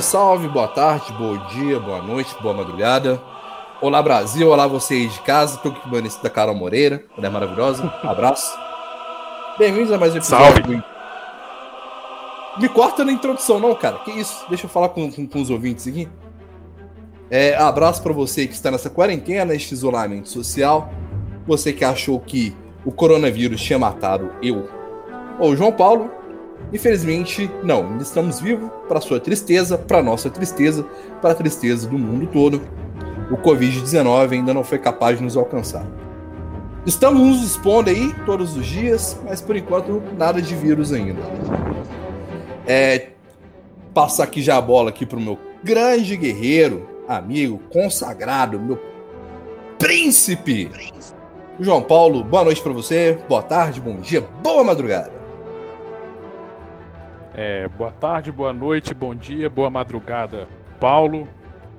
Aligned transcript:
Salve, 0.00 0.02
salve, 0.02 0.48
boa 0.48 0.68
tarde, 0.68 1.12
bom 1.12 1.36
dia, 1.48 1.78
boa 1.80 2.02
noite, 2.02 2.34
boa 2.40 2.54
madrugada. 2.54 3.20
Olá, 3.80 4.02
Brasil, 4.02 4.48
olá 4.48 4.66
vocês 4.66 5.12
de 5.12 5.20
casa. 5.20 5.58
Tô 5.58 5.68
aqui 5.68 5.80
com 5.80 5.96
a 5.96 6.00
da 6.22 6.30
Carol 6.30 6.54
Moreira, 6.54 7.04
mulher 7.16 7.30
maravilhosa. 7.30 7.92
Abraço. 8.02 8.56
Bem-vindos 9.58 9.92
a 9.92 9.98
mais 9.98 10.14
um 10.14 10.18
episódio. 10.18 10.46
Salve. 10.46 10.62
do- 10.76 10.84
Me 12.60 12.68
corta 12.68 13.04
na 13.04 13.12
introdução, 13.12 13.58
não, 13.60 13.74
cara. 13.74 13.98
Que 13.98 14.10
isso? 14.12 14.44
Deixa 14.48 14.66
eu 14.66 14.70
falar 14.70 14.88
com, 14.90 15.10
com, 15.10 15.26
com 15.26 15.40
os 15.40 15.50
ouvintes 15.50 15.86
aqui. 15.86 16.08
É, 17.30 17.56
abraço 17.56 18.02
pra 18.02 18.12
você 18.12 18.46
que 18.46 18.54
está 18.54 18.70
nessa 18.70 18.90
quarentena, 18.90 19.54
este 19.54 19.74
isolamento 19.74 20.28
social. 20.28 20.90
Você 21.46 21.72
que 21.72 21.84
achou 21.84 22.18
que 22.20 22.56
o 22.84 22.92
coronavírus 22.92 23.60
tinha 23.62 23.78
matado 23.78 24.32
eu 24.42 24.68
ou 25.38 25.50
o 25.50 25.56
João 25.56 25.72
Paulo. 25.72 26.10
Infelizmente, 26.72 27.50
não. 27.62 27.86
Ainda 27.90 28.02
estamos 28.02 28.40
vivos 28.40 28.70
para 28.86 29.00
sua 29.00 29.18
tristeza, 29.20 29.78
para 29.78 30.02
nossa 30.02 30.28
tristeza, 30.28 30.84
para 31.20 31.32
a 31.32 31.34
tristeza 31.34 31.88
do 31.88 31.98
mundo 31.98 32.26
todo. 32.26 32.60
O 33.30 33.36
Covid-19 33.36 34.32
ainda 34.32 34.54
não 34.54 34.64
foi 34.64 34.78
capaz 34.78 35.18
de 35.18 35.24
nos 35.24 35.36
alcançar. 35.36 35.86
Estamos 36.86 37.20
nos 37.20 37.42
expondo 37.42 37.90
aí 37.90 38.14
todos 38.24 38.56
os 38.56 38.64
dias, 38.64 39.18
mas 39.24 39.40
por 39.40 39.56
enquanto 39.56 40.02
nada 40.16 40.40
de 40.40 40.54
vírus 40.54 40.92
ainda. 40.92 41.20
É, 42.66 43.08
passar 43.92 44.24
aqui 44.24 44.40
já 44.40 44.56
a 44.56 44.60
bola 44.60 44.90
aqui 44.90 45.04
pro 45.04 45.20
meu 45.20 45.38
grande 45.62 46.16
guerreiro, 46.16 46.88
amigo, 47.06 47.60
consagrado, 47.70 48.58
meu 48.58 48.78
príncipe. 49.78 50.70
João 51.60 51.82
Paulo, 51.82 52.22
boa 52.22 52.44
noite 52.44 52.62
para 52.62 52.72
você, 52.72 53.18
boa 53.28 53.42
tarde, 53.42 53.80
bom 53.80 53.96
dia, 53.96 54.20
boa 54.42 54.62
madrugada. 54.62 55.17
É, 57.40 57.68
boa 57.68 57.92
tarde, 57.92 58.32
boa 58.32 58.52
noite, 58.52 58.92
bom 58.92 59.14
dia, 59.14 59.48
boa 59.48 59.70
madrugada, 59.70 60.48
Paulo. 60.80 61.28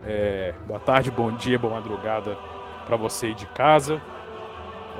É, 0.05 0.53
boa 0.65 0.79
tarde, 0.79 1.11
bom 1.11 1.33
dia, 1.33 1.59
boa 1.59 1.73
madrugada 1.73 2.37
para 2.85 2.95
você 2.95 3.25
aí 3.25 3.33
de 3.33 3.45
casa. 3.47 4.01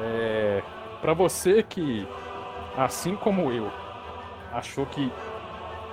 É, 0.04 0.62
para 1.00 1.14
você 1.14 1.64
que, 1.64 2.06
assim 2.76 3.16
como 3.16 3.54
eu, 3.54 3.72
achou 4.52 4.86
que 4.86 5.10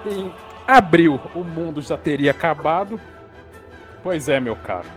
em 0.05 0.33
abril 0.67 1.21
o 1.33 1.45
mundo 1.45 1.81
já 1.81 1.97
teria 1.97 2.33
acabado, 2.33 3.01
pois 4.03 4.29
é, 4.29 4.41
meu 4.41 4.57
caro. 4.57 4.89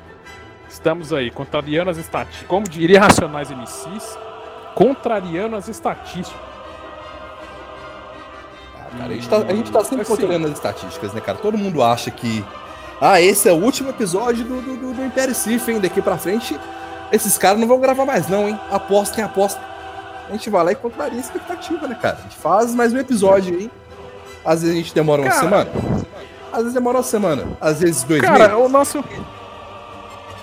Estamos 0.68 1.14
aí 1.14 1.30
contrariando 1.30 1.92
as 1.92 1.98
estatísticas, 1.98 2.48
como 2.48 2.68
diria 2.68 3.02
Racionais 3.02 3.52
MCs, 3.52 4.18
contrariando 4.74 5.56
as 5.56 5.68
estatísticas. 5.68 6.49
Cara, 8.98 9.12
a, 9.12 9.16
gente 9.16 9.30
tá, 9.30 9.38
a 9.38 9.54
gente 9.54 9.72
tá 9.72 9.84
sempre 9.84 10.02
Assim. 10.02 10.12
controlando 10.12 10.48
as 10.48 10.54
estatísticas, 10.54 11.14
né, 11.14 11.22
cara? 11.22 11.38
Todo 11.38 11.58
mundo 11.58 11.84
acha 11.84 12.12
que. 12.12 12.44
Ah, 13.02 13.22
esse 13.22 13.48
é 13.48 13.52
o 13.52 13.56
último 13.56 13.90
episódio 13.90 14.44
do, 14.44 14.62
do, 14.62 14.94
do, 14.94 15.06
Império 15.06 15.34
Sif, 15.34 15.72
hein? 15.72 15.80
Daqui 15.80 16.02
pra 16.02 16.18
frente, 16.18 16.60
esses 17.12 17.38
caras 17.38 17.60
não 17.60 17.68
vão 17.68 17.80
gravar 17.80 18.06
mais, 18.06 18.28
não, 18.28 18.48
hein? 18.48 18.60
Apostem, 18.70 19.24
aposta. 19.24 19.62
A 20.28 20.32
gente 20.34 20.50
vai 20.50 20.64
lá 20.64 20.72
e 20.72 20.76
contraria 20.76 21.18
a 21.18 21.22
expectativa, 21.22 21.88
né, 21.88 21.98
cara? 22.00 22.18
A 22.20 22.22
gente 22.24 22.36
faz 22.36 22.76
mais 22.76 22.94
um 22.94 22.98
episódio 22.98 23.58
aí. 23.58 23.72
Às 24.46 24.62
vezes 24.62 24.76
a 24.76 24.80
gente 24.80 24.94
demora 24.94 25.22
uma 25.22 25.30
Cara. 25.30 25.42
semana. 25.42 25.72
Às 26.52 26.60
vezes 26.60 26.74
demora 26.74 26.98
uma 26.98 27.04
semana. 27.04 27.48
Às 27.60 27.80
vezes 27.82 28.04
dois 28.04 28.22
Cara, 28.22 28.50
meses. 28.50 28.66
o 28.66 28.70
nosso. 28.70 29.04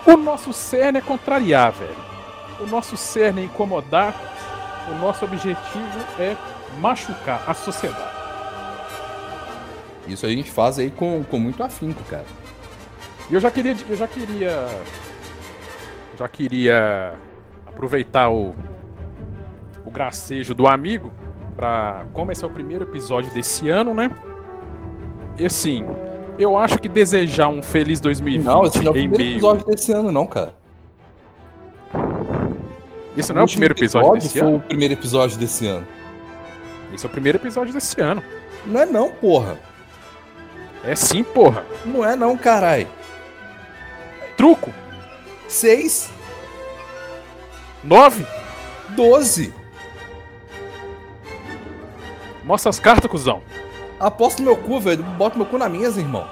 O 0.06 0.17
nosso 0.17 0.53
cerne 0.53 0.99
é 0.99 1.01
contrariar, 1.01 1.73
velho. 1.73 1.97
O 2.61 2.67
nosso 2.67 2.97
cerne 2.97 3.43
é 3.43 3.45
incomodar. 3.45 4.15
O 4.91 4.95
nosso 4.95 5.25
objetivo 5.25 5.99
é 6.19 6.37
machucar 6.79 7.43
a 7.47 7.55
sociedade. 7.55 8.16
Isso 10.06 10.25
a 10.27 10.28
gente 10.28 10.50
faz 10.50 10.78
aí 10.78 10.91
com, 10.91 11.25
com 11.25 11.39
muito 11.39 11.62
afinco, 11.62 12.03
cara. 12.05 12.25
E 13.31 13.34
eu 13.34 13.41
já 13.41 13.50
queria. 13.50 13.77
Eu 13.89 13.97
já 13.97 14.06
queria. 14.06 14.67
Já 16.19 16.28
queria 16.28 17.15
aproveitar 17.67 18.31
o. 18.31 18.55
O 19.84 19.91
gracejo 19.91 20.55
do 20.55 20.67
amigo. 20.67 21.12
Pra. 21.56 22.06
Como 22.12 22.31
esse 22.31 22.44
é 22.44 22.47
o 22.47 22.50
primeiro 22.50 22.84
episódio 22.84 23.33
desse 23.33 23.69
ano, 23.69 23.94
né? 23.94 24.11
E 25.39 25.47
assim. 25.47 25.84
Eu 26.38 26.56
acho 26.59 26.78
que 26.78 26.87
desejar 26.87 27.49
um 27.49 27.62
feliz 27.62 27.99
2020 27.99 28.44
Não, 28.44 28.67
esse 28.67 28.83
não 28.83 28.93
é 28.93 28.94
o 28.94 28.99
em 28.99 29.09
primeiro 29.09 29.17
meio. 29.25 29.33
episódio 29.37 29.67
desse 29.67 29.91
ano, 29.93 30.12
não, 30.12 30.27
cara. 30.27 30.55
Esse 33.17 33.33
não 33.33 33.41
é 33.41 33.44
o 33.44 33.47
primeiro 33.49 33.73
episódio 33.73 34.12
desse 34.12 34.38
foi 34.38 34.47
ano? 34.49 34.56
o 34.56 34.61
primeiro 34.61 34.93
episódio 34.94 35.38
desse 35.38 35.67
ano. 35.67 35.87
Esse 36.93 37.06
é 37.06 37.09
o 37.09 37.11
primeiro 37.11 37.38
episódio 37.38 37.73
desse 37.73 37.99
ano. 38.03 38.23
Não 38.67 38.81
é 38.81 38.84
não, 38.84 39.11
porra. 39.11 39.59
É 40.84 40.94
sim, 40.94 41.22
porra. 41.25 41.64
Não 41.84 42.04
é 42.04 42.14
não, 42.16 42.37
carai. 42.37 42.87
Truco. 44.37 44.72
Seis, 45.48 46.10
Nove. 47.82 48.26
doze. 48.91 49.54
Mostra 52.44 52.70
as 52.70 52.78
cartas, 52.78 53.10
cuzão. 53.10 53.42
Aposto 53.98 54.41
no 54.41 54.47
meu 54.47 54.56
cu, 54.56 54.78
velho. 54.81 55.03
Bota 55.03 55.37
meu 55.37 55.47
cu 55.47 55.56
na 55.59 55.69
minhas, 55.69 55.97
irmão. 55.97 56.28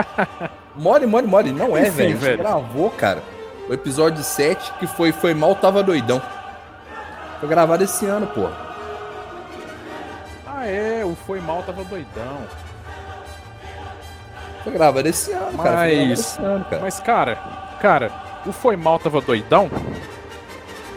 Mole, 0.76 1.06
mole, 1.06 1.26
mole. 1.26 1.52
Não 1.52 1.76
é, 1.76 1.82
Enfim, 1.88 1.92
velho. 1.92 2.18
Velho. 2.18 2.38
gravou, 2.38 2.90
cara. 2.90 3.22
O 3.68 3.72
episódio 3.74 4.22
7, 4.22 4.72
que 4.74 4.86
foi 4.86 5.12
Foi 5.12 5.34
Mal, 5.34 5.54
Tava 5.56 5.82
Doidão. 5.82 6.22
Foi 7.40 7.48
gravado 7.48 7.82
esse 7.84 8.06
ano, 8.06 8.26
porra. 8.28 8.52
Ah, 10.46 10.66
é. 10.66 11.04
O 11.04 11.14
Foi 11.26 11.40
Mal 11.40 11.62
tava 11.62 11.82
doidão. 11.84 12.38
Foi 14.62 14.72
gravado 14.72 15.08
esse 15.08 15.32
ano, 15.32 15.56
cara. 15.58 15.76
Mas- 15.76 16.10
esse 16.20 16.42
ano, 16.42 16.64
cara. 16.64 16.82
Mas, 16.82 17.00
cara, 17.00 17.36
cara, 17.80 18.12
o 18.46 18.52
Foi 18.52 18.76
Mal 18.76 18.98
tava 18.98 19.20
doidão. 19.20 19.70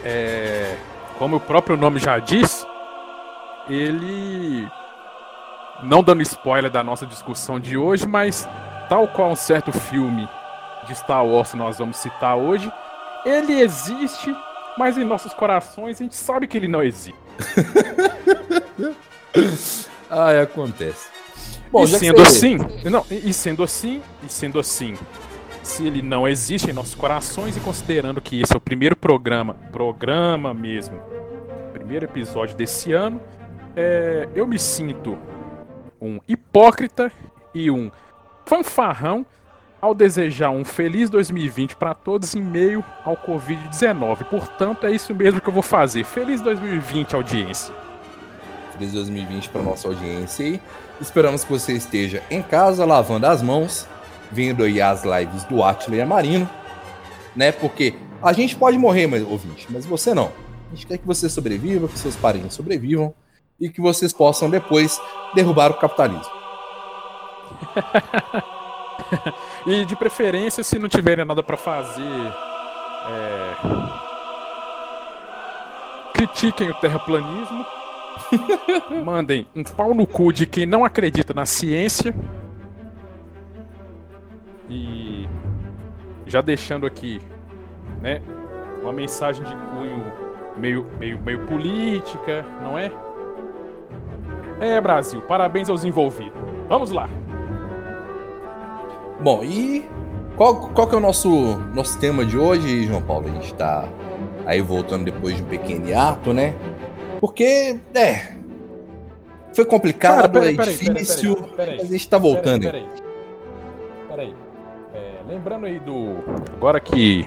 É. 0.04 0.76
Como 1.18 1.36
o 1.36 1.40
próprio 1.40 1.76
nome 1.76 1.98
já 1.98 2.18
diz, 2.18 2.66
ele. 3.68 4.68
Não 5.82 6.02
dando 6.02 6.22
spoiler 6.22 6.70
da 6.70 6.82
nossa 6.84 7.06
discussão 7.06 7.58
de 7.58 7.76
hoje, 7.76 8.06
mas 8.06 8.48
tal 8.88 9.08
qual 9.08 9.30
um 9.30 9.36
certo 9.36 9.72
filme 9.72 10.28
de 10.86 10.94
Star 10.94 11.24
Wars 11.26 11.50
que 11.50 11.56
nós 11.56 11.78
vamos 11.78 11.96
citar 11.96 12.36
hoje, 12.36 12.70
ele 13.24 13.60
existe, 13.60 14.34
mas 14.78 14.96
em 14.96 15.04
nossos 15.04 15.32
corações 15.34 16.00
a 16.00 16.04
gente 16.04 16.14
sabe 16.14 16.46
que 16.46 16.56
ele 16.56 16.68
não 16.68 16.82
existe. 16.82 17.14
Ah, 20.10 20.30
é, 20.32 20.46
e 21.82 21.86
sendo 21.88 22.24
você- 22.24 22.46
assim, 22.46 22.58
não, 22.90 23.04
e 23.10 23.32
sendo 23.32 23.62
assim, 23.62 24.00
e 24.22 24.32
sendo 24.32 24.60
assim, 24.60 24.94
se 25.62 25.86
ele 25.86 26.02
não 26.02 26.28
existe 26.28 26.70
em 26.70 26.72
nossos 26.72 26.94
corações 26.94 27.56
e 27.56 27.60
considerando 27.60 28.20
que 28.20 28.40
esse 28.40 28.52
é 28.52 28.56
o 28.56 28.60
primeiro 28.60 28.94
programa, 28.94 29.54
programa 29.72 30.54
mesmo, 30.54 31.00
primeiro 31.72 32.04
episódio 32.04 32.56
desse 32.56 32.92
ano, 32.92 33.20
é, 33.76 34.28
eu 34.34 34.46
me 34.46 34.58
sinto 34.58 35.18
um 36.00 36.20
hipócrita 36.28 37.10
e 37.54 37.70
um 37.70 37.90
fanfarrão 38.44 39.24
ao 39.80 39.94
desejar 39.94 40.50
um 40.50 40.64
feliz 40.64 41.10
2020 41.10 41.76
para 41.76 41.92
todos 41.92 42.34
em 42.34 42.40
meio 42.40 42.82
ao 43.04 43.16
Covid-19. 43.16 44.24
Portanto, 44.24 44.86
é 44.86 44.92
isso 44.92 45.14
mesmo 45.14 45.40
que 45.40 45.48
eu 45.48 45.52
vou 45.52 45.62
fazer. 45.62 46.04
Feliz 46.04 46.40
2020, 46.40 47.14
audiência. 47.14 47.74
Feliz 48.72 48.92
2020 48.92 49.48
para 49.50 49.62
nossa 49.62 49.88
audiência 49.88 50.44
aí. 50.46 50.60
Esperamos 51.00 51.44
que 51.44 51.52
você 51.52 51.72
esteja 51.72 52.22
em 52.30 52.42
casa, 52.42 52.84
lavando 52.84 53.26
as 53.26 53.42
mãos, 53.42 53.86
vendo 54.30 54.62
aí 54.62 54.80
as 54.80 55.04
lives 55.04 55.44
do 55.44 55.62
Atila 55.62 55.96
e 55.96 56.00
a 56.00 56.06
Marino, 56.06 56.48
né? 57.34 57.52
Porque 57.52 57.94
a 58.22 58.32
gente 58.32 58.56
pode 58.56 58.78
morrer, 58.78 59.06
mas, 59.06 59.22
ouvinte, 59.22 59.66
mas 59.70 59.84
você 59.84 60.14
não. 60.14 60.32
A 60.70 60.74
gente 60.74 60.86
quer 60.86 60.98
que 60.98 61.06
você 61.06 61.28
sobreviva, 61.28 61.88
que 61.88 61.98
seus 61.98 62.16
parentes 62.16 62.54
sobrevivam 62.54 63.14
e 63.60 63.68
que 63.68 63.80
vocês 63.80 64.12
possam 64.12 64.48
depois 64.48 65.00
derrubar 65.34 65.70
o 65.70 65.74
capitalismo. 65.74 66.24
E 69.66 69.84
de 69.84 69.96
preferência, 69.96 70.62
se 70.62 70.78
não 70.78 70.88
tiverem 70.88 71.24
nada 71.24 71.42
pra 71.42 71.56
fazer, 71.56 72.32
é, 73.08 73.54
critiquem 76.12 76.70
o 76.70 76.74
terraplanismo. 76.74 77.66
Mandem 79.04 79.46
um 79.54 79.62
pau 79.62 79.94
no 79.94 80.06
cu 80.06 80.32
de 80.32 80.46
quem 80.46 80.66
não 80.66 80.84
acredita 80.84 81.32
na 81.34 81.46
ciência. 81.46 82.14
E 84.68 85.28
já 86.26 86.40
deixando 86.40 86.86
aqui, 86.86 87.20
né, 88.00 88.22
uma 88.82 88.92
mensagem 88.92 89.44
de 89.44 89.54
cunho 89.54 90.04
meio, 90.56 90.86
meio, 90.98 91.20
meio 91.20 91.46
política, 91.46 92.44
não 92.62 92.78
é? 92.78 92.90
É, 94.60 94.80
Brasil, 94.80 95.20
parabéns 95.22 95.68
aos 95.68 95.84
envolvidos. 95.84 96.32
Vamos 96.68 96.90
lá. 96.90 97.08
Bom, 99.20 99.42
e 99.42 99.88
qual, 100.36 100.68
qual 100.70 100.86
que 100.86 100.94
é 100.94 100.98
o 100.98 101.00
nosso, 101.00 101.56
nosso 101.74 101.98
tema 101.98 102.24
de 102.24 102.38
hoje, 102.38 102.84
João 102.84 103.02
Paulo? 103.02 103.28
A 103.28 103.30
gente 103.30 103.52
está 103.52 103.88
aí 104.46 104.60
voltando 104.60 105.04
depois 105.04 105.36
de 105.36 105.42
um 105.42 105.46
pequeno 105.46 105.88
hiato, 105.88 106.32
né? 106.32 106.54
Porque, 107.24 107.80
é. 107.94 108.36
Foi 109.54 109.64
complicado, 109.64 110.16
Cara, 110.16 110.28
peraí, 110.28 110.54
é 110.58 110.62
difícil. 110.62 111.36
Peraí, 111.36 111.56
peraí, 111.56 111.80
a 111.80 111.84
gente 111.86 112.06
tá 112.06 112.18
voltando. 112.18 112.60
Peraí. 112.60 112.86
Peraí. 114.06 114.36
É, 114.92 115.22
lembrando 115.26 115.64
aí 115.64 115.80
do. 115.80 116.18
Agora 116.54 116.78
que. 116.78 117.26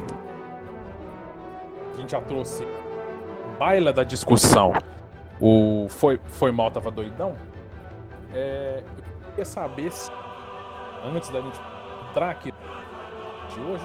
A 1.96 1.98
gente 2.00 2.12
já 2.12 2.22
trouxe 2.22 2.64
baila 3.58 3.92
da 3.92 4.04
discussão. 4.04 4.72
O 5.42 5.88
Foi, 5.90 6.22
foi 6.26 6.52
Mal 6.52 6.70
Tava 6.70 6.92
Doidão. 6.92 7.36
É, 8.36 8.84
eu 9.24 9.30
queria 9.32 9.46
saber 9.46 9.92
se. 9.92 10.12
Antes 11.06 11.28
da 11.32 11.42
gente 11.42 11.60
entrar 12.12 12.30
aqui 12.30 12.52
de 12.52 13.60
hoje. 13.62 13.84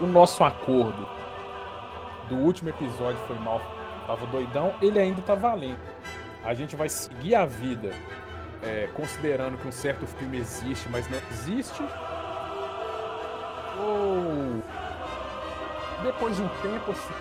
O 0.00 0.06
nosso 0.06 0.42
acordo 0.42 1.06
do 2.30 2.36
último 2.36 2.70
episódio 2.70 3.20
foi 3.26 3.38
mal 3.40 3.60
tava 4.10 4.26
doidão, 4.26 4.74
ele 4.82 4.98
ainda 4.98 5.22
tá 5.22 5.36
valendo. 5.36 5.78
A 6.44 6.52
gente 6.52 6.74
vai 6.74 6.88
seguir 6.88 7.36
a 7.36 7.46
vida 7.46 7.90
é, 8.62 8.88
considerando 8.94 9.56
que 9.56 9.68
um 9.68 9.72
certo 9.72 10.04
filme 10.06 10.38
existe, 10.38 10.88
mas 10.90 11.08
não 11.08 11.18
existe. 11.30 11.82
Ou 13.78 14.62
depois 16.02 16.36
de 16.36 16.42
um 16.42 16.48
tempo, 16.60 16.90
assim, 16.90 17.14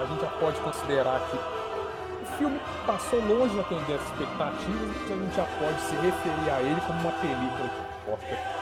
a 0.00 0.06
gente 0.06 0.20
já 0.20 0.30
pode 0.40 0.60
considerar 0.60 1.20
que 1.30 1.36
o 1.36 2.26
filme 2.36 2.60
passou 2.84 3.20
longe 3.20 3.54
de 3.54 3.60
atender 3.60 3.94
as 3.94 4.02
expectativas 4.02 4.96
e 5.08 5.12
a 5.12 5.16
gente 5.16 5.36
já 5.36 5.44
pode 5.44 5.80
se 5.82 5.94
referir 5.96 6.50
a 6.50 6.60
ele 6.62 6.80
como 6.80 7.00
uma 7.00 7.12
película 7.12 7.68
que 7.68 8.10
importa. 8.10 8.60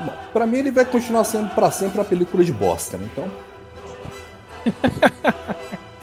Bom, 0.00 0.14
pra 0.32 0.46
mim 0.46 0.58
ele 0.58 0.70
vai 0.70 0.84
continuar 0.84 1.24
sendo 1.24 1.52
para 1.56 1.72
sempre 1.72 1.98
uma 1.98 2.04
película 2.04 2.44
de 2.44 2.52
bosta, 2.52 2.96
né? 2.96 3.08
Então. 3.12 3.47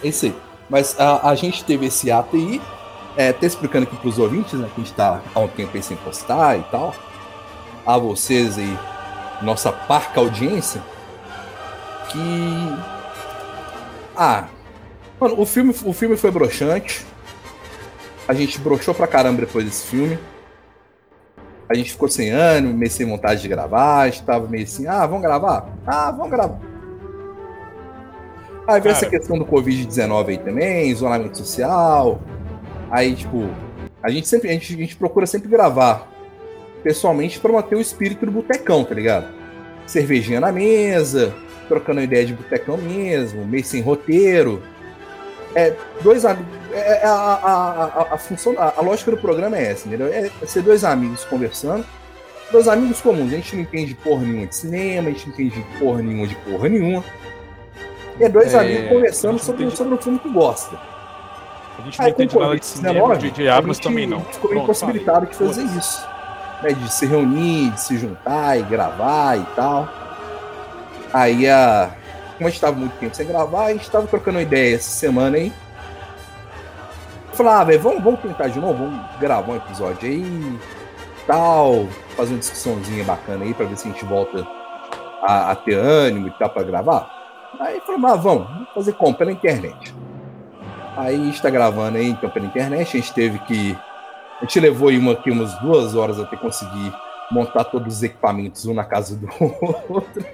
É 0.04 0.07
isso 0.07 0.25
aí. 0.25 0.36
Mas 0.69 1.00
a, 1.00 1.30
a 1.30 1.36
gente 1.36 1.63
teve 1.63 1.86
esse 1.86 2.12
ato 2.12 2.36
aí, 2.36 2.62
é, 3.16 3.30
até 3.30 3.46
explicando 3.46 3.86
aqui 3.86 3.96
pros 3.98 4.18
ouvintes, 4.18 4.54
né? 4.54 4.69
Que 4.74 4.81
a 4.81 4.84
gente 4.84 4.94
tá 4.94 5.22
há 5.34 5.40
um 5.40 5.48
tempo 5.48 5.72
aí 5.75 5.84
sem 5.84 5.98
postar 5.98 6.57
e 6.57 6.63
tal. 6.63 6.94
A 7.86 7.98
vocês 7.98 8.57
aí, 8.57 8.78
nossa 9.42 9.72
parca 9.72 10.19
audiência, 10.19 10.81
que. 12.10 12.78
Ah. 14.16 14.46
Mano, 15.19 15.40
o 15.40 15.46
filme, 15.46 15.74
o 15.84 15.94
filme 15.94 16.18
foi 16.18 16.31
broxante. 16.31 17.06
A 18.28 18.34
gente 18.34 18.60
broxou 18.60 18.94
pra 18.94 19.08
caramba 19.08 19.42
depois 19.42 19.63
desse 19.63 19.88
filme. 19.88 20.18
A 21.69 21.74
gente 21.74 21.92
ficou 21.92 22.08
sem 22.08 22.31
ânimo, 22.31 22.75
meio 22.75 22.92
sem 22.92 23.08
vontade 23.08 23.42
de 23.42 23.48
gravar. 23.48 24.01
A 24.01 24.10
gente 24.10 24.24
tava 24.24 24.48
meio 24.48 24.63
assim, 24.63 24.88
ah, 24.88 25.06
vamos 25.06 25.22
gravar? 25.22 25.69
Ah, 25.86 26.12
vamos 26.12 26.30
gravar. 26.30 26.75
Aí 28.67 28.81
veio 28.81 28.94
essa 28.94 29.06
questão 29.06 29.38
do 29.38 29.45
Covid-19 29.45 30.29
aí 30.29 30.38
também, 30.38 30.89
isolamento 30.89 31.38
social. 31.38 32.19
Aí, 32.89 33.15
tipo, 33.15 33.50
a 34.01 34.09
gente 34.09 34.27
sempre, 34.27 34.50
a 34.50 34.53
gente, 34.53 34.73
a 34.73 34.77
gente 34.77 34.95
procura 34.95 35.25
sempre 35.25 35.47
gravar 35.50 36.12
pessoalmente 36.83 37.39
para 37.39 37.51
manter 37.51 37.75
o 37.75 37.81
espírito 37.81 38.25
do 38.25 38.31
botecão, 38.31 38.83
tá 38.83 38.94
ligado? 38.94 39.33
Cervejinha 39.88 40.39
na 40.39 40.51
mesa, 40.51 41.33
trocando 41.67 42.01
ideia 42.01 42.25
de 42.25 42.33
botecão 42.33 42.77
mesmo, 42.77 43.45
meio 43.45 43.63
sem 43.63 43.81
roteiro. 43.81 44.62
É, 45.56 45.73
dois 46.01 46.25
amigos. 46.25 46.53
É, 46.71 47.03
é, 47.03 47.06
a, 47.06 47.12
a, 47.12 47.85
a, 47.85 48.13
a, 48.13 48.17
função, 48.17 48.53
a, 48.57 48.73
a, 48.77 48.81
lógica 48.81 49.09
do 49.09 49.17
programa 49.17 49.57
é 49.57 49.71
essa, 49.71 49.88
entendeu? 49.88 50.07
É 50.07 50.29
ser 50.45 50.62
dois 50.62 50.83
amigos 50.83 51.23
conversando. 51.23 51.85
Dois 52.51 52.67
amigos 52.67 53.01
comuns. 53.01 53.31
A 53.33 53.38
gente 53.38 53.56
não 53.56 53.63
entende 53.63 53.95
porra 53.95 54.21
nenhuma 54.23 54.47
de 54.47 54.56
cinema, 54.56 55.07
a 55.07 55.12
gente 55.12 55.27
não 55.27 55.33
entende 55.33 55.65
porra 55.79 56.01
nenhuma 56.01 56.27
de 56.27 56.35
porra 56.35 56.69
nenhuma. 56.69 57.03
E 58.19 58.23
é 58.23 58.29
dois 58.29 58.53
é, 58.53 58.59
amigos 58.59 58.89
conversando 58.89 59.39
sobre, 59.39 59.69
sobre 59.71 59.94
o 59.94 59.97
filme 59.97 60.19
que 60.19 60.29
gosta. 60.29 60.77
A 61.77 61.81
gente 61.81 62.00
não 62.00 62.06
Aí, 62.06 62.12
entende 62.12 62.39
nada 62.39 62.56
de 62.57 62.65
cinema, 62.65 63.17
de 63.17 63.31
diabos 63.31 63.79
também 63.79 64.07
não. 64.07 64.21
Ficou 64.21 64.50
Pronto, 64.50 64.63
impossibilitado 64.63 65.25
de 65.25 65.35
fazer 65.35 65.63
isso. 65.63 66.07
Né, 66.63 66.69
de 66.71 66.91
se 66.91 67.06
reunir, 67.06 67.71
de 67.71 67.81
se 67.81 67.97
juntar 67.97 68.57
e 68.57 68.63
gravar 68.63 69.38
e 69.38 69.44
tal. 69.56 69.89
Aí 71.13 71.50
a. 71.50 71.91
Como 72.38 72.47
a 72.47 72.50
gente 72.50 72.62
tava 72.62 72.75
muito 72.75 72.94
tempo 72.97 73.15
sem 73.15 73.25
gravar, 73.25 73.65
a 73.65 73.73
gente 73.73 73.89
tava 73.89 74.07
trocando 74.07 74.41
ideia 74.41 74.75
essa 74.75 74.89
semana 74.89 75.38
aí. 75.38 75.53
Falar, 77.33 77.62
ah, 77.62 77.63
velho, 77.65 77.81
vamos, 77.81 78.03
vamos 78.03 78.19
tentar 78.21 78.47
de 78.47 78.59
novo, 78.59 78.85
vamos 78.85 79.19
gravar 79.19 79.53
um 79.53 79.56
episódio 79.57 80.07
aí 80.07 80.57
tal, 81.27 81.88
fazer 82.15 82.33
uma 82.33 82.39
discussãozinha 82.39 83.03
bacana 83.03 83.44
aí 83.44 83.53
pra 83.53 83.65
ver 83.65 83.77
se 83.77 83.88
a 83.88 83.91
gente 83.91 84.06
volta 84.06 84.47
a, 85.21 85.51
a 85.51 85.56
ter 85.56 85.75
ânimo 85.75 86.27
e 86.27 86.31
tal 86.31 86.50
pra 86.50 86.63
gravar. 86.63 87.14
Aí 87.60 87.80
falou, 87.81 88.07
ah, 88.07 88.16
vamos, 88.16 88.48
vamos 88.48 88.69
fazer 88.74 88.94
como? 88.94 89.16
Pela 89.16 89.31
internet. 89.31 89.94
Aí 90.98 91.30
está 91.30 91.50
gravando 91.50 91.98
aí 91.98 92.10
então 92.10 92.30
pela 92.30 92.46
internet, 92.46 92.98
a 92.98 93.00
gente 93.00 93.13
teve 93.13 93.40
que. 93.40 93.78
A 94.38 94.46
gente 94.46 94.60
levou 94.60 94.90
aí 94.90 94.98
uma, 94.98 95.13
aqui 95.13 95.31
umas 95.31 95.54
duas 95.60 95.96
horas 95.96 96.19
até 96.19 96.36
conseguir 96.36 96.94
montar 97.31 97.63
todos 97.66 97.98
os 97.98 98.04
equipamentos 98.04 98.66
um 98.66 98.74
na 98.74 98.84
casa 98.84 99.16
do 99.16 99.28
outro 99.90 100.25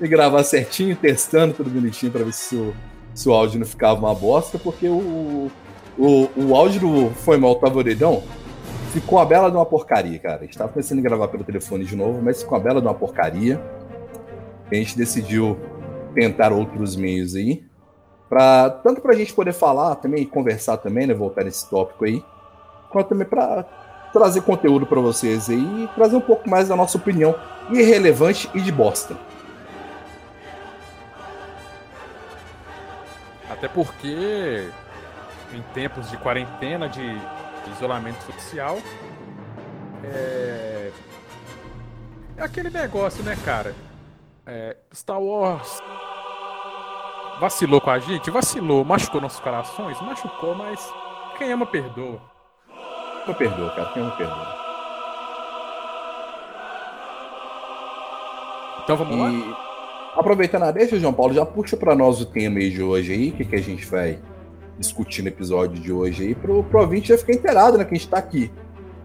e 0.00 0.08
gravar 0.08 0.44
certinho, 0.44 0.94
testando 0.94 1.54
tudo 1.54 1.70
bonitinho 1.70 2.12
para 2.12 2.24
ver 2.24 2.32
se 2.32 2.54
o, 2.54 2.74
se 3.14 3.28
o 3.28 3.32
áudio 3.32 3.58
não 3.58 3.66
ficava 3.66 3.98
uma 3.98 4.14
bosta, 4.14 4.58
porque 4.58 4.88
o, 4.88 5.50
o, 5.98 6.30
o 6.36 6.54
áudio 6.54 6.80
do 6.80 7.10
Foi 7.10 7.36
Mal 7.36 7.56
Tavoredão 7.56 8.22
ficou 8.92 9.18
a 9.18 9.24
bela 9.24 9.50
de 9.50 9.56
uma 9.56 9.66
porcaria, 9.66 10.18
cara. 10.18 10.38
A 10.40 10.44
gente 10.44 10.56
tava 10.56 10.72
pensando 10.72 11.00
em 11.00 11.02
gravar 11.02 11.28
pelo 11.28 11.44
telefone 11.44 11.84
de 11.84 11.96
novo, 11.96 12.20
mas 12.22 12.42
ficou 12.42 12.56
a 12.56 12.60
bela 12.60 12.80
de 12.80 12.86
uma 12.86 12.94
porcaria. 12.94 13.60
A 14.70 14.74
gente 14.74 14.96
decidiu 14.96 15.58
tentar 16.14 16.52
outros 16.52 16.96
meios 16.96 17.34
aí. 17.34 17.64
Pra, 18.28 18.70
tanto 18.70 19.00
para 19.00 19.12
a 19.12 19.16
gente 19.16 19.32
poder 19.32 19.52
falar 19.52 19.96
também, 19.96 20.24
conversar 20.24 20.78
também, 20.78 21.06
né? 21.06 21.14
Voltar 21.14 21.44
nesse 21.44 21.68
tópico 21.68 22.04
aí. 22.04 22.24
Quanto 22.90 23.08
também 23.08 23.26
para 23.26 23.64
trazer 24.12 24.42
conteúdo 24.42 24.86
para 24.86 25.00
vocês 25.00 25.50
aí 25.50 25.90
trazer 25.96 26.14
um 26.14 26.20
pouco 26.20 26.48
mais 26.48 26.68
da 26.68 26.76
nossa 26.76 26.96
opinião 26.96 27.34
irrelevante 27.70 28.48
e 28.54 28.60
de 28.60 28.70
bosta. 28.70 29.16
Até 33.50 33.66
porque 33.66 34.68
em 35.52 35.62
tempos 35.74 36.10
de 36.10 36.16
quarentena, 36.16 36.88
de 36.88 37.02
isolamento 37.72 38.22
social, 38.22 38.78
é, 40.04 40.90
é 42.36 42.42
aquele 42.42 42.70
negócio, 42.70 43.22
né, 43.24 43.36
cara? 43.44 43.74
É, 44.46 44.76
Star 44.92 45.20
Wars 45.20 45.80
vacilou 47.40 47.80
com 47.80 47.90
a 47.90 47.98
gente, 47.98 48.30
vacilou, 48.30 48.84
machucou 48.84 49.20
nossos 49.20 49.40
corações, 49.40 50.00
machucou, 50.00 50.54
mas 50.54 50.92
quem 51.38 51.52
ama 51.52 51.66
perdoa. 51.66 52.20
Eu 53.26 53.34
perdoo, 53.34 53.70
cara, 53.70 53.90
quem 53.92 54.02
ama 54.02 54.12
perdoa. 54.12 54.64
Então 58.82 58.96
vamos 58.96 59.16
e... 59.16 59.48
lá. 59.48 59.58
Aproveitando 60.16 60.62
a 60.62 60.70
deixa, 60.70 60.98
João 60.98 61.12
Paulo, 61.12 61.34
já 61.34 61.44
puxa 61.44 61.76
para 61.76 61.94
nós 61.94 62.20
o 62.20 62.26
tema 62.26 62.58
aí 62.58 62.70
de 62.70 62.82
hoje 62.82 63.12
aí, 63.12 63.30
o 63.30 63.32
que, 63.32 63.44
que 63.44 63.56
a 63.56 63.62
gente 63.62 63.84
vai 63.84 64.18
discutir 64.78 65.22
no 65.22 65.28
episódio 65.28 65.80
de 65.80 65.92
hoje 65.92 66.22
aí, 66.22 66.34
pro, 66.34 66.62
pro 66.62 66.80
ouvinte 66.80 67.08
já 67.08 67.18
ficar 67.18 67.32
inteirado, 67.32 67.76
né? 67.78 67.84
Que 67.84 67.94
a 67.94 67.96
gente 67.96 68.08
tá 68.08 68.18
aqui 68.18 68.50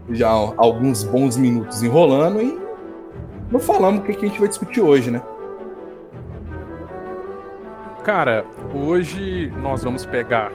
já 0.08 0.28
alguns 0.28 1.02
bons 1.02 1.36
minutos 1.36 1.82
enrolando 1.82 2.40
e 2.40 2.58
não 3.50 3.58
falamos 3.58 4.00
o 4.00 4.04
que, 4.04 4.14
que 4.14 4.24
a 4.24 4.28
gente 4.28 4.38
vai 4.38 4.48
discutir 4.48 4.80
hoje, 4.80 5.10
né? 5.10 5.20
Cara, 8.04 8.46
hoje 8.74 9.50
nós 9.58 9.84
vamos 9.84 10.06
pegar 10.06 10.50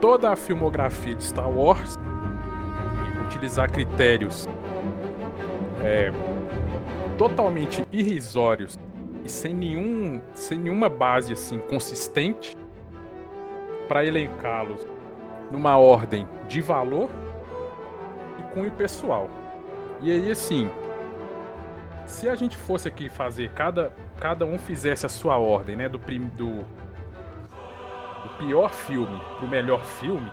toda 0.00 0.32
a 0.32 0.36
filmografia 0.36 1.14
de 1.14 1.22
Star 1.22 1.48
Wars 1.48 1.96
e 3.14 3.18
utilizar 3.26 3.70
critérios 3.70 4.48
é, 5.84 6.10
totalmente 7.16 7.86
irrisórios 7.92 8.76
e 9.24 9.28
sem, 9.28 9.54
nenhum, 9.54 10.20
sem 10.34 10.58
nenhuma 10.58 10.88
base 10.88 11.32
assim 11.32 11.60
consistente 11.60 12.56
para 13.86 14.04
elencá-los 14.04 14.84
numa 15.48 15.78
ordem 15.78 16.26
de 16.48 16.60
valor 16.60 17.08
e 18.40 18.42
cunho 18.52 18.72
pessoal. 18.72 19.30
E 20.00 20.10
aí 20.10 20.28
assim, 20.28 20.68
se 22.04 22.28
a 22.28 22.34
gente 22.34 22.56
fosse 22.56 22.88
aqui 22.88 23.08
fazer 23.08 23.52
cada 23.52 23.92
cada 24.22 24.46
um 24.46 24.56
fizesse 24.56 25.04
a 25.04 25.08
sua 25.08 25.36
ordem, 25.36 25.74
né, 25.74 25.88
do 25.88 25.98
prim, 25.98 26.30
do, 26.36 26.60
do 28.22 28.28
pior 28.38 28.70
filme 28.70 29.20
pro 29.36 29.48
melhor 29.48 29.84
filme, 29.84 30.30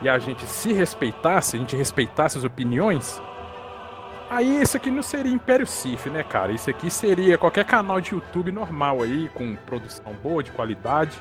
e 0.00 0.08
a 0.08 0.18
gente 0.18 0.46
se 0.46 0.72
respeitasse, 0.72 1.56
a 1.56 1.60
gente 1.60 1.76
respeitasse 1.76 2.38
as 2.38 2.44
opiniões, 2.44 3.20
Aí 4.30 4.60
esse 4.60 4.76
aqui 4.76 4.90
não 4.90 5.02
seria 5.02 5.32
Império 5.32 5.66
Sif, 5.66 6.10
né, 6.10 6.22
cara? 6.22 6.52
Isso 6.52 6.68
aqui 6.68 6.90
seria 6.90 7.38
qualquer 7.38 7.64
canal 7.64 7.98
de 7.98 8.12
YouTube 8.12 8.52
normal 8.52 9.00
aí, 9.00 9.26
com 9.30 9.56
produção 9.56 10.12
boa, 10.22 10.42
de 10.42 10.52
qualidade. 10.52 11.18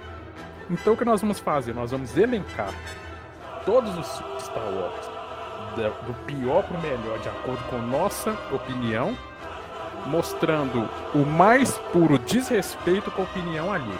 Então 0.70 0.92
o 0.92 0.98
que 0.98 1.06
nós 1.06 1.22
vamos 1.22 1.40
fazer? 1.40 1.74
Nós 1.74 1.92
vamos 1.92 2.18
elencar 2.18 2.74
todos 3.66 3.98
os 3.98 4.08
Star 4.44 4.70
Wars, 4.74 5.10
do 6.06 6.14
pior 6.26 6.64
para 6.64 6.78
o 6.78 6.82
melhor, 6.82 7.18
de 7.20 7.30
acordo 7.30 7.64
com 7.70 7.78
nossa 7.78 8.32
opinião, 8.52 9.18
mostrando 10.08 10.90
o 11.14 11.20
mais 11.20 11.72
puro 11.92 12.18
desrespeito 12.18 13.12
com 13.12 13.22
a 13.22 13.26
opinião 13.26 13.72
ali. 13.72 13.94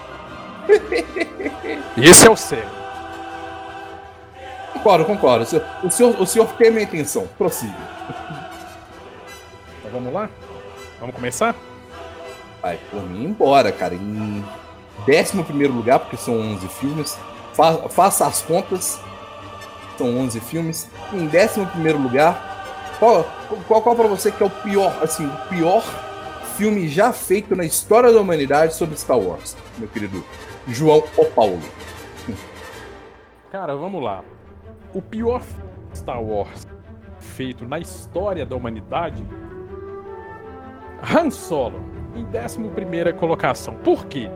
Esse 1.98 2.28
é 2.28 2.30
o 2.30 2.36
sério. 2.36 2.70
Concordo, 4.74 5.06
concordo. 5.06 5.46
O 5.84 5.92
senhor, 5.92 6.22
o 6.22 6.26
senhor 6.26 6.48
tem 6.54 6.68
a 6.68 6.72
minha 6.72 6.84
intenção. 6.84 7.28
Prossiga. 7.38 7.76
Então 9.80 9.92
vamos 9.92 10.14
lá? 10.14 10.30
Vamos 11.00 11.16
começar? 11.16 11.56
Vai, 12.62 12.78
por 12.92 13.02
mim, 13.04 13.26
embora, 13.26 13.72
cara. 13.72 13.96
Em 13.96 14.44
11 15.08 15.68
lugar, 15.68 16.00
porque 16.00 16.18
são 16.18 16.38
11 16.40 16.68
filmes. 16.68 17.18
Fa 17.54 17.90
faça 17.90 18.26
as 18.26 18.42
contas. 18.42 19.00
São 19.98 20.18
11 20.20 20.40
filmes. 20.42 20.90
Em 21.14 21.28
11 21.28 21.92
lugar, 21.94 22.96
qual, 23.00 23.26
qual, 23.68 23.82
qual 23.82 23.96
para 23.96 24.08
você 24.08 24.32
que 24.32 24.42
é 24.42 24.46
o 24.46 24.50
pior, 24.50 24.98
assim, 25.02 25.26
o 25.26 25.50
pior 25.50 25.84
filme 26.58 26.88
já 26.88 27.14
feito 27.14 27.56
na 27.56 27.64
história 27.64 28.12
da 28.12 28.20
humanidade 28.20 28.74
sobre 28.74 28.98
Star 28.98 29.20
Wars, 29.20 29.56
meu 29.78 29.88
querido 29.88 30.24
João 30.68 31.04
O 31.16 31.26
Paulo? 31.26 31.60
Cara, 33.52 33.76
vamos 33.76 34.04
lá. 34.04 34.24
O 34.94 35.02
pior 35.02 35.42
Star 35.94 36.22
Wars 36.22 36.68
feito 37.20 37.66
na 37.66 37.80
história 37.80 38.46
da 38.46 38.56
humanidade 38.56 39.26
Han 41.02 41.30
Solo, 41.30 41.80
em 42.16 42.26
11 42.26 43.14
colocação. 43.14 43.76
Por 43.76 44.06
quê? 44.06 44.30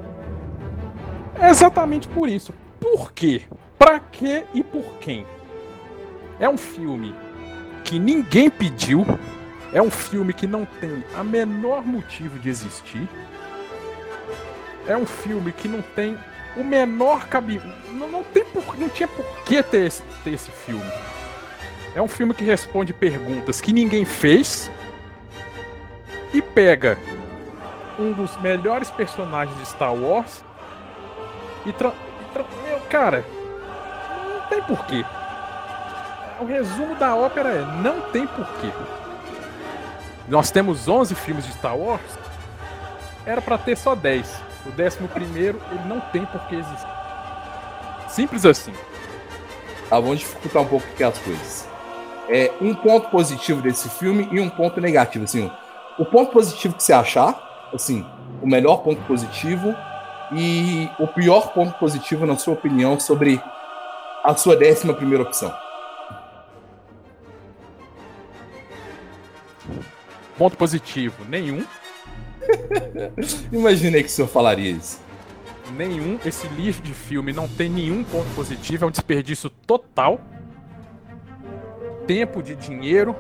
Exatamente 1.41 2.08
por 2.08 2.30
isso. 2.30 2.53
Por 2.80 3.12
quê? 3.12 3.44
Pra 3.77 4.00
quê 4.00 4.46
e 4.53 4.63
por 4.63 4.98
quem? 5.00 5.25
É 6.39 6.48
um 6.48 6.58
filme 6.58 7.15
que 7.91 8.00
ninguém 8.00 8.50
pediu. 8.50 9.05
É 9.74 9.81
um 9.81 9.91
filme 9.91 10.33
que 10.33 10.48
não 10.48 10.63
tem 10.63 11.03
a 11.13 11.21
menor 11.21 11.86
motivo 11.86 12.39
de 12.39 12.48
existir. 12.48 13.05
É 14.88 14.95
um 14.95 15.05
filme 15.05 15.51
que 15.51 15.67
não 15.67 15.81
tem 15.81 16.17
o 16.55 16.63
menor 16.63 17.27
cabimento. 17.27 17.91
Não, 17.91 18.07
não, 18.07 18.24
tem 18.24 18.45
por, 18.45 18.79
não 18.79 18.88
tinha 18.88 19.10
por 19.10 19.25
que 19.43 19.62
ter 19.62 19.88
esse, 19.88 20.01
ter 20.24 20.31
esse 20.31 20.50
filme. 20.51 20.89
É 21.93 22.01
um 22.01 22.07
filme 22.07 22.33
que 22.33 22.45
responde 22.45 22.93
perguntas 22.93 23.60
que 23.60 23.74
ninguém 23.74 24.05
fez 24.05 24.71
e 26.33 26.41
pega 26.41 26.98
um 28.00 28.13
dos 28.13 28.38
melhores 28.38 28.89
personagens 28.89 29.57
de 29.57 29.65
Star 29.67 29.93
Wars 29.93 30.45
e, 31.65 31.74
tra... 31.74 31.91
tra... 32.33 32.45
Meu, 32.63 32.79
cara, 32.89 33.25
não 34.25 34.48
tem 34.48 34.62
porquê. 34.62 35.05
O 36.41 36.45
resumo 36.45 36.95
da 36.95 37.15
ópera 37.15 37.50
é: 37.50 37.65
não 37.83 38.01
tem 38.10 38.25
porquê. 38.25 38.71
Nós 40.27 40.50
temos 40.50 40.88
11 40.88 41.13
filmes 41.13 41.45
de 41.45 41.53
Star 41.53 41.77
Wars, 41.77 42.01
era 43.27 43.39
para 43.39 43.60
ter 43.60 43.77
só 43.77 43.93
10. 43.93 44.41
O 44.65 44.81
11 44.81 45.07
primeiro, 45.13 45.62
ele 45.71 45.88
não 45.88 46.00
tem 46.00 46.25
porquê 46.25 46.55
existir. 46.55 46.88
Simples 48.10 48.43
assim. 48.43 48.74
Tá, 49.88 50.00
vamos 50.00 50.19
dificultar 50.19 50.63
um 50.63 50.67
pouco 50.67 50.88
aqui 50.88 51.03
as 51.03 51.17
coisas. 51.19 51.67
É 52.27 52.51
um 52.60 52.74
ponto 52.74 53.10
positivo 53.10 53.62
desse 53.62 53.88
filme 53.89 54.27
e 54.31 54.39
um 54.39 54.50
ponto 54.50 54.81
negativo. 54.81 55.25
Assim, 55.25 55.51
o 56.00 56.05
ponto 56.05 56.31
positivo 56.31 56.74
que 56.75 56.83
você 56.83 56.93
achar, 56.93 57.69
assim, 57.71 58.03
o 58.41 58.48
melhor 58.48 58.77
ponto 58.77 59.01
positivo 59.03 59.75
e 60.31 60.89
o 60.98 61.05
pior 61.07 61.53
ponto 61.53 61.77
positivo, 61.77 62.25
na 62.25 62.36
sua 62.36 62.53
opinião, 62.55 63.00
sobre 63.00 63.39
a 64.24 64.33
sua 64.36 64.55
décima 64.55 64.93
primeira 64.93 65.24
opção. 65.24 65.53
Ponto 70.41 70.57
positivo, 70.57 71.24
nenhum. 71.25 71.63
Imaginei 73.53 74.01
que 74.01 74.10
o 74.10 74.12
senhor 74.12 74.27
falaria 74.27 74.71
isso. 74.71 75.00
Nenhum. 75.74 76.17
Esse 76.25 76.48
lixo 76.48 76.81
de 76.81 76.95
filme 76.95 77.31
não 77.31 77.48
tem 77.48 77.69
nenhum 77.69 78.03
ponto 78.03 78.27
positivo, 78.33 78.83
é 78.83 78.88
um 78.88 78.89
desperdício 78.89 79.51
total. 79.51 80.19
Tempo 82.07 82.41
de 82.41 82.55
dinheiro, 82.55 83.15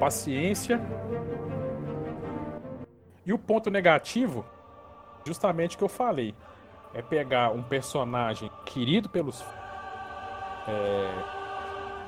paciência 0.00 0.80
e 3.24 3.32
o 3.32 3.38
ponto 3.38 3.70
negativo, 3.70 4.44
justamente 5.24 5.76
o 5.76 5.78
que 5.78 5.84
eu 5.84 5.88
falei, 5.88 6.34
é 6.92 7.00
pegar 7.00 7.52
um 7.52 7.62
personagem 7.62 8.50
querido 8.64 9.08
pelos. 9.08 9.40
É, 10.66 11.36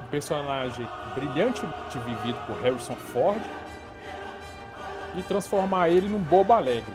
um 0.02 0.08
personagem 0.08 0.88
brilhantemente 1.14 1.96
vivido 2.04 2.44
por 2.44 2.60
Harrison 2.60 2.96
Ford 2.96 3.40
e 5.18 5.22
transformar 5.22 5.88
ele 5.88 6.08
num 6.08 6.18
bobo 6.18 6.52
alegre, 6.52 6.94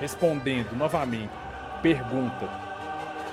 respondendo 0.00 0.76
novamente 0.76 1.30
pergunta 1.82 2.48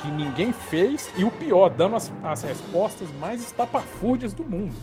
que 0.01 0.07
ninguém 0.09 0.53
fez 0.53 1.11
e 1.17 1.23
o 1.23 1.31
pior, 1.31 1.69
dando 1.69 1.95
as, 1.95 2.11
as 2.23 2.43
respostas 2.43 3.09
mais 3.19 3.41
estapafúrdias 3.41 4.33
do 4.33 4.43
mundo. 4.43 4.75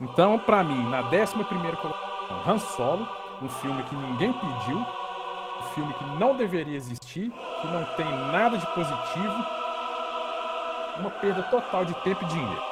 Então, 0.00 0.38
para 0.38 0.62
mim, 0.62 0.88
na 0.88 1.02
11 1.02 1.32
colocação, 1.34 2.42
Han 2.46 2.58
Solo, 2.58 3.08
um 3.42 3.48
filme 3.48 3.82
que 3.84 3.96
ninguém 3.96 4.32
pediu, 4.32 4.78
um 4.78 5.62
filme 5.74 5.92
que 5.94 6.04
não 6.18 6.36
deveria 6.36 6.76
existir, 6.76 7.30
que 7.30 7.66
não 7.66 7.84
tem 7.96 8.06
nada 8.30 8.58
de 8.58 8.66
positivo, 8.74 9.46
uma 10.98 11.10
perda 11.10 11.42
total 11.44 11.84
de 11.84 11.94
tempo 12.02 12.24
e 12.24 12.28
dinheiro. 12.28 12.67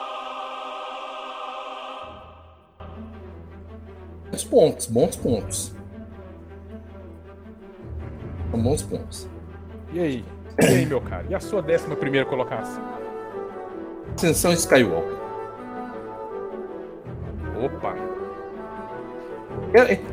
Bons 4.37 4.45
pontos, 4.45 4.87
bons 4.87 5.17
pontos. 5.17 5.73
São 8.51 8.63
bons 8.63 8.83
pontos. 8.83 9.29
E 9.95 10.01
aí? 10.01 10.25
E 10.61 10.67
aí, 10.67 10.85
meu 10.85 11.01
cara? 11.01 11.25
E 11.31 11.35
a 11.35 11.41
sua 11.41 11.63
décima 11.63 11.97
primeira 11.97 12.27
colocação? 12.27 12.83
Ascensão 14.15 14.53
Skywalker. 14.53 15.17
Opa! 17.65 17.97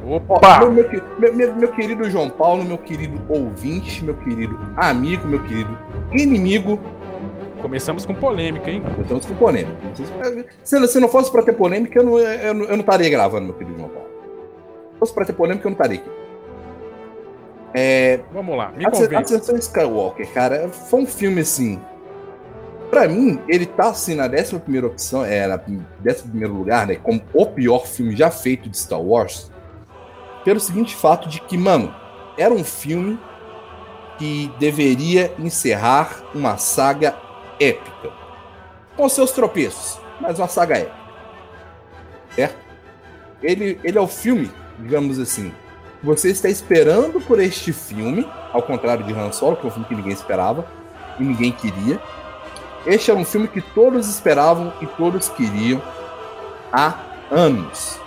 Opa! 0.07 0.63
Ó, 0.63 0.69
meu, 0.69 0.89
meu, 1.19 1.33
meu, 1.35 1.55
meu, 1.55 1.71
querido 1.73 2.09
João 2.09 2.29
Paulo, 2.29 2.63
meu 2.63 2.77
querido 2.77 3.21
ouvinte, 3.27 4.05
meu 4.05 4.15
querido 4.15 4.57
amigo, 4.77 5.27
meu 5.27 5.43
querido 5.43 5.77
inimigo. 6.13 6.79
Começamos 7.61 8.05
com 8.05 8.13
polêmica, 8.13 8.71
hein? 8.71 8.81
Começamos 8.95 9.25
com 9.25 9.35
polêmica. 9.35 9.77
Se, 10.63 10.87
se 10.87 10.99
não 10.99 11.09
fosse 11.09 11.29
para 11.29 11.43
ter 11.43 11.53
polêmica, 11.53 11.99
eu 11.99 12.03
não, 12.03 12.19
eu, 12.19 12.53
não, 12.53 12.65
eu 12.65 12.71
não 12.71 12.81
estaria 12.81 13.09
gravando, 13.09 13.47
meu 13.47 13.53
querido 13.53 13.72
fosse 15.05 15.13
para 15.13 15.25
ter 15.25 15.33
polêmica, 15.33 15.67
eu 15.67 15.71
não 15.71 15.77
estaria 15.77 15.99
aqui. 15.99 16.11
É, 17.73 18.19
Vamos 18.31 18.55
lá, 18.55 18.71
me. 18.71 18.85
Ascensão 18.85 19.55
Skywalker, 19.55 20.31
cara, 20.31 20.69
foi 20.69 21.01
um 21.01 21.07
filme 21.07 21.41
assim 21.41 21.81
Pra 22.93 23.07
mim, 23.07 23.41
ele 23.47 23.65
tá 23.65 23.89
assim 23.89 24.13
na 24.13 24.25
11 24.25 24.85
opção, 24.85 25.25
é, 25.25 25.47
na 25.47 25.59
11 25.59 26.45
lugar, 26.45 26.85
né? 26.85 26.93
Como 26.93 27.19
o 27.33 27.43
pior 27.47 27.87
filme 27.87 28.15
já 28.15 28.29
feito 28.29 28.69
de 28.69 28.77
Star 28.77 29.01
Wars. 29.01 29.51
Pelo 30.45 30.59
seguinte 30.59 30.95
fato 30.95 31.27
de 31.27 31.41
que, 31.41 31.57
mano, 31.57 31.91
era 32.37 32.53
um 32.53 32.63
filme 32.63 33.19
que 34.19 34.51
deveria 34.59 35.33
encerrar 35.39 36.21
uma 36.35 36.57
saga 36.57 37.15
épica. 37.59 38.11
Com 38.95 39.09
seus 39.09 39.31
tropeços, 39.31 39.99
mas 40.21 40.37
uma 40.37 40.47
saga 40.47 40.77
épica. 40.77 40.95
Certo? 42.35 42.57
Ele, 43.41 43.79
ele 43.83 43.97
é 43.97 44.01
o 44.01 44.07
filme, 44.07 44.51
digamos 44.79 45.19
assim, 45.19 45.53
você 46.01 46.29
está 46.29 46.49
esperando 46.49 47.21
por 47.21 47.39
este 47.39 47.71
filme, 47.71 48.27
ao 48.51 48.61
contrário 48.61 49.05
de 49.05 49.13
Han 49.13 49.31
Solo, 49.31 49.55
que 49.55 49.65
é 49.65 49.69
um 49.69 49.71
filme 49.71 49.87
que 49.87 49.95
ninguém 49.95 50.13
esperava 50.13 50.65
e 51.19 51.23
ninguém 51.23 51.51
queria 51.51 51.99
este 52.85 53.11
era 53.11 53.19
um 53.19 53.23
filme 53.23 53.47
que 53.47 53.61
todos 53.61 54.09
esperavam 54.09 54.73
e 54.81 54.85
todos 54.85 55.29
queriam 55.29 55.81
há 56.71 56.95
anos. 57.31 57.97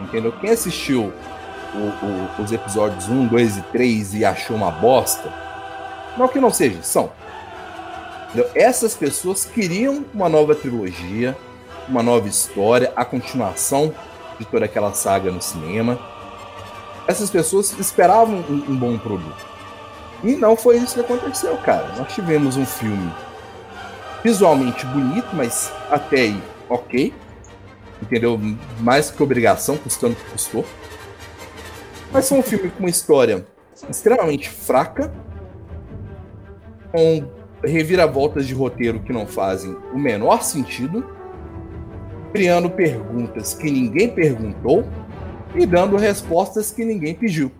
Entendeu? 0.00 0.32
Quem 0.40 0.50
assistiu 0.50 1.12
o, 1.74 2.38
o, 2.38 2.42
os 2.42 2.50
episódios 2.50 3.08
1, 3.08 3.26
2 3.26 3.58
e 3.58 3.62
3 3.62 4.14
e 4.14 4.24
achou 4.24 4.56
uma 4.56 4.70
bosta, 4.70 5.30
não 6.16 6.26
que 6.26 6.40
não 6.40 6.50
seja, 6.50 6.82
são. 6.82 7.12
Entendeu? 8.28 8.50
Essas 8.54 8.94
pessoas 8.94 9.44
queriam 9.44 10.04
uma 10.14 10.28
nova 10.28 10.54
trilogia, 10.54 11.36
uma 11.86 12.02
nova 12.02 12.28
história, 12.28 12.92
a 12.96 13.04
continuação 13.04 13.92
de 14.38 14.44
toda 14.44 14.64
aquela 14.64 14.92
saga 14.92 15.30
no 15.30 15.42
cinema. 15.42 15.98
Essas 17.06 17.30
pessoas 17.30 17.78
esperavam 17.78 18.44
um, 18.48 18.72
um 18.72 18.76
bom 18.76 18.98
produto. 18.98 19.46
E 20.22 20.34
não 20.36 20.56
foi 20.56 20.78
isso 20.78 20.94
que 20.94 21.00
aconteceu, 21.00 21.56
cara. 21.58 21.94
Nós 21.96 22.12
tivemos 22.12 22.56
um 22.56 22.66
filme 22.66 23.12
visualmente 24.22 24.84
bonito, 24.86 25.28
mas 25.32 25.72
até 25.90 26.22
aí 26.22 26.42
ok. 26.68 27.14
Entendeu? 28.02 28.38
Mais 28.80 29.10
que 29.10 29.22
obrigação, 29.22 29.76
custando 29.76 30.14
o 30.14 30.16
que 30.16 30.30
custou. 30.30 30.64
Mas 32.12 32.28
foi 32.28 32.38
um 32.38 32.42
filme 32.42 32.70
com 32.70 32.80
uma 32.80 32.90
história 32.90 33.46
extremamente 33.88 34.48
fraca, 34.48 35.12
com 36.92 37.28
reviravoltas 37.62 38.46
de 38.46 38.54
roteiro 38.54 39.00
que 39.00 39.12
não 39.12 39.26
fazem 39.26 39.76
o 39.92 39.98
menor 39.98 40.42
sentido, 40.42 41.04
criando 42.32 42.70
perguntas 42.70 43.54
que 43.54 43.70
ninguém 43.70 44.08
perguntou 44.08 44.84
e 45.54 45.64
dando 45.64 45.96
respostas 45.96 46.70
que 46.70 46.84
ninguém 46.84 47.14
pediu. 47.14 47.50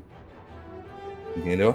Entendeu? 1.37 1.75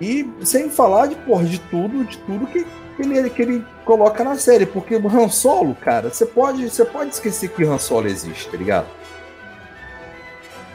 E 0.00 0.28
sem 0.42 0.70
falar 0.70 1.06
de, 1.06 1.16
porra, 1.16 1.44
de 1.44 1.58
tudo, 1.58 2.04
de 2.04 2.18
tudo 2.18 2.46
que 2.46 2.64
ele, 2.98 3.30
que 3.30 3.42
ele 3.42 3.64
coloca 3.84 4.22
na 4.22 4.36
série. 4.36 4.66
Porque 4.66 4.96
o 4.96 5.08
Han 5.08 5.28
Solo, 5.28 5.74
cara, 5.74 6.10
você 6.10 6.24
pode, 6.24 6.68
você 6.70 6.84
pode 6.84 7.10
esquecer 7.10 7.50
que 7.50 7.64
Han 7.64 7.78
Solo 7.78 8.06
existe, 8.06 8.48
tá 8.48 8.56
ligado? 8.56 8.86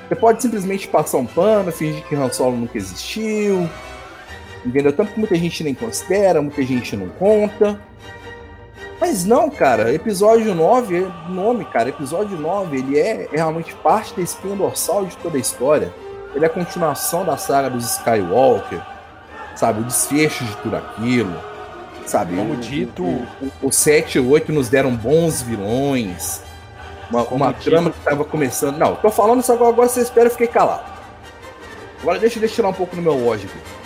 Você 0.07 0.15
pode 0.15 0.41
simplesmente 0.41 0.87
passar 0.87 1.17
um 1.17 1.25
pano, 1.25 1.71
fingir 1.71 2.03
que 2.03 2.15
Han 2.15 2.31
Solo 2.31 2.57
nunca 2.57 2.77
existiu. 2.77 3.69
Entendeu? 4.65 4.93
Tanto 4.93 5.13
que 5.13 5.19
muita 5.19 5.35
gente 5.35 5.63
nem 5.63 5.73
considera, 5.73 6.41
muita 6.41 6.61
gente 6.63 6.95
não 6.95 7.09
conta. 7.09 7.79
Mas 9.03 9.25
não, 9.25 9.49
cara, 9.49 9.93
episódio 9.93 10.55
9, 10.55 11.11
nome, 11.27 11.65
cara, 11.65 11.89
episódio 11.89 12.37
9, 12.39 12.77
ele 12.77 12.97
é, 12.97 13.27
é 13.33 13.35
realmente 13.35 13.75
parte 13.75 14.15
da 14.15 14.21
espinha 14.21 14.55
dorsal 14.55 15.05
de 15.05 15.17
toda 15.17 15.35
a 15.35 15.41
história. 15.41 15.93
Ele 16.33 16.45
é 16.45 16.47
a 16.47 16.49
continuação 16.49 17.25
da 17.25 17.35
saga 17.35 17.69
dos 17.69 17.97
Skywalker, 17.97 18.79
sabe? 19.57 19.81
O 19.81 19.83
desfecho 19.83 20.45
de 20.45 20.55
tudo 20.55 20.77
aquilo, 20.77 21.35
sabe? 22.05 22.33
Como 22.33 22.55
dito. 22.55 23.03
O, 23.03 23.27
o, 23.41 23.51
o 23.67 23.71
7 23.73 24.19
e 24.19 24.21
o 24.21 24.29
8 24.29 24.53
nos 24.53 24.69
deram 24.69 24.95
bons 24.95 25.41
vilões. 25.41 26.41
Uma, 27.11 27.23
uma 27.23 27.51
trama 27.53 27.91
que 27.91 27.99
tava 27.99 28.23
começando. 28.23 28.77
Não, 28.77 28.95
tô 28.95 29.09
falando 29.11 29.41
isso 29.41 29.51
agora, 29.51 29.71
agora 29.73 29.89
você 29.89 29.99
espera, 29.99 30.27
eu 30.27 30.31
fiquei 30.31 30.47
calado. 30.47 30.89
Agora 32.01 32.19
deixa, 32.19 32.39
eu 32.39 32.47
tirar 32.47 32.69
um 32.69 32.73
pouco 32.73 32.95
no 32.95 33.01
meu 33.01 33.27
ódio 33.27 33.49
aqui. 33.49 33.83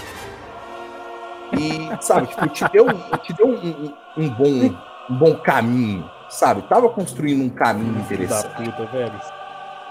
E, 1.60 2.04
sabe, 2.06 2.28
tipo, 2.28 2.48
te 2.50 2.64
deu, 2.72 2.86
te 3.24 3.34
deu 3.34 3.48
um, 3.48 3.54
um- 3.68 3.94
um 4.18 4.30
bom, 4.30 4.78
um 5.10 5.18
bom 5.18 5.36
caminho, 5.38 6.10
sabe? 6.30 6.62
Tava 6.64 6.90
construindo 6.90 7.44
um 7.44 7.50
caminho 7.50 8.04
Filho 8.06 8.28
da 8.28 8.40
interessante 8.40 8.72
puta, 8.72 8.86
velho. 8.92 9.22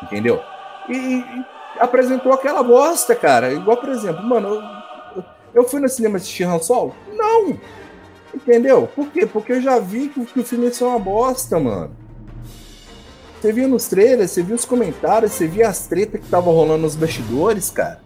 entendeu? 0.02 0.40
E, 0.88 0.94
e 1.20 1.44
apresentou 1.80 2.32
aquela 2.32 2.62
bosta, 2.62 3.14
cara. 3.14 3.52
Igual, 3.52 3.76
por 3.78 3.88
exemplo, 3.88 4.22
mano, 4.22 4.48
eu, 4.48 5.24
eu- 5.54 5.64
fui 5.64 5.80
no 5.80 5.88
cinema 5.88 6.16
assistir 6.16 6.44
Han 6.44 6.58
Solo? 6.58 6.94
Não! 7.14 7.58
Entendeu? 8.34 8.86
Por 8.94 9.08
quê? 9.10 9.24
Porque 9.26 9.52
eu 9.54 9.62
já 9.62 9.78
vi 9.78 10.08
que, 10.08 10.24
que 10.26 10.40
o 10.40 10.44
filme 10.44 10.66
ia 10.66 10.72
ser 10.74 10.84
uma 10.84 10.98
bosta, 10.98 11.58
mano. 11.58 11.90
Você 13.40 13.52
via 13.52 13.66
nos 13.68 13.86
trailers, 13.88 14.30
você 14.30 14.42
via 14.42 14.54
os 14.56 14.64
comentários, 14.64 15.32
você 15.32 15.46
via 15.46 15.68
as 15.68 15.86
tretas 15.86 16.20
que 16.20 16.26
estavam 16.26 16.52
rolando 16.52 16.82
nos 16.82 16.96
bastidores, 16.96 17.70
cara. 17.70 18.00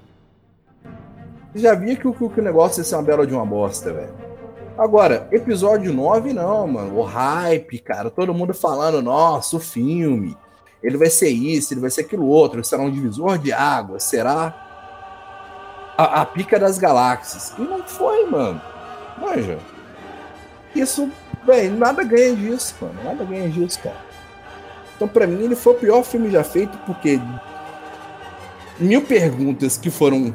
Você 1.53 1.59
já 1.61 1.75
via 1.75 1.97
que, 1.97 2.07
o- 2.07 2.13
que 2.15 2.41
o 2.41 2.43
negócio 2.45 2.81
ia 2.81 2.85
ser 2.85 2.95
uma 2.95 3.03
bela 3.03 3.27
de 3.27 3.35
uma 3.35 3.45
bosta, 3.45 3.93
velho. 3.93 4.30
Agora, 4.81 5.29
episódio 5.31 5.93
9, 5.93 6.33
não, 6.33 6.67
mano. 6.67 6.97
O 6.97 7.03
hype, 7.03 7.81
cara. 7.81 8.09
Todo 8.09 8.33
mundo 8.33 8.55
falando, 8.55 9.03
nossa, 9.03 9.57
o 9.57 9.61
filme 9.61 10.35
ele 10.83 10.97
vai 10.97 11.11
ser 11.11 11.29
isso, 11.29 11.75
ele 11.75 11.83
vai 11.83 11.91
ser 11.91 12.01
aquilo 12.01 12.27
outro, 12.27 12.65
será 12.65 12.83
um 12.83 12.91
divisor 12.91 13.37
de 13.37 13.53
água, 13.53 14.01
será 14.01 15.93
a, 15.99 16.23
a 16.23 16.25
pica 16.25 16.59
das 16.59 16.79
galáxias. 16.79 17.53
E 17.59 17.61
não 17.61 17.83
foi, 17.83 18.25
mano. 18.25 18.59
Manja. 19.21 19.59
Isso, 20.75 21.11
velho, 21.45 21.77
nada 21.77 22.03
ganha 22.03 22.35
disso, 22.35 22.75
mano. 22.81 23.05
Nada 23.05 23.23
ganha 23.23 23.51
disso, 23.51 23.81
cara. 23.83 24.01
Então, 24.97 25.07
pra 25.07 25.27
mim, 25.27 25.45
ele 25.45 25.57
foi 25.57 25.75
o 25.75 25.77
pior 25.77 26.03
filme 26.03 26.31
já 26.31 26.43
feito, 26.43 26.79
porque 26.87 27.21
mil 28.79 29.03
perguntas 29.03 29.77
que 29.77 29.91
foram 29.91 30.35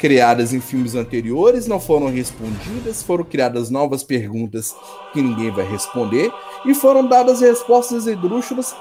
criadas 0.00 0.54
em 0.54 0.60
filmes 0.62 0.94
anteriores 0.94 1.66
não 1.66 1.78
foram 1.78 2.08
respondidas, 2.08 3.02
foram 3.02 3.22
criadas 3.22 3.68
novas 3.68 4.02
perguntas 4.02 4.74
que 5.12 5.20
ninguém 5.20 5.50
vai 5.50 5.64
responder, 5.66 6.32
e 6.64 6.74
foram 6.74 7.06
dadas 7.06 7.42
respostas 7.42 8.06
esdrúxulas 8.06 8.74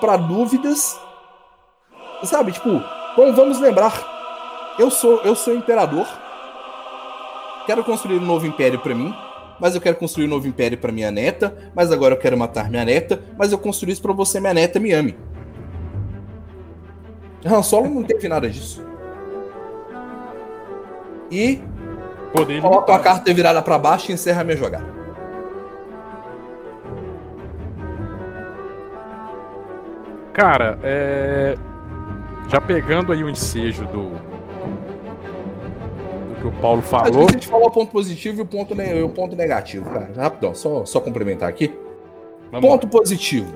para 0.00 0.16
dúvidas. 0.16 0.98
Sabe, 2.24 2.50
tipo, 2.50 2.82
bom, 3.16 3.32
vamos 3.32 3.60
lembrar. 3.60 4.74
Eu 4.80 4.90
sou 4.90 5.20
eu 5.22 5.36
sou 5.36 5.54
imperador. 5.54 6.06
Quero 7.64 7.84
construir 7.84 8.18
um 8.18 8.26
novo 8.26 8.46
império 8.46 8.80
para 8.80 8.96
mim, 8.96 9.14
mas 9.60 9.76
eu 9.76 9.80
quero 9.80 9.96
construir 9.96 10.26
um 10.26 10.30
novo 10.30 10.48
império 10.48 10.76
para 10.76 10.90
minha 10.90 11.12
neta, 11.12 11.70
mas 11.72 11.92
agora 11.92 12.14
eu 12.14 12.18
quero 12.18 12.36
matar 12.36 12.68
minha 12.68 12.84
neta, 12.84 13.22
mas 13.38 13.52
eu 13.52 13.58
construí 13.58 13.92
isso 13.92 14.02
para 14.02 14.12
você 14.12 14.40
minha 14.40 14.54
neta 14.54 14.80
me 14.80 14.92
ame. 14.92 15.16
Han 17.44 17.62
Solo 17.62 17.88
não 17.88 18.02
teve 18.02 18.26
nada 18.26 18.50
disso. 18.50 18.93
E 21.34 21.60
Poder 22.32 22.62
coloca 22.62 22.94
a 22.94 22.98
carta 23.00 23.34
virada 23.34 23.60
para 23.60 23.76
baixo 23.76 24.10
e 24.10 24.14
encerra 24.14 24.42
a 24.42 24.44
minha 24.44 24.56
jogada. 24.56 24.86
Cara, 30.32 30.78
é. 30.82 31.56
Já 32.48 32.60
pegando 32.60 33.12
aí 33.12 33.22
o 33.24 33.28
ensejo 33.28 33.84
do. 33.86 34.12
que 36.40 36.46
o 36.46 36.52
Paulo 36.60 36.82
falou. 36.82 37.26
a 37.28 37.32
gente 37.32 37.46
falou 37.48 37.68
o 37.68 37.70
ponto 37.70 37.90
positivo 37.90 38.40
e 38.40 38.42
o 38.42 38.46
ponto, 38.46 38.74
ne- 38.74 39.02
o 39.02 39.08
ponto 39.08 39.34
negativo, 39.34 39.88
cara. 39.90 40.10
Rapidão, 40.16 40.54
só, 40.54 40.84
só 40.84 41.00
complementar 41.00 41.48
aqui. 41.48 41.72
Vamos 42.52 42.68
Ponto 42.68 42.86
positivo. 42.86 43.52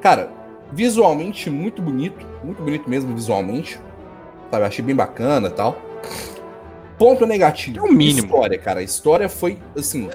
Cara, 0.00 0.30
visualmente 0.72 1.50
muito 1.50 1.82
bonito. 1.82 2.24
Muito 2.44 2.62
bonito 2.62 2.88
mesmo 2.88 3.14
visualmente. 3.14 3.80
Sabe, 4.50 4.64
achei 4.64 4.84
bem 4.84 4.94
bacana 4.94 5.48
e 5.48 5.50
tal. 5.50 5.76
Ponto 6.98 7.26
negativo. 7.26 7.78
É 7.78 7.82
o 7.82 7.92
mínimo. 7.92 8.26
História, 8.26 8.58
cara. 8.58 8.80
A 8.80 8.82
história 8.82 9.28
foi, 9.28 9.58
assim, 9.76 10.10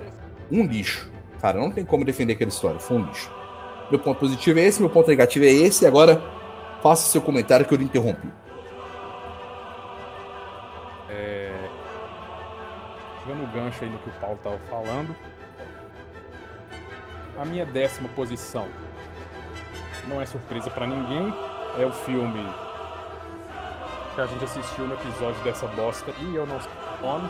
um 0.51 0.65
lixo. 0.65 1.11
Cara, 1.41 1.59
não 1.59 1.71
tem 1.71 1.85
como 1.85 2.05
defender 2.05 2.33
aquela 2.33 2.49
história. 2.49 2.79
Foi 2.79 2.97
um 2.97 3.05
lixo. 3.05 3.31
Meu 3.89 3.99
ponto 3.99 4.19
positivo 4.19 4.59
é 4.59 4.63
esse, 4.63 4.79
meu 4.79 4.89
ponto 4.89 5.07
negativo 5.07 5.45
é 5.45 5.49
esse. 5.49 5.83
E 5.83 5.87
agora, 5.87 6.21
faça 6.81 7.09
seu 7.09 7.21
comentário 7.21 7.65
que 7.65 7.73
eu 7.73 7.77
lhe 7.77 7.85
interrompi. 7.85 8.27
Pegando 13.31 13.43
o 13.43 13.47
gancho 13.47 13.83
aí 13.83 13.89
no 13.89 13.97
que 13.99 14.09
o 14.09 14.13
Paulo 14.13 14.37
tava 14.43 14.57
falando. 14.69 15.15
A 17.39 17.45
minha 17.45 17.65
décima 17.65 18.09
posição 18.09 18.67
não 20.07 20.21
é 20.21 20.25
surpresa 20.25 20.69
pra 20.69 20.85
ninguém. 20.85 21.33
É 21.79 21.85
o 21.85 21.91
filme 21.91 22.45
que 24.13 24.21
a 24.21 24.25
gente 24.25 24.43
assistiu 24.43 24.85
no 24.85 24.93
episódio 24.93 25.41
dessa 25.43 25.67
bosta 25.67 26.11
e 26.19 26.35
eu 26.35 26.45
não 26.45 26.59
sei 26.59 26.71
o 27.01 27.05
nome. 27.05 27.29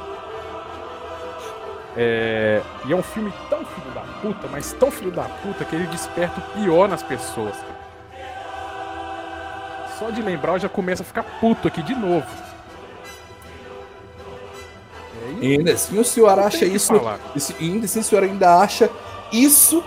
É... 1.96 2.62
E 2.86 2.94
é 2.94 2.96
um 2.96 3.04
filme 3.04 3.34
tão 3.50 3.66
filho 3.66 3.92
da 3.94 4.02
puta, 4.22 4.48
mas 4.50 4.74
tão 4.74 4.90
filho 4.90 5.12
da 5.12 5.24
puta 5.24 5.66
que 5.66 5.76
ele 5.76 5.88
desperta 5.88 6.40
o 6.40 6.62
pior 6.62 6.88
nas 6.88 7.04
pessoas. 7.04 7.56
Só 10.00 10.10
de 10.10 10.22
lembrar 10.22 10.54
eu 10.54 10.60
já 10.60 10.70
começo 10.70 11.02
a 11.02 11.06
ficar 11.06 11.24
puto 11.40 11.68
aqui 11.68 11.84
de 11.84 11.94
novo. 11.94 12.26
É 15.42 15.46
E 15.46 15.58
ainda 15.58 15.74
assim 15.74 16.00
o 16.00 16.06
senhor 16.06 16.40
acha 16.40 16.66
isso, 16.66 16.94
isso. 17.36 17.56
E 17.60 17.70
ainda 17.70 17.86
assim 17.86 18.00
o 18.00 18.04
senhor 18.04 18.24
ainda 18.24 18.58
acha 18.60 18.90
isso 19.32 19.84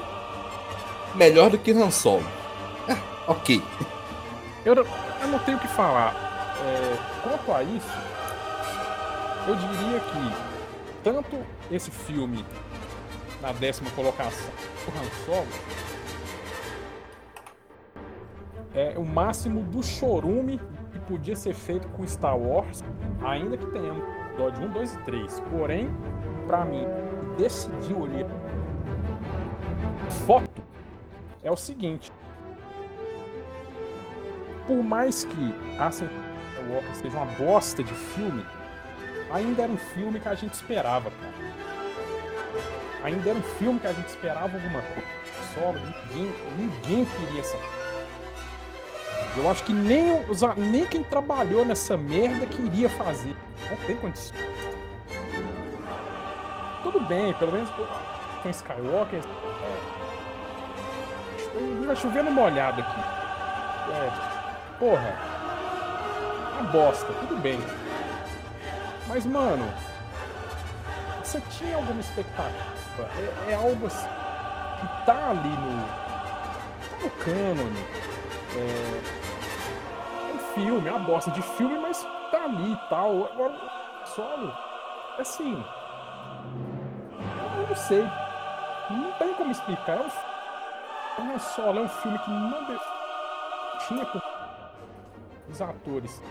melhor 1.14 1.50
do 1.50 1.59
que 1.59 1.72
Han 1.72 1.90
Solo. 1.90 2.24
Ah, 2.88 2.98
ok. 3.26 3.62
Eu, 4.64 4.74
eu 4.74 5.28
não 5.28 5.38
tenho 5.40 5.57
o 5.57 5.61
que 5.61 5.68
falar. 5.68 6.34
Quanto 7.24 7.52
a 7.52 7.62
isso, 7.62 7.98
eu 9.48 9.56
diria 9.56 9.98
que 9.98 11.02
tanto 11.02 11.37
esse 11.70 11.90
filme 11.90 12.44
na 13.42 13.52
décima 13.52 13.90
colocação, 13.90 14.50
o 14.87 14.90
Han 14.90 15.24
Solo, 15.24 15.48
é 18.74 18.94
o 18.96 19.04
máximo 19.04 19.62
do 19.62 19.82
chorume 19.82 20.60
que 20.92 20.98
podia 21.00 21.34
ser 21.34 21.54
feito 21.54 21.88
com 21.88 22.06
Star 22.06 22.38
Wars, 22.38 22.84
ainda 23.22 23.56
que 23.56 23.66
tenhamos 23.66 24.04
episódio 24.34 24.64
1, 24.68 24.72
2 24.72 24.94
e 24.94 24.98
3. 24.98 25.40
Porém, 25.50 25.90
pra 26.46 26.64
mim, 26.64 26.84
decidiu 27.38 28.04
ali 28.04 28.24
foto 30.26 30.62
é 31.42 31.50
o 31.50 31.56
seguinte. 31.56 32.12
Por 34.66 34.82
mais 34.82 35.24
que 35.24 35.54
Ascent 35.78 36.10
Skywalker 36.64 36.94
seja 36.94 37.16
uma 37.16 37.27
bosta 37.27 37.83
de 37.83 37.92
filme, 37.92 38.44
ainda 39.31 39.62
era 39.62 39.72
um 39.72 39.77
filme 39.77 40.18
que 40.18 40.29
a 40.29 40.35
gente 40.35 40.55
esperava, 40.55 41.11
cara. 41.11 41.35
Ainda 43.05 43.31
era 43.31 43.38
um 43.38 43.42
filme 43.42 43.79
que 43.79 43.87
a 43.87 43.92
gente 43.92 44.09
esperava 44.09 44.57
alguma 44.57 44.81
coisa. 44.81 45.09
Solo, 45.53 45.79
ninguém, 45.79 46.35
ninguém 46.57 47.05
queria 47.05 47.40
essa. 47.40 47.57
Eu 49.37 49.50
acho 49.50 49.64
que 49.64 49.72
nem, 49.72 50.24
os, 50.29 50.40
nem 50.57 50.87
quem 50.87 51.03
trabalhou 51.03 51.64
nessa 51.64 51.96
merda 51.96 52.46
queria 52.46 52.88
fazer. 52.88 53.37
Não 53.68 53.77
tem 53.87 53.96
condição. 53.96 54.37
Tudo 56.83 57.00
bem, 57.00 57.35
pelo 57.35 57.53
menos 57.53 57.68
com 58.42 58.48
Skywalker. 58.48 59.20
é, 61.55 61.87
vai 61.87 61.96
chover 61.96 62.24
no 62.24 62.31
molhado 62.31 62.81
aqui. 62.81 63.00
É, 63.92 64.79
porra. 64.79 65.34
Uma 66.55 66.71
bosta, 66.71 67.12
tudo 67.14 67.37
bem. 67.40 67.59
Mas, 69.09 69.27
mano, 69.27 69.69
você 71.23 71.40
tinha 71.51 71.75
alguma 71.77 72.01
expectativa? 72.01 72.55
É, 73.49 73.51
é 73.51 73.55
algo 73.55 73.87
assim, 73.87 74.07
que 74.81 75.07
tá 75.07 75.31
ali 75.31 75.49
no, 75.49 75.83
tá 76.90 76.97
no 77.03 77.11
cânone. 77.11 77.85
É, 78.57 79.01
é 80.31 80.35
um 80.35 80.38
filme, 80.55 80.88
é 80.88 80.93
uma 80.93 81.01
bosta 81.01 81.33
de 81.33 81.43
filme, 81.43 81.77
mas 81.79 82.07
tá 82.31 82.45
ali 82.45 82.73
e 82.73 82.88
tal. 82.88 83.25
Agora, 83.33 83.55
solo, 84.07 84.53
assim, 85.19 85.64
eu 87.57 87.67
não 87.69 87.77
sei. 87.77 88.09
Não 88.90 89.12
tem 89.12 89.35
como 89.35 89.51
explicar. 89.51 89.99
É 89.99 91.21
um, 91.21 91.31
é 91.31 91.35
um 91.35 91.38
solo, 91.40 91.81
é 91.81 91.83
um 91.83 91.88
filme 91.88 92.19
que 92.21 92.31
não 92.31 92.64
deu, 92.64 92.81
tinha 93.88 94.07
os 95.49 95.61
atores. 95.61 96.23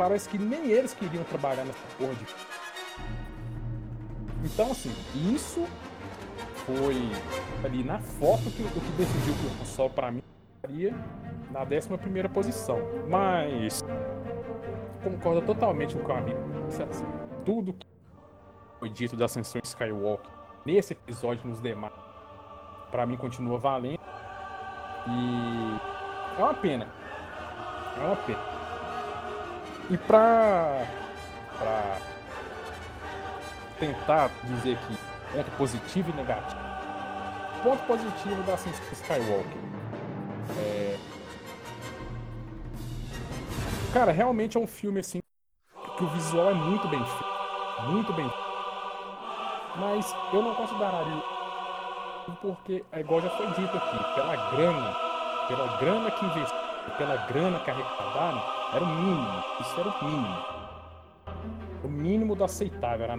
Parece 0.00 0.30
que 0.30 0.38
nem 0.38 0.70
eles 0.70 0.94
queriam 0.94 1.22
trabalhar 1.24 1.62
nessa 1.62 1.78
porra 1.98 2.14
de 2.14 2.24
então, 4.42 4.70
assim, 4.70 4.90
isso 5.34 5.66
foi 6.64 6.96
ali 7.62 7.84
na 7.84 7.98
foto 7.98 8.50
que, 8.50 8.62
o 8.62 8.70
que 8.70 8.92
decidiu 8.96 9.34
que 9.34 9.62
o 9.62 9.66
Sol 9.66 9.90
para 9.90 10.10
mim 10.10 10.22
estaria 10.56 10.94
na 11.50 11.60
11 11.60 12.28
posição. 12.32 12.78
Mas 13.06 13.82
concordo 15.04 15.42
totalmente 15.42 15.94
com 15.94 16.10
o 16.10 16.16
amigo. 16.16 16.38
Assim, 16.68 17.04
tudo 17.44 17.74
que 17.74 17.86
foi 18.78 18.88
dito 18.88 19.16
da 19.16 19.26
Ascensão 19.26 19.60
Skywalker 19.62 20.30
nesse 20.64 20.94
episódio 20.94 21.46
nos 21.46 21.60
demais, 21.60 21.92
para 22.90 23.04
mim 23.04 23.18
continua 23.18 23.58
valendo. 23.58 24.00
E 25.06 26.40
é 26.40 26.42
uma 26.42 26.54
pena. 26.54 26.88
É 27.98 28.06
uma 28.06 28.16
pena. 28.16 28.59
E 29.90 29.98
pra. 29.98 30.86
tentar 33.78 34.30
dizer 34.44 34.76
aqui 34.76 34.96
ponto 35.32 35.50
positivo 35.56 36.10
e 36.10 36.12
negativo. 36.12 36.60
Ponto 37.62 37.82
positivo 37.84 38.42
da 38.44 38.54
Ascensão 38.54 38.84
Skywalker. 38.92 39.58
É... 40.58 40.98
Cara, 43.92 44.12
realmente 44.12 44.56
é 44.56 44.60
um 44.60 44.66
filme 44.66 45.00
assim 45.00 45.20
que 45.96 46.04
o 46.04 46.08
visual 46.08 46.50
é 46.50 46.54
muito 46.54 46.88
bem 46.88 47.04
feito. 47.04 47.90
Muito 47.90 48.12
bem 48.12 48.28
feito. 48.28 48.50
Mas 49.76 50.14
eu 50.32 50.42
não 50.42 50.54
consideraria 50.54 51.22
porque, 52.40 52.84
é 52.92 53.00
igual 53.00 53.20
já 53.20 53.30
foi 53.30 53.46
dito 53.48 53.76
aqui, 53.76 54.14
pela 54.14 54.36
grana, 54.50 54.96
pela 55.48 55.76
grana 55.78 56.10
que 56.10 56.24
investiu, 56.24 56.56
pela 56.96 57.16
grana 57.26 57.58
que 57.60 57.70
arrecadaram, 57.70 58.59
era 58.72 58.84
o 58.84 58.88
mínimo. 58.88 59.44
Isso 59.60 59.80
era 59.80 59.88
o 59.88 60.04
mínimo. 60.04 60.44
O 61.82 61.88
mínimo 61.88 62.36
do 62.36 62.44
aceitável, 62.44 63.04
era 63.04 63.18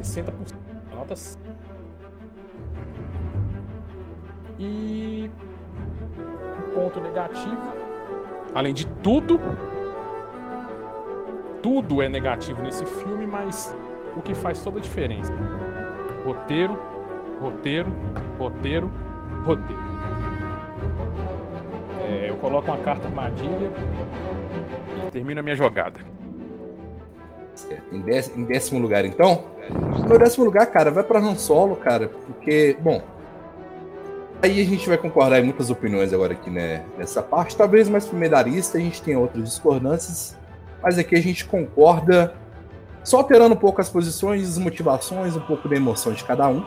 60%. 0.00 0.54
Nota 0.94 1.14
E 4.58 5.30
ponto 6.74 7.00
negativo, 7.00 7.56
além 8.54 8.74
de 8.74 8.86
tudo, 8.86 9.40
tudo 11.62 12.02
é 12.02 12.08
negativo 12.08 12.62
nesse 12.62 12.84
filme, 12.84 13.26
mas 13.26 13.76
o 14.16 14.22
que 14.22 14.34
faz 14.34 14.62
toda 14.62 14.78
a 14.78 14.82
diferença. 14.82 15.32
Roteiro, 16.24 16.78
roteiro, 17.40 17.92
roteiro, 18.38 18.90
roteiro. 19.44 19.88
É, 22.08 22.30
eu 22.30 22.36
coloco 22.36 22.68
uma 22.68 22.78
carta 22.78 23.06
armadilha 23.06 23.70
termino 25.10 25.40
a 25.40 25.42
minha 25.42 25.56
jogada. 25.56 26.00
Em, 27.92 28.00
décimo, 28.00 28.40
em 28.40 28.44
décimo 28.44 28.80
lugar, 28.80 29.04
então? 29.04 29.44
No 29.70 30.08
meu 30.08 30.18
décimo 30.18 30.44
lugar, 30.44 30.66
cara, 30.66 30.90
vai 30.90 31.02
para 31.02 31.18
Han 31.18 31.34
Solo, 31.34 31.76
cara, 31.76 32.08
porque, 32.08 32.76
bom, 32.80 33.02
aí 34.40 34.60
a 34.60 34.64
gente 34.64 34.88
vai 34.88 34.96
concordar 34.96 35.40
em 35.40 35.44
muitas 35.44 35.68
opiniões 35.70 36.12
agora 36.12 36.32
aqui, 36.32 36.50
né, 36.50 36.84
nessa 36.96 37.22
parte. 37.22 37.56
Talvez 37.56 37.88
mais 37.88 38.06
primeirista 38.06 38.78
a 38.78 38.80
gente 38.80 39.02
tenha 39.02 39.18
outras 39.18 39.44
discordâncias, 39.44 40.36
mas 40.82 40.98
aqui 40.98 41.16
a 41.16 41.20
gente 41.20 41.44
concorda, 41.44 42.34
só 43.02 43.18
alterando 43.18 43.54
um 43.54 43.58
pouco 43.58 43.80
as 43.80 43.90
posições, 43.90 44.48
as 44.48 44.58
motivações, 44.58 45.36
um 45.36 45.40
pouco 45.40 45.68
da 45.68 45.76
emoção 45.76 46.12
de 46.12 46.22
cada 46.24 46.48
um. 46.48 46.64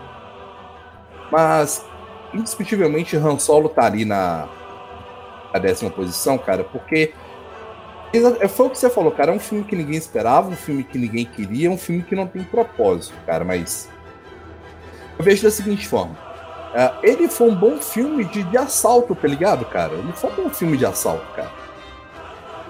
Mas, 1.31 1.85
indiscutivelmente, 2.33 3.15
Han 3.15 3.39
Solo 3.39 3.69
tá 3.69 3.85
ali 3.85 4.03
na, 4.03 4.49
na 5.53 5.59
décima 5.59 5.89
posição, 5.89 6.37
cara, 6.37 6.65
porque 6.65 7.13
foi 8.49 8.65
o 8.65 8.69
que 8.69 8.77
você 8.77 8.89
falou, 8.89 9.11
cara. 9.11 9.31
É 9.31 9.35
um 9.35 9.39
filme 9.39 9.63
que 9.63 9.75
ninguém 9.75 9.97
esperava, 9.97 10.49
um 10.49 10.55
filme 10.55 10.83
que 10.83 10.97
ninguém 10.97 11.25
queria, 11.25 11.71
um 11.71 11.77
filme 11.77 12.03
que 12.03 12.15
não 12.15 12.27
tem 12.27 12.43
propósito, 12.43 13.15
cara. 13.25 13.45
Mas. 13.45 13.89
Eu 15.17 15.23
vejo 15.23 15.43
da 15.43 15.51
seguinte 15.51 15.87
forma. 15.87 16.13
Uh, 16.71 16.99
ele 17.03 17.27
foi 17.27 17.49
um 17.49 17.55
bom 17.55 17.77
filme 17.77 18.23
de, 18.25 18.43
de 18.43 18.57
assalto, 18.57 19.13
tá 19.13 19.27
ligado, 19.27 19.65
cara? 19.65 19.93
Ele 19.93 20.13
foi 20.13 20.31
um 20.31 20.35
bom 20.35 20.49
filme 20.49 20.77
de 20.77 20.85
assalto, 20.85 21.25
cara. 21.35 21.51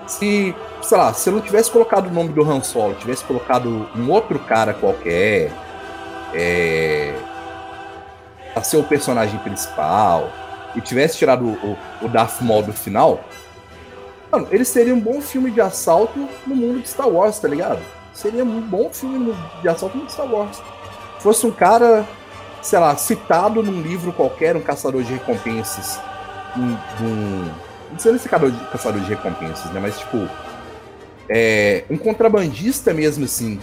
Se, 0.08 0.56
sei 0.82 0.98
lá, 0.98 1.14
se 1.14 1.30
eu 1.30 1.34
não 1.34 1.42
tivesse 1.42 1.72
colocado 1.72 2.08
o 2.08 2.12
nome 2.12 2.30
do 2.30 2.44
Han 2.44 2.62
Solo, 2.62 2.96
tivesse 2.96 3.24
colocado 3.24 3.88
um 3.96 4.10
outro 4.10 4.40
cara 4.40 4.74
qualquer, 4.74 5.52
é, 6.34 7.14
a 8.56 8.62
ser 8.62 8.78
o 8.78 8.84
personagem 8.84 9.40
principal, 9.40 10.32
e 10.76 10.82
tivesse 10.82 11.18
tirado 11.18 11.46
o, 11.46 11.78
o 12.02 12.08
Darth 12.08 12.42
Maul 12.42 12.64
do 12.64 12.74
final, 12.74 13.24
Mano, 14.32 14.48
ele 14.50 14.64
seria 14.64 14.96
um 14.96 15.00
bom 15.00 15.20
filme 15.20 15.52
de 15.52 15.60
assalto 15.60 16.28
no 16.48 16.56
mundo 16.56 16.82
de 16.82 16.88
Star 16.88 17.10
Wars, 17.10 17.38
tá 17.38 17.50
ligado? 17.50 17.82
Seria 18.14 18.44
um 18.46 18.62
bom 18.62 18.90
filme 18.90 19.36
de 19.62 19.68
assalto 19.68 19.96
no 19.96 20.04
mundo 20.04 20.08
de 20.08 20.14
Star 20.14 20.32
Wars. 20.32 20.62
Fosse 21.20 21.46
um 21.46 21.52
cara, 21.52 22.08
sei 22.62 22.80
lá, 22.80 22.96
citado 22.96 23.62
num 23.62 23.82
livro 23.82 24.14
qualquer, 24.14 24.56
um 24.56 24.62
caçador 24.62 25.04
de 25.04 25.14
recompensas. 25.14 26.00
Um, 26.58 26.78
um, 27.04 27.52
não 27.92 28.00
sei 28.00 28.18
se 28.18 28.30
caçador 28.30 28.52
de, 28.52 28.66
caçador 28.72 29.02
de 29.02 29.10
recompensas, 29.10 29.72
né? 29.72 29.80
Mas 29.82 30.00
tipo. 30.00 30.28
É, 31.30 31.84
um 31.90 31.98
contrabandista 31.98 32.94
mesmo, 32.94 33.26
assim. 33.26 33.60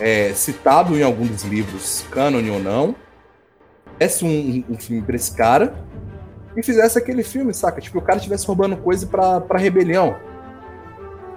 É, 0.00 0.32
citado 0.32 0.96
em 0.96 1.02
algum 1.02 1.26
dos 1.26 1.42
livros, 1.42 2.04
canon 2.10 2.50
ou 2.52 2.60
não. 2.60 2.94
Esse 4.00 4.24
um, 4.24 4.64
um 4.70 4.78
filme 4.78 5.02
pra 5.02 5.16
esse 5.16 5.36
cara 5.36 5.74
e 6.58 6.62
fizesse 6.62 6.98
aquele 6.98 7.22
filme, 7.22 7.54
saca? 7.54 7.80
Tipo, 7.80 7.98
o 7.98 8.02
cara 8.02 8.18
estivesse 8.18 8.46
roubando 8.46 8.76
coisa 8.76 9.06
pra, 9.06 9.40
pra 9.40 9.58
rebelião. 9.58 10.16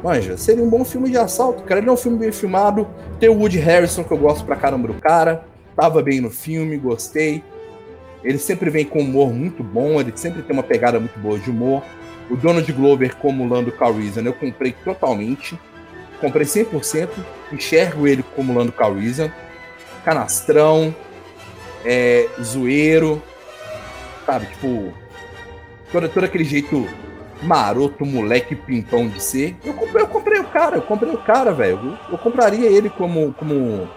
Manja, 0.04 0.36
seria 0.36 0.64
um 0.64 0.70
bom 0.70 0.84
filme 0.84 1.10
de 1.10 1.18
assalto, 1.18 1.64
cara. 1.64 1.80
Ele 1.80 1.90
é 1.90 1.92
um 1.92 1.98
filme 1.98 2.18
bem 2.18 2.32
filmado. 2.32 2.88
Tem 3.20 3.30
o 3.30 3.38
Woody 3.38 3.60
Harrison, 3.60 4.04
que 4.04 4.12
eu 4.12 4.18
gosto 4.18 4.44
pra 4.44 4.56
caramba 4.56 4.88
do 4.88 4.96
cara. 4.96 5.46
Tava 5.76 6.02
bem 6.02 6.20
no 6.20 6.32
filme, 6.32 6.76
gostei. 6.78 7.44
Ele 8.24 8.38
sempre 8.38 8.70
vem 8.70 8.86
com 8.86 9.00
humor 9.00 9.32
muito 9.32 9.64
bom, 9.64 10.00
ele 10.00 10.12
sempre 10.16 10.42
tem 10.44 10.56
uma 10.56 10.64
pegada 10.64 11.00
muito 11.00 11.18
boa 11.20 11.40
de 11.40 11.50
humor. 11.50 11.84
O 12.30 12.36
Donald 12.36 12.72
Glover 12.72 13.16
como 13.18 13.48
Lando 13.48 13.72
Calrissian, 13.72 14.24
eu 14.24 14.34
comprei 14.34 14.76
totalmente. 14.84 15.60
Comprei 16.20 16.46
100%. 16.46 17.10
Enxergo 17.52 18.08
ele 18.08 18.24
como 18.36 18.54
Lando 18.54 18.72
Calrissian. 18.72 19.32
Canastrão, 20.04 20.96
é, 21.86 22.28
zoeiro, 22.42 23.22
sabe? 24.26 24.46
Tipo, 24.48 24.94
todo, 25.92 26.10
todo 26.10 26.24
aquele 26.24 26.44
jeito 26.44 26.88
maroto, 27.42 28.06
moleque, 28.06 28.56
pimpão 28.56 29.08
de 29.08 29.22
ser. 29.22 29.56
Eu 29.64 29.74
comprei, 29.74 30.04
eu 30.04 30.08
comprei 30.08 30.40
o 30.40 30.46
cara, 30.46 30.76
eu 30.78 30.82
comprei 30.82 31.14
o 31.14 31.18
cara, 31.18 31.52
velho. 31.52 31.80
Eu, 31.84 32.14
eu, 32.14 32.18
compraria 32.18 32.70
ele 32.70 32.90
como. 32.90 33.34
como. 33.34 33.90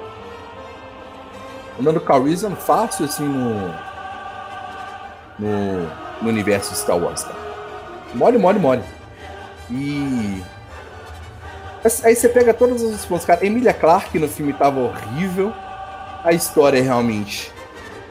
Andando 1.79 2.01
Calrissian 2.01 2.55
fácil, 2.55 3.05
assim, 3.05 3.25
no. 3.25 3.95
No, 5.37 5.91
no 6.23 6.29
universo 6.29 6.75
Star 6.75 6.97
Wars, 6.97 7.25
cara. 7.25 7.39
Mole, 8.15 8.39
mole, 8.39 8.59
mole. 8.59 8.83
E. 9.71 10.43
Aí 12.03 12.17
você 12.17 12.29
pega 12.29 12.55
todos 12.55 12.83
os 12.83 13.05
pontos, 13.05 13.27
cara. 13.27 13.45
Emilia 13.45 13.75
Clarke 13.75 14.19
no 14.19 14.29
filme 14.29 14.53
tava 14.53 14.81
horrível. 14.81 15.53
A 16.23 16.33
história 16.33 16.83
realmente 16.83 17.53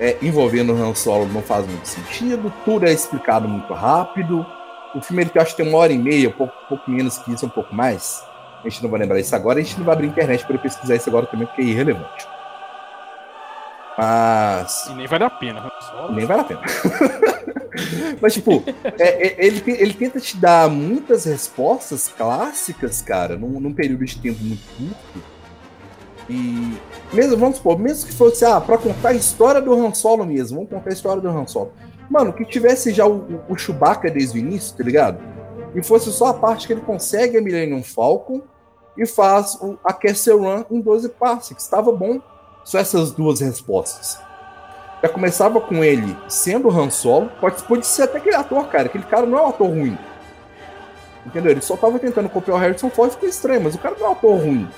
é, 0.03 0.17
envolvendo 0.21 0.73
o 0.73 0.75
Han 0.75 0.93
Solo 0.93 1.25
não 1.27 1.41
faz 1.41 1.65
muito 1.65 1.87
sentido, 1.87 2.51
tudo 2.65 2.85
é 2.85 2.91
explicado 2.91 3.47
muito 3.47 3.73
rápido. 3.73 4.45
O 4.93 4.99
filme 4.99 5.23
ele 5.23 5.31
eu 5.33 5.41
acho 5.41 5.55
que 5.55 5.63
tem 5.63 5.69
uma 5.69 5.79
hora 5.79 5.93
e 5.93 5.97
meia, 5.97 6.27
um 6.27 6.33
pouco, 6.33 6.53
um 6.65 6.67
pouco 6.67 6.91
menos 6.91 7.17
que 7.19 7.31
isso, 7.31 7.45
um 7.45 7.49
pouco 7.49 7.73
mais. 7.73 8.21
A 8.59 8.67
gente 8.67 8.83
não 8.83 8.89
vai 8.89 8.99
lembrar 8.99 9.17
isso 9.17 9.33
agora, 9.33 9.59
a 9.59 9.63
gente 9.63 9.77
não 9.77 9.85
vai 9.85 9.93
abrir 9.93 10.07
a 10.07 10.09
internet 10.09 10.45
para 10.45 10.57
pesquisar 10.57 10.95
isso 10.95 11.09
agora 11.09 11.25
também, 11.25 11.47
porque 11.47 11.61
é 11.61 11.65
irrelevante. 11.65 12.27
Mas. 13.97 14.87
E 14.87 14.93
nem 14.93 15.07
vale 15.07 15.23
a 15.23 15.29
pena. 15.29 15.71
Solo. 15.79 16.13
Nem 16.13 16.25
vale 16.25 16.41
a 16.41 16.43
pena. 16.43 16.61
Mas, 18.21 18.33
tipo, 18.33 18.61
é, 18.99 19.27
é, 19.27 19.45
ele, 19.45 19.63
ele 19.65 19.93
tenta 19.93 20.19
te 20.19 20.35
dar 20.35 20.69
muitas 20.69 21.25
respostas 21.25 22.09
clássicas, 22.09 23.01
cara, 23.01 23.37
num, 23.37 23.59
num 23.59 23.73
período 23.73 24.03
de 24.03 24.17
tempo 24.19 24.43
muito 24.43 24.63
curto. 24.77 25.32
E 26.29 26.77
mesmo, 27.11 27.37
vamos 27.37 27.57
supor, 27.57 27.77
mesmo 27.77 28.07
que 28.07 28.13
fosse, 28.13 28.45
ah, 28.45 28.61
pra 28.61 28.77
contar 28.77 29.09
a 29.09 29.13
história 29.13 29.61
do 29.61 29.73
Han 29.73 29.93
Solo 29.93 30.25
mesmo, 30.25 30.57
vamos 30.57 30.71
contar 30.71 30.89
a 30.89 30.93
história 30.93 31.21
do 31.21 31.29
Han 31.29 31.45
Solo. 31.47 31.73
Mano, 32.09 32.33
que 32.33 32.45
tivesse 32.45 32.93
já 32.93 33.05
o, 33.05 33.41
o 33.49 33.57
Chewbacca 33.57 34.09
desde 34.09 34.37
o 34.37 34.39
início, 34.39 34.75
tá 34.77 34.83
ligado? 34.83 35.19
E 35.75 35.83
fosse 35.83 36.11
só 36.11 36.27
a 36.27 36.33
parte 36.33 36.67
que 36.67 36.73
ele 36.73 36.81
consegue 36.81 37.37
a 37.37 37.41
Millennium 37.41 37.83
Falcon 37.83 38.41
e 38.97 39.05
faz 39.05 39.55
o, 39.55 39.77
a 39.83 39.91
Castle 39.93 40.39
Run 40.39 40.63
em 40.69 40.79
12 40.79 41.09
passes. 41.09 41.57
Estava 41.57 41.91
bom. 41.91 42.21
Só 42.63 42.79
essas 42.79 43.11
duas 43.11 43.41
respostas. 43.41 44.17
Já 45.01 45.09
começava 45.09 45.59
com 45.59 45.83
ele 45.83 46.15
sendo 46.29 46.69
Han 46.69 46.89
Solo. 46.89 47.29
Pode, 47.41 47.61
pode 47.63 47.85
ser 47.85 48.03
até 48.03 48.19
aquele 48.19 48.35
ator, 48.35 48.67
cara. 48.67 48.85
Aquele 48.85 49.03
cara 49.03 49.25
não 49.25 49.37
é 49.37 49.41
um 49.41 49.49
ator 49.49 49.67
ruim. 49.67 49.97
Entendeu? 51.25 51.51
Ele 51.51 51.61
só 51.61 51.75
tava 51.75 51.99
tentando 51.99 52.29
copiar 52.29 52.57
o 52.57 52.59
Harrison 52.59 52.89
Ford 52.89 53.11
ficou 53.11 53.27
estranho, 53.27 53.61
mas 53.61 53.75
o 53.75 53.79
cara 53.79 53.95
não 53.99 54.07
é 54.07 54.09
um 54.09 54.13
ator 54.13 54.37
ruim. 54.37 54.69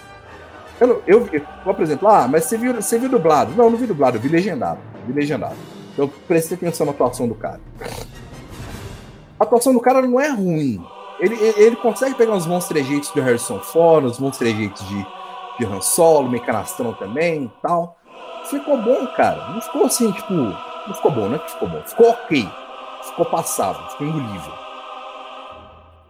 Eu, 0.79 1.01
eu, 1.07 1.29
eu, 1.31 1.81
exemplo, 1.81 2.07
ah, 2.07 2.27
mas 2.27 2.45
você 2.45 2.57
viu, 2.57 2.73
você 2.73 2.99
viu 2.99 3.09
dublado? 3.09 3.53
Não, 3.55 3.69
não 3.69 3.77
vi 3.77 3.87
dublado, 3.87 4.17
eu 4.17 4.21
vi 4.21 4.27
legendado. 4.27 4.79
Vi 5.07 5.13
legendado. 5.13 5.55
Eu 5.97 6.09
prestei 6.27 6.57
atenção 6.57 6.85
na 6.85 6.91
atuação 6.91 7.27
do 7.27 7.35
cara. 7.35 7.61
A 9.39 9.43
atuação 9.43 9.73
do 9.73 9.79
cara 9.79 10.01
não 10.01 10.19
é 10.19 10.29
ruim. 10.29 10.83
Ele, 11.19 11.35
ele, 11.35 11.63
ele 11.63 11.75
consegue 11.77 12.15
pegar 12.15 12.33
uns 12.33 12.45
bons 12.45 12.67
trejeitos 12.67 13.09
do 13.11 13.21
Harrison 13.21 13.59
Ford, 13.59 14.05
uns 14.05 14.19
bons 14.19 14.37
trejeitos 14.37 14.85
de, 14.87 15.07
de 15.57 15.65
Han 15.65 15.79
Solo, 15.79 16.29
meio 16.29 16.43
também 16.99 17.45
e 17.45 17.51
tal. 17.61 17.97
Ficou 18.49 18.77
bom, 18.81 19.07
cara. 19.15 19.49
Não 19.49 19.61
ficou 19.61 19.85
assim, 19.85 20.11
tipo. 20.11 20.33
Não 20.33 20.93
ficou 20.93 21.11
bom, 21.11 21.29
não 21.29 21.35
é 21.35 21.39
que 21.39 21.51
ficou 21.51 21.69
bom. 21.69 21.81
Ficou 21.85 22.09
ok. 22.09 22.49
Ficou 23.03 23.25
passável, 23.25 23.89
ficou 23.91 24.07
engolível. 24.07 24.53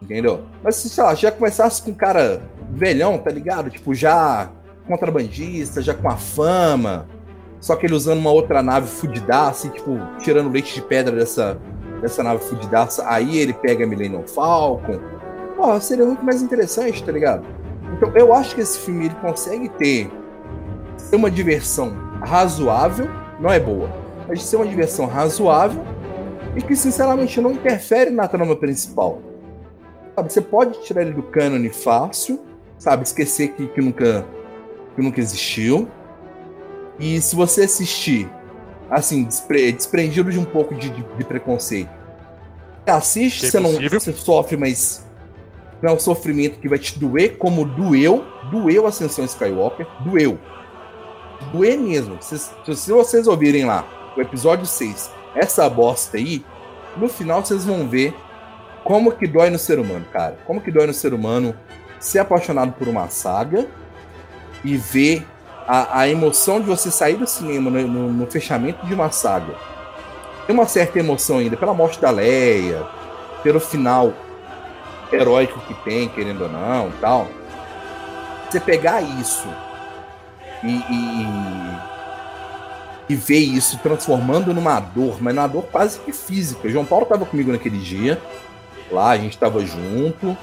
Entendeu? 0.02 0.44
Mas 0.62 0.76
se, 0.76 0.90
sei 0.90 1.04
lá, 1.04 1.14
já 1.14 1.30
começasse 1.30 1.82
com 1.82 1.92
um 1.92 1.94
cara 1.94 2.42
velhão, 2.76 3.18
tá 3.18 3.30
ligado? 3.30 3.70
Tipo, 3.70 3.94
já 3.94 4.50
contrabandista, 4.86 5.82
já 5.82 5.94
com 5.94 6.08
a 6.08 6.16
fama. 6.16 7.08
Só 7.60 7.74
que 7.74 7.86
ele 7.86 7.94
usando 7.94 8.18
uma 8.18 8.30
outra 8.30 8.62
nave 8.62 8.86
fudidaça, 8.86 9.68
tipo, 9.68 9.98
tirando 10.20 10.52
leite 10.52 10.74
de 10.74 10.82
pedra 10.82 11.16
dessa, 11.16 11.58
dessa 12.00 12.22
nave 12.22 12.44
fudidaça. 12.44 13.04
Aí 13.08 13.38
ele 13.38 13.52
pega 13.52 13.84
a 13.84 13.86
Millennium 13.86 14.26
Falcon. 14.26 15.00
Porra, 15.56 15.80
seria 15.80 16.04
muito 16.04 16.24
mais 16.24 16.42
interessante, 16.42 17.02
tá 17.02 17.10
ligado? 17.10 17.44
Então 17.96 18.12
eu 18.14 18.34
acho 18.34 18.54
que 18.54 18.60
esse 18.60 18.78
filme 18.78 19.06
ele 19.06 19.14
consegue 19.16 19.68
ter, 19.70 20.10
uma 21.12 21.30
diversão 21.30 21.96
razoável, 22.20 23.08
não 23.40 23.50
é 23.50 23.60
boa, 23.60 23.88
mas 24.28 24.42
ser 24.42 24.56
uma 24.56 24.66
diversão 24.66 25.06
razoável 25.06 25.82
e 26.54 26.62
que 26.62 26.74
sinceramente 26.74 27.40
não 27.40 27.52
interfere 27.52 28.10
na 28.10 28.26
trama 28.26 28.56
principal. 28.56 29.22
Sabe, 30.14 30.32
você 30.32 30.40
pode 30.40 30.82
tirar 30.82 31.02
ele 31.02 31.12
do 31.12 31.22
cânone 31.22 31.68
fácil, 31.68 32.40
sabe, 32.78 33.04
esquecer 33.04 33.48
que, 33.48 33.66
que, 33.68 33.80
nunca, 33.80 34.26
que 34.94 35.02
nunca 35.02 35.20
existiu. 35.20 35.88
E 36.98 37.20
se 37.20 37.36
você 37.36 37.62
assistir, 37.62 38.30
assim, 38.90 39.24
despre, 39.24 39.72
desprendido 39.72 40.30
de 40.30 40.38
um 40.38 40.44
pouco 40.44 40.74
de, 40.74 40.90
de, 40.90 41.02
de 41.02 41.24
preconceito, 41.24 41.90
você 42.84 42.90
assiste, 42.90 43.46
é 43.46 43.50
você 43.50 43.60
não 43.60 43.72
você 43.72 44.12
sofre, 44.12 44.56
mas 44.56 45.04
não 45.82 45.90
é 45.90 45.94
um 45.94 45.98
sofrimento 45.98 46.58
que 46.58 46.68
vai 46.68 46.78
te 46.78 46.98
doer 46.98 47.36
como 47.36 47.64
doeu, 47.64 48.24
doeu 48.50 48.86
a 48.86 48.88
Ascensão 48.88 49.24
Skywalker, 49.24 49.86
doeu. 50.04 50.38
Doer 51.52 51.78
mesmo. 51.78 52.16
Se, 52.20 52.38
se 52.38 52.92
vocês 52.92 53.26
ouvirem 53.26 53.64
lá 53.64 53.86
o 54.16 54.20
episódio 54.20 54.64
6, 54.64 55.10
essa 55.34 55.68
bosta 55.68 56.16
aí, 56.16 56.44
no 56.96 57.08
final 57.08 57.44
vocês 57.44 57.64
vão 57.64 57.86
ver 57.86 58.14
como 58.82 59.12
que 59.12 59.26
dói 59.26 59.50
no 59.50 59.58
ser 59.58 59.78
humano, 59.78 60.06
cara. 60.12 60.38
Como 60.46 60.60
que 60.60 60.70
dói 60.70 60.86
no 60.86 60.94
ser 60.94 61.12
humano 61.12 61.54
ser 61.98 62.18
apaixonado 62.20 62.72
por 62.72 62.88
uma 62.88 63.08
saga 63.08 63.66
e 64.64 64.76
ver 64.76 65.26
a, 65.66 66.00
a 66.00 66.08
emoção 66.08 66.60
de 66.60 66.66
você 66.66 66.90
sair 66.90 67.16
do 67.16 67.26
cinema 67.26 67.70
no, 67.70 67.86
no, 67.86 68.12
no, 68.12 68.26
fechamento 68.26 68.86
de 68.86 68.94
uma 68.94 69.10
saga. 69.10 69.54
Tem 70.46 70.54
uma 70.54 70.66
certa 70.66 70.98
emoção 70.98 71.38
ainda 71.38 71.56
pela 71.56 71.74
morte 71.74 72.00
da 72.00 72.10
Leia, 72.10 72.86
pelo 73.42 73.58
final 73.58 74.12
heróico 75.12 75.60
que 75.60 75.74
tem, 75.84 76.08
querendo 76.08 76.42
ou 76.42 76.48
não, 76.48 76.92
tal. 77.00 77.28
Você 78.48 78.60
pegar 78.60 79.02
isso 79.02 79.48
e, 80.62 80.76
e, 80.76 81.26
e 83.08 83.14
ver 83.16 83.38
isso 83.38 83.78
transformando 83.78 84.54
numa 84.54 84.78
dor, 84.78 85.16
mas 85.20 85.34
numa 85.34 85.48
dor 85.48 85.64
quase 85.64 85.98
que 86.00 86.12
física. 86.12 86.68
João 86.68 86.84
Paulo 86.84 87.04
estava 87.04 87.26
comigo 87.26 87.50
naquele 87.50 87.78
dia 87.78 88.20
lá, 88.90 89.10
a 89.10 89.18
gente 89.18 89.36
tava 89.36 89.64
junto. 89.64 90.36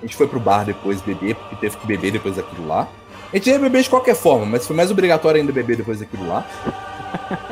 A 0.00 0.06
gente 0.06 0.16
foi 0.16 0.26
pro 0.26 0.40
bar 0.40 0.64
depois 0.64 1.02
beber, 1.02 1.34
porque 1.34 1.56
teve 1.56 1.76
que 1.76 1.86
beber 1.86 2.10
depois 2.10 2.36
daquilo 2.36 2.66
lá. 2.66 2.88
A 3.32 3.36
gente 3.36 3.50
ia 3.50 3.58
beber 3.58 3.82
de 3.82 3.90
qualquer 3.90 4.16
forma, 4.16 4.46
mas 4.46 4.66
foi 4.66 4.74
mais 4.74 4.90
obrigatório 4.90 5.40
ainda 5.40 5.52
beber 5.52 5.76
depois 5.76 6.00
daquilo 6.00 6.26
lá. 6.26 6.46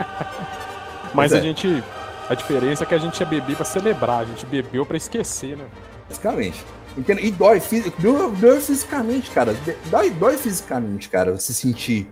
mas 1.15 1.33
é. 1.33 1.39
a 1.39 1.41
gente. 1.41 1.83
A 2.29 2.35
diferença 2.35 2.85
é 2.85 2.87
que 2.87 2.95
a 2.95 2.99
gente 2.99 3.19
ia 3.21 3.27
beber 3.27 3.57
pra 3.57 3.65
celebrar, 3.65 4.21
a 4.21 4.25
gente 4.25 4.45
bebeu 4.45 4.85
pra 4.85 4.97
esquecer, 4.97 5.57
né? 5.57 5.65
Basicamente. 6.09 6.65
Entendo? 6.97 7.21
E 7.21 7.31
dói, 7.31 7.63
dói, 7.99 8.33
dói 8.33 8.61
fisicamente, 8.61 9.31
cara. 9.31 9.57
Dói, 9.87 10.11
dói 10.11 10.37
fisicamente, 10.37 11.09
cara, 11.09 11.33
você 11.33 11.53
sentir 11.53 12.11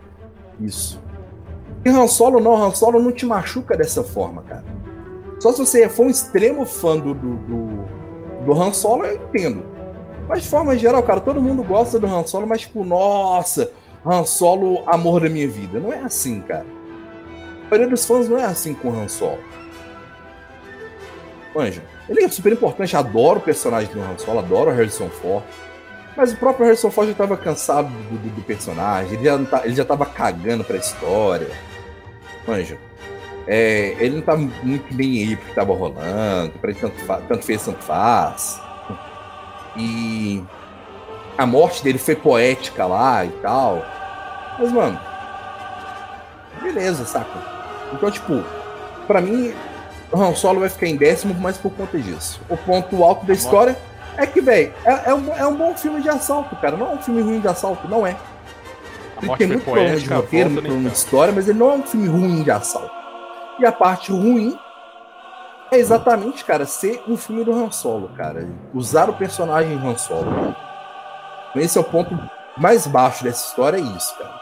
isso. 0.61 1.01
E 1.85 1.91
Han 1.91 2.07
Solo 2.07 2.41
não, 2.41 2.63
Han 2.63 2.75
Solo 2.75 3.03
não 3.03 3.13
te 3.13 3.27
machuca 3.27 3.77
dessa 3.77 4.03
forma, 4.03 4.43
cara. 4.43 4.65
Só 5.39 5.53
se 5.53 5.59
você 5.59 5.89
for 5.89 6.07
um 6.07 6.11
extremo 6.11 6.65
fã 6.65 6.97
do, 6.97 7.13
do, 7.13 7.37
do 7.37 7.85
do 8.47 8.53
Han 8.53 8.73
Solo 8.73 9.05
eu 9.05 9.17
entendo. 9.17 9.65
Mas 10.29 10.43
de 10.43 10.49
forma 10.49 10.77
geral, 10.77 11.03
cara, 11.03 11.21
todo 11.21 11.41
mundo 11.41 11.63
gosta 11.63 11.99
do 11.99 12.07
Han 12.07 12.27
Solo, 12.27 12.47
mas 12.47 12.63
tipo, 12.63 12.85
nossa, 12.85 13.71
Han 14.05 14.25
Solo, 14.25 14.83
amor 14.87 15.21
da 15.21 15.29
minha 15.29 15.49
vida. 15.49 15.79
Não 15.79 15.93
é 15.93 16.01
assim, 16.01 16.41
cara. 16.41 16.67
A 17.67 17.71
maioria 17.71 17.89
dos 17.89 18.05
fãs 18.05 18.29
não 18.29 18.39
é 18.39 18.45
assim 18.45 18.75
com 18.75 18.91
Han 18.91 19.09
Solo. 19.09 19.39
Manja, 21.55 21.83
ele 22.09 22.23
é 22.23 22.29
super 22.29 22.53
importante, 22.53 22.97
adoro 22.97 23.39
o 23.39 23.43
personagem 23.43 23.93
do 23.93 24.01
Han 24.01 24.19
Solo, 24.19 24.41
adoro 24.41 24.71
o 24.71 24.75
Harrison 24.75 25.09
Ford. 25.09 25.45
Mas 26.17 26.33
o 26.33 26.37
próprio 26.37 26.67
Harrison 26.67 26.91
Ford 26.91 27.07
já 27.07 27.13
estava 27.13 27.37
cansado 27.37 27.89
do, 27.89 28.19
do, 28.19 28.37
do, 28.37 28.43
personagem, 28.43 29.15
ele 29.15 29.25
já, 29.25 29.39
tá, 29.45 29.63
ele 29.65 29.75
já 29.75 29.85
tava 29.85 30.07
cagando 30.07 30.65
pra 30.65 30.77
história. 30.77 31.49
Manja, 32.47 32.79
é, 33.47 33.97
ele 33.99 34.17
não 34.17 34.23
tá 34.23 34.37
muito 34.37 34.95
bem 34.95 35.23
aí 35.23 35.37
porque 35.37 35.53
tava 35.53 35.75
rolando, 35.75 36.53
pra 36.59 36.71
ele 36.71 36.81
tanto, 36.81 36.97
tanto 37.29 37.45
fez, 37.45 37.65
tanto 37.65 37.83
faz. 37.83 38.66
E 39.77 40.43
a 41.37 41.45
morte 41.45 41.83
dele 41.83 41.99
foi 41.99 42.17
poética 42.17 42.87
lá 42.87 43.25
e 43.25 43.31
tal. 43.43 43.85
Mas, 44.59 44.73
mano, 44.73 44.99
beleza, 46.63 47.05
saca? 47.05 47.57
Então, 47.93 48.11
tipo, 48.11 48.43
pra 49.07 49.21
mim, 49.21 49.55
o 50.11 50.21
Han 50.21 50.35
Solo 50.35 50.61
vai 50.61 50.69
ficar 50.69 50.87
em 50.87 50.97
décimo, 50.97 51.35
mas 51.35 51.59
por 51.59 51.73
conta 51.73 51.99
disso. 51.99 52.41
O 52.49 52.57
ponto 52.57 53.03
alto 53.05 53.27
da 53.27 53.35
história 53.35 53.77
é 54.17 54.27
que, 54.27 54.41
velho, 54.41 54.73
é, 54.85 55.11
é, 55.11 55.15
um, 55.15 55.35
é 55.35 55.47
um 55.47 55.55
bom 55.55 55.75
filme 55.75 56.01
de 56.01 56.09
assalto, 56.09 56.57
cara. 56.57 56.77
Não 56.77 56.93
é 56.93 56.95
um 56.95 57.03
filme 57.03 57.21
ruim 57.21 57.41
de 57.41 57.49
assalto, 57.49 57.87
não 57.87 58.07
é. 58.07 58.17
Ele 59.23 59.37
tem 59.37 59.47
muito 59.47 59.65
problema 59.65 59.97
de 59.97 60.09
roteiro, 60.09 60.51
muito 60.51 60.65
problema 60.65 60.91
de 60.91 60.97
história, 60.97 61.33
mas 61.35 61.49
ele 61.49 61.59
não 61.59 61.71
é 61.71 61.75
um 61.75 61.83
filme 61.83 62.07
ruim 62.07 62.43
de 62.43 62.51
assalto. 62.51 62.91
E 63.59 63.65
a 63.65 63.73
parte 63.73 64.13
ruim 64.13 64.59
é 65.71 65.79
exatamente, 65.79 66.45
cara, 66.45 66.65
ser 66.65 67.03
um 67.09 67.17
filme 67.17 67.45
do 67.45 67.53
Han 67.53 67.71
Solo, 67.71 68.11
cara. 68.17 68.49
Usar 68.73 69.11
o 69.11 69.15
personagem 69.15 69.77
Han 69.77 69.97
Solo. 69.97 70.55
Esse 71.55 71.79
é 71.79 71.81
o 71.81 71.85
ponto 71.85 72.17
mais 72.57 72.87
baixo 72.87 73.25
dessa 73.25 73.49
história, 73.49 73.79
é 73.79 73.81
isso, 73.81 74.17
cara. 74.17 74.41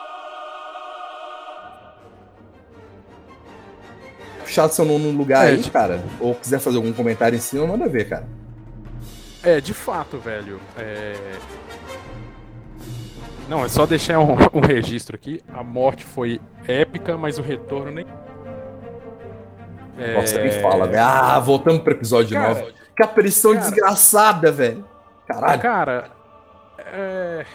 Puxar 4.40 4.68
seu 4.68 4.84
nome 4.84 5.06
num 5.06 5.16
lugar 5.16 5.46
é, 5.46 5.50
aí, 5.50 5.58
de... 5.58 5.70
cara, 5.70 6.04
ou 6.20 6.34
quiser 6.34 6.60
fazer 6.60 6.76
algum 6.76 6.92
comentário 6.92 7.36
em 7.36 7.40
cima, 7.40 7.66
manda 7.66 7.88
ver, 7.88 8.08
cara. 8.08 8.26
É, 9.42 9.60
de 9.60 9.74
fato, 9.74 10.18
velho. 10.18 10.60
É... 10.76 11.14
Não, 13.48 13.64
é 13.64 13.68
só 13.68 13.86
deixar 13.86 14.18
um, 14.18 14.34
um 14.52 14.60
registro 14.60 15.16
aqui. 15.16 15.42
A 15.52 15.62
morte 15.62 16.04
foi 16.04 16.40
épica, 16.66 17.16
mas 17.16 17.38
o 17.38 17.42
retorno 17.42 17.90
nem 17.90 18.06
é... 19.98 20.14
Nossa, 20.14 20.40
nem 20.40 20.50
fala, 20.60 20.86
velho. 20.86 21.02
Ah, 21.02 21.38
voltamos 21.40 21.82
pro 21.82 21.92
episódio 21.92 22.36
cara, 22.36 22.54
9. 22.54 22.74
Que 22.96 23.02
aparição 23.02 23.52
cara, 23.54 23.64
desgraçada, 23.64 24.52
velho. 24.52 24.84
Caralho. 25.26 25.62
Cara, 25.62 26.10
é... 26.78 27.46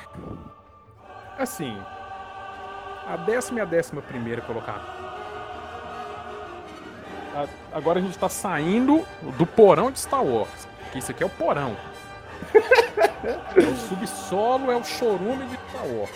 Assim, 1.38 1.78
a 3.08 3.18
décima 3.18 3.60
e 3.60 3.62
a 3.62 3.66
décima 3.66 4.02
primeira 4.02 4.42
colocar. 4.42 4.84
Agora 7.72 8.00
a 8.00 8.02
gente 8.02 8.18
tá 8.18 8.28
saindo 8.28 9.06
do 9.38 9.46
porão 9.46 9.92
de 9.92 10.00
Star 10.00 10.24
Wars. 10.24 10.68
Que 10.92 11.00
isso 11.00 11.12
aqui 11.12 11.24
é 11.24 11.26
o 11.26 11.30
porão. 11.30 11.76
é 13.24 13.60
o 13.60 13.76
subsolo, 13.76 14.72
é 14.72 14.76
o 14.76 14.84
chorume 14.84 15.46
de 15.46 15.56
Star 15.70 15.88
Wars. 15.88 16.12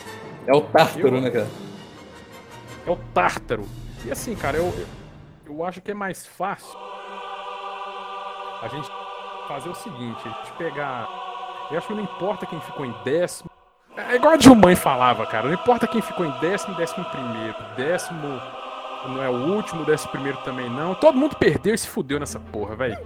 É 0.45 0.53
o 0.53 0.61
tártaro, 0.61 1.15
eu... 1.15 1.21
né, 1.21 1.29
cara? 1.29 1.47
É 2.85 2.91
o 2.91 2.95
tártaro. 3.13 3.65
E 4.05 4.11
assim, 4.11 4.35
cara, 4.35 4.57
eu, 4.57 4.73
eu 5.53 5.63
acho 5.63 5.81
que 5.81 5.91
é 5.91 5.93
mais 5.93 6.25
fácil 6.25 6.77
a 8.61 8.67
gente 8.67 8.89
fazer 9.47 9.69
o 9.69 9.75
seguinte, 9.75 10.21
a 10.25 10.29
gente 10.29 10.53
pegar. 10.57 11.07
Eu 11.69 11.77
acho 11.77 11.87
que 11.87 11.93
não 11.93 12.03
importa 12.03 12.45
quem 12.45 12.59
ficou 12.61 12.85
em 12.85 12.95
décimo. 13.03 13.49
É 13.95 14.15
igual 14.15 14.33
a 14.33 14.37
Dilmãe 14.37 14.75
falava, 14.75 15.25
cara. 15.27 15.47
Não 15.47 15.53
importa 15.53 15.87
quem 15.87 16.01
ficou 16.01 16.25
em 16.25 16.31
décimo, 16.39 16.75
décimo 16.75 17.05
primeiro, 17.05 17.55
décimo 17.75 18.41
não 19.07 19.21
é 19.21 19.29
o 19.29 19.53
último, 19.53 19.85
desse 19.85 20.07
primeiro 20.07 20.37
também 20.39 20.69
não. 20.69 20.95
Todo 20.95 21.17
mundo 21.17 21.35
perdeu 21.35 21.75
e 21.75 21.77
se 21.77 21.87
fudeu 21.87 22.19
nessa 22.19 22.39
porra, 22.39 22.75
velho. 22.75 22.97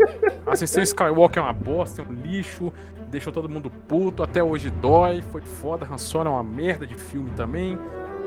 Ascensão 0.45 0.83
Skywalker 0.83 1.39
é 1.39 1.45
uma 1.45 1.53
bosta, 1.53 2.01
é 2.01 2.05
um 2.05 2.13
lixo, 2.13 2.71
deixou 3.09 3.33
todo 3.33 3.49
mundo 3.49 3.69
puto, 3.69 4.23
até 4.23 4.43
hoje 4.43 4.69
dói, 4.69 5.23
foi 5.31 5.41
foda, 5.41 5.87
Han 5.91 5.97
Solo 5.97 6.27
é 6.27 6.31
uma 6.31 6.43
merda 6.43 6.85
de 6.85 6.95
filme 6.95 7.31
também. 7.31 7.77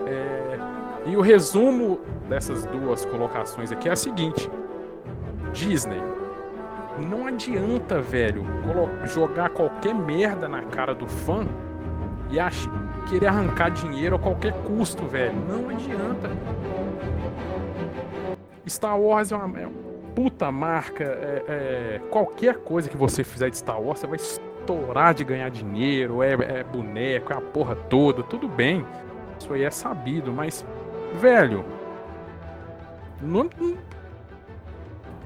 É... 0.07 0.80
E 1.07 1.17
o 1.17 1.21
resumo 1.21 2.01
dessas 2.29 2.65
duas 2.67 3.05
colocações 3.05 3.73
aqui 3.73 3.89
é 3.89 3.93
a 3.93 3.97
seguinte: 3.97 4.51
Disney, 5.53 6.03
não 7.09 7.27
adianta, 7.27 8.01
velho, 8.01 8.45
jogar 9.07 9.51
qualquer 9.51 9.95
merda 9.95 10.49
na 10.49 10.63
cara 10.63 10.95
do 10.95 11.07
fã 11.07 11.47
e 12.31 12.39
achar 12.39 12.71
querer 13.09 13.27
arrancar 13.27 13.71
dinheiro 13.71 14.17
a 14.17 14.19
qualquer 14.19 14.53
custo, 14.63 15.05
velho. 15.07 15.35
Não 15.49 15.69
adianta. 15.69 16.31
Star 18.69 18.99
Wars 18.99 19.33
é 19.33 19.37
uma, 19.37 19.61
é 19.61 19.69
puta 20.15 20.51
marca. 20.53 21.05
É, 21.05 21.45
é, 21.49 22.01
qualquer 22.11 22.59
coisa 22.59 22.89
que 22.89 22.97
você 22.97 23.25
fizer 23.25 23.51
de 23.51 23.57
Star 23.57 23.81
Wars, 23.81 23.99
você 23.99 24.07
vai 24.07 24.17
estourar 24.17 25.15
de 25.15 25.25
ganhar 25.25 25.51
dinheiro. 25.51 26.23
É, 26.23 26.33
é 26.33 26.65
boneco, 26.65 27.33
é 27.33 27.37
a 27.37 27.41
porra 27.41 27.75
toda. 27.75 28.23
Tudo 28.23 28.49
bem. 28.49 28.87
Isso 29.39 29.53
aí 29.53 29.65
é 29.65 29.71
sabido, 29.71 30.33
mas, 30.33 30.65
velho. 31.15 31.65
Não, 33.21 33.49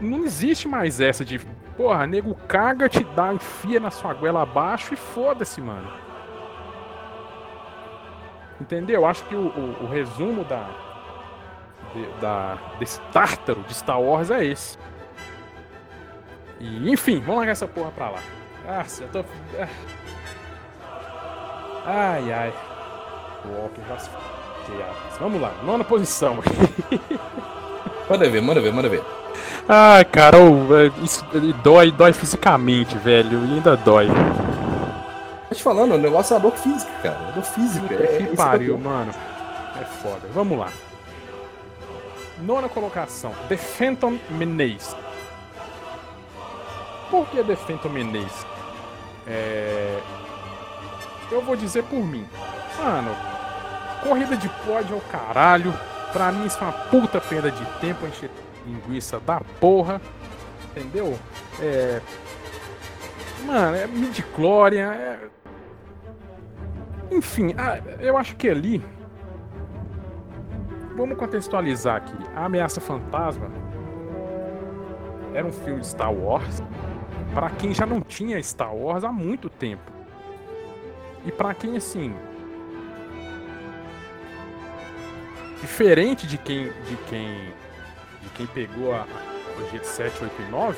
não 0.00 0.24
existe 0.24 0.68
mais 0.68 1.00
essa 1.00 1.24
de. 1.24 1.38
Porra, 1.76 2.06
nego 2.06 2.34
caga, 2.46 2.88
te 2.88 3.02
dá, 3.02 3.34
enfia 3.34 3.80
na 3.80 3.90
sua 3.90 4.14
goela 4.14 4.42
abaixo 4.42 4.94
e 4.94 4.96
foda-se, 4.96 5.60
mano. 5.60 5.90
Entendeu? 8.60 9.04
Acho 9.04 9.24
que 9.24 9.34
o, 9.34 9.48
o, 9.48 9.84
o 9.84 9.86
resumo 9.88 10.44
da, 10.44 10.70
de, 11.92 12.06
da, 12.20 12.58
desse 12.78 13.00
tártaro 13.12 13.62
de 13.62 13.74
Star 13.74 14.00
Wars 14.00 14.30
é 14.30 14.44
esse. 14.44 14.78
E, 16.60 16.90
enfim, 16.90 17.18
vamos 17.20 17.36
largar 17.36 17.52
essa 17.52 17.66
porra 17.66 17.90
pra 17.90 18.10
lá. 18.10 18.20
Ah, 18.66 18.84
eu 19.00 19.08
tô. 19.08 19.24
Ah. 19.60 19.68
Ai, 21.86 22.32
ai. 22.32 22.54
O 23.44 23.48
Walker 23.48 23.82
já 23.86 23.98
se 23.98 24.10
Vamos 25.20 25.40
lá, 25.40 25.52
nona 25.62 25.84
posição. 25.84 26.38
manda 28.10 28.28
ver, 28.28 28.42
manda 28.42 28.60
ver, 28.60 28.72
manda 28.72 28.88
ver. 28.88 29.02
Ai, 29.68 30.04
cara, 30.04 30.36
oh, 30.38 31.04
isso 31.04 31.24
dói, 31.62 31.90
dói 31.90 32.12
fisicamente, 32.12 32.98
velho. 32.98 33.44
E 33.46 33.54
ainda 33.54 33.76
dói. 33.76 34.08
Tô 35.48 35.54
te 35.54 35.62
falando, 35.62 35.94
o 35.94 35.98
negócio 35.98 36.34
é 36.34 36.36
a 36.36 36.40
dor 36.40 36.52
física, 36.52 36.92
cara. 37.02 37.28
A 37.28 37.30
dor 37.30 37.44
física. 37.44 37.94
É, 37.94 38.26
que 38.28 38.36
pariu, 38.36 38.76
mano. 38.78 39.12
É 39.80 39.84
foda. 39.84 40.28
Vamos 40.34 40.58
lá. 40.58 40.68
Nona 42.40 42.68
colocação. 42.68 43.32
The 43.48 43.56
Phantom 43.56 44.18
Menace. 44.30 44.94
Por 47.10 47.26
que 47.28 47.42
The 47.42 47.56
Phantom 47.56 47.88
Menace? 47.90 48.44
É... 49.26 50.00
Eu 51.30 51.40
vou 51.40 51.56
dizer 51.56 51.84
por 51.84 52.04
mim. 52.04 52.26
Mano, 52.78 53.16
corrida 54.06 54.36
de 54.36 54.48
pódio 54.48 54.94
ao 54.94 55.00
caralho. 55.00 55.74
Pra 56.12 56.30
mim 56.30 56.46
isso 56.46 56.58
é 56.60 56.62
uma 56.62 56.72
puta 56.72 57.20
perda 57.20 57.50
de 57.50 57.64
tempo 57.80 58.06
encher 58.06 58.30
linguiça 58.66 59.18
da 59.18 59.40
porra. 59.60 60.00
Entendeu? 60.70 61.18
É. 61.60 62.00
Mano, 63.44 63.76
é 63.76 63.86
midi-chlorian. 63.86 64.92
É... 64.92 65.18
Enfim, 67.10 67.54
eu 68.00 68.16
acho 68.16 68.36
que 68.36 68.48
ali. 68.48 68.84
Vamos 70.96 71.18
contextualizar 71.18 71.96
aqui. 71.96 72.16
A 72.36 72.44
Ameaça 72.44 72.80
Fantasma 72.80 73.50
era 75.34 75.44
um 75.44 75.52
filme 75.52 75.80
de 75.80 75.88
Star 75.88 76.12
Wars 76.12 76.62
para 77.34 77.50
quem 77.50 77.74
já 77.74 77.84
não 77.84 78.00
tinha 78.00 78.40
Star 78.40 78.74
Wars 78.74 79.02
há 79.02 79.10
muito 79.10 79.50
tempo. 79.50 79.92
E 81.26 81.32
para 81.32 81.52
quem 81.52 81.76
assim, 81.76 82.14
diferente 85.64 86.26
de 86.26 86.36
quem 86.36 86.64
de 86.64 86.96
quem 87.08 87.54
de 88.22 88.28
quem 88.34 88.46
pegou 88.46 88.94
a, 88.94 89.00
a 89.00 89.34
o 89.58 89.76
G7, 89.76 90.10
8 90.20 90.32
e 90.40 90.50
9, 90.50 90.76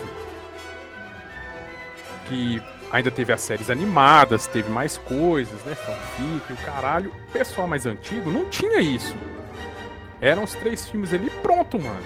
que 2.29 2.63
ainda 2.93 3.11
teve 3.11 3.33
as 3.33 3.41
séries 3.41 3.71
animadas, 3.71 4.47
teve 4.47 4.71
mais 4.71 4.99
coisas, 4.99 5.65
né? 5.65 5.75
Fanfic, 5.75 6.53
o 6.53 6.57
caralho. 6.65 7.11
O 7.29 7.33
pessoal 7.33 7.67
mais 7.67 7.87
antigo 7.87 8.31
não 8.31 8.45
tinha 8.51 8.81
isso. 8.81 9.17
Eram 10.21 10.45
os 10.45 10.55
três 10.55 10.89
filmes 10.89 11.13
ali 11.13 11.31
pronto, 11.43 11.79
mano. 11.79 12.03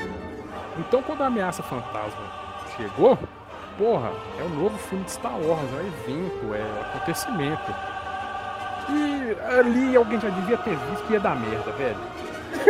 Então 0.79 1.03
quando 1.03 1.23
a 1.23 1.27
Ameaça 1.27 1.63
Fantasma 1.63 2.33
chegou, 2.77 3.19
porra, 3.77 4.13
é 4.39 4.43
o 4.43 4.49
novo 4.49 4.79
filme 4.79 5.05
de 5.05 5.11
Star 5.11 5.39
Wars, 5.39 5.69
é 5.75 6.11
evento, 6.11 6.55
é 6.55 6.81
acontecimento. 6.83 7.75
E 8.89 9.37
ali 9.57 9.97
alguém 9.97 10.21
já 10.21 10.29
devia 10.29 10.57
ter 10.57 10.77
visto 10.77 11.07
que 11.07 11.13
ia 11.15 11.21
dar 11.21 11.37
merda, 11.37 11.73
velho. 11.73 12.10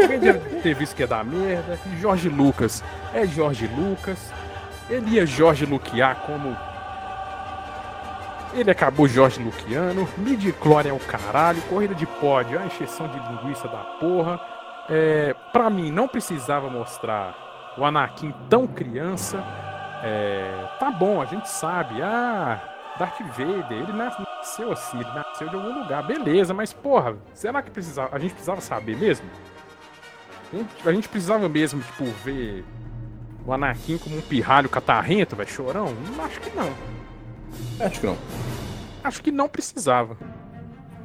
Alguém 0.01 0.21
já 0.21 0.35
ter 0.63 0.75
visto 0.75 0.95
que 0.95 1.03
ia 1.03 1.07
dar 1.07 1.25
merda. 1.25 1.79
Jorge 2.01 2.29
Lucas 2.29 2.83
é 3.15 3.27
Jorge 3.27 3.67
Lucas. 3.67 4.33
Ele 4.89 5.17
ia 5.17 5.27
Jorge 5.27 5.65
Luquiar 5.65 6.17
como 6.27 6.57
ele 8.53 8.71
acabou 8.71 9.07
Jorge 9.07 9.41
Luciano, 9.41 10.09
midi-chlorian 10.19 10.91
é 10.91 10.93
o 10.93 10.99
caralho, 10.99 11.63
corrida 11.63 11.95
de 11.95 12.05
pódio, 12.05 12.59
a 12.59 12.67
encheção 12.67 13.07
de 13.07 13.19
linguiça 13.29 13.69
da 13.69 13.79
porra. 13.79 14.41
É, 14.89 15.35
pra 15.53 15.71
mim, 15.71 15.93
não 15.93 16.09
precisava 16.09 16.69
mostrar 16.69 17.35
o 17.79 17.85
Anakin 17.85 18.35
tão 18.49 18.67
criança. 18.67 19.43
É, 20.03 20.67
tá 20.81 20.91
bom, 20.91 21.23
a 21.23 21.27
gente 21.27 21.49
sabe. 21.49 22.03
Ah, 22.03 22.61
Darth 22.99 23.21
Vader, 23.21 23.79
ele 23.79 23.93
nasceu 23.93 24.73
assim, 24.73 24.99
ele 24.99 25.11
nasceu 25.15 25.49
de 25.49 25.55
algum 25.55 25.83
lugar, 25.83 26.03
beleza, 26.03 26.53
mas 26.53 26.73
porra, 26.73 27.17
será 27.33 27.63
que 27.63 27.71
precisava, 27.71 28.15
a 28.15 28.19
gente 28.19 28.33
precisava 28.33 28.61
saber 28.61 28.97
mesmo? 28.97 29.29
A 30.85 30.93
gente, 30.93 31.09
precisava 31.09 31.49
mesmo, 31.49 31.81
tipo, 31.81 32.05
ver 32.25 32.65
o 33.47 33.53
Anakin 33.53 33.99
como 33.99 34.17
um 34.17 34.21
pirralho 34.21 34.69
catarrento, 34.69 35.37
vai 35.37 35.47
chorão? 35.47 35.95
Acho 36.25 36.41
que 36.41 36.51
não. 36.51 36.75
Acho 37.79 38.01
que 38.01 38.07
não. 38.07 38.19
Acho 39.05 39.23
que 39.23 39.31
não 39.31 39.49
precisava. 39.49 40.17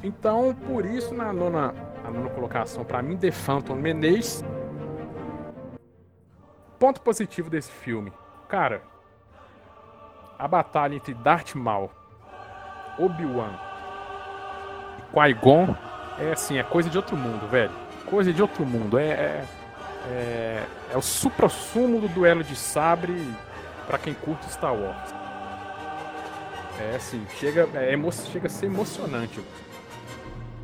Então, 0.02 0.54
por 0.66 0.84
isso, 0.84 1.14
na 1.14 1.32
nona, 1.32 1.72
a 2.04 2.10
nona 2.10 2.28
colocação, 2.30 2.84
para 2.84 3.00
mim, 3.02 3.16
The 3.16 3.30
Phantom 3.30 3.76
Menace. 3.76 4.44
Ponto 6.78 7.00
positivo 7.00 7.48
desse 7.48 7.70
filme. 7.70 8.12
Cara, 8.48 8.82
a 10.38 10.46
batalha 10.48 10.94
entre 10.94 11.14
Darth 11.14 11.54
Maul, 11.54 11.90
Obi-Wan 12.98 13.58
e 14.98 15.02
Qui-Gon 15.14 15.74
é 16.18 16.32
assim, 16.32 16.58
é 16.58 16.62
coisa 16.62 16.90
de 16.90 16.96
outro 16.96 17.16
mundo, 17.16 17.48
velho. 17.48 17.85
Coisa 18.06 18.32
de 18.32 18.40
outro 18.40 18.64
mundo. 18.64 18.98
É, 18.98 19.08
é, 19.08 19.44
é, 20.08 20.64
é 20.92 20.96
o 20.96 21.02
supra-sumo 21.02 22.00
do 22.00 22.08
duelo 22.08 22.44
de 22.44 22.54
sabre 22.54 23.14
para 23.86 23.98
quem 23.98 24.14
curte 24.14 24.50
Star 24.50 24.74
Wars. 24.74 25.14
É 26.78 26.96
assim, 26.96 27.24
chega, 27.38 27.68
é 27.74 27.92
emo 27.92 28.12
chega 28.12 28.46
a 28.46 28.50
ser 28.50 28.66
emocionante. 28.66 29.40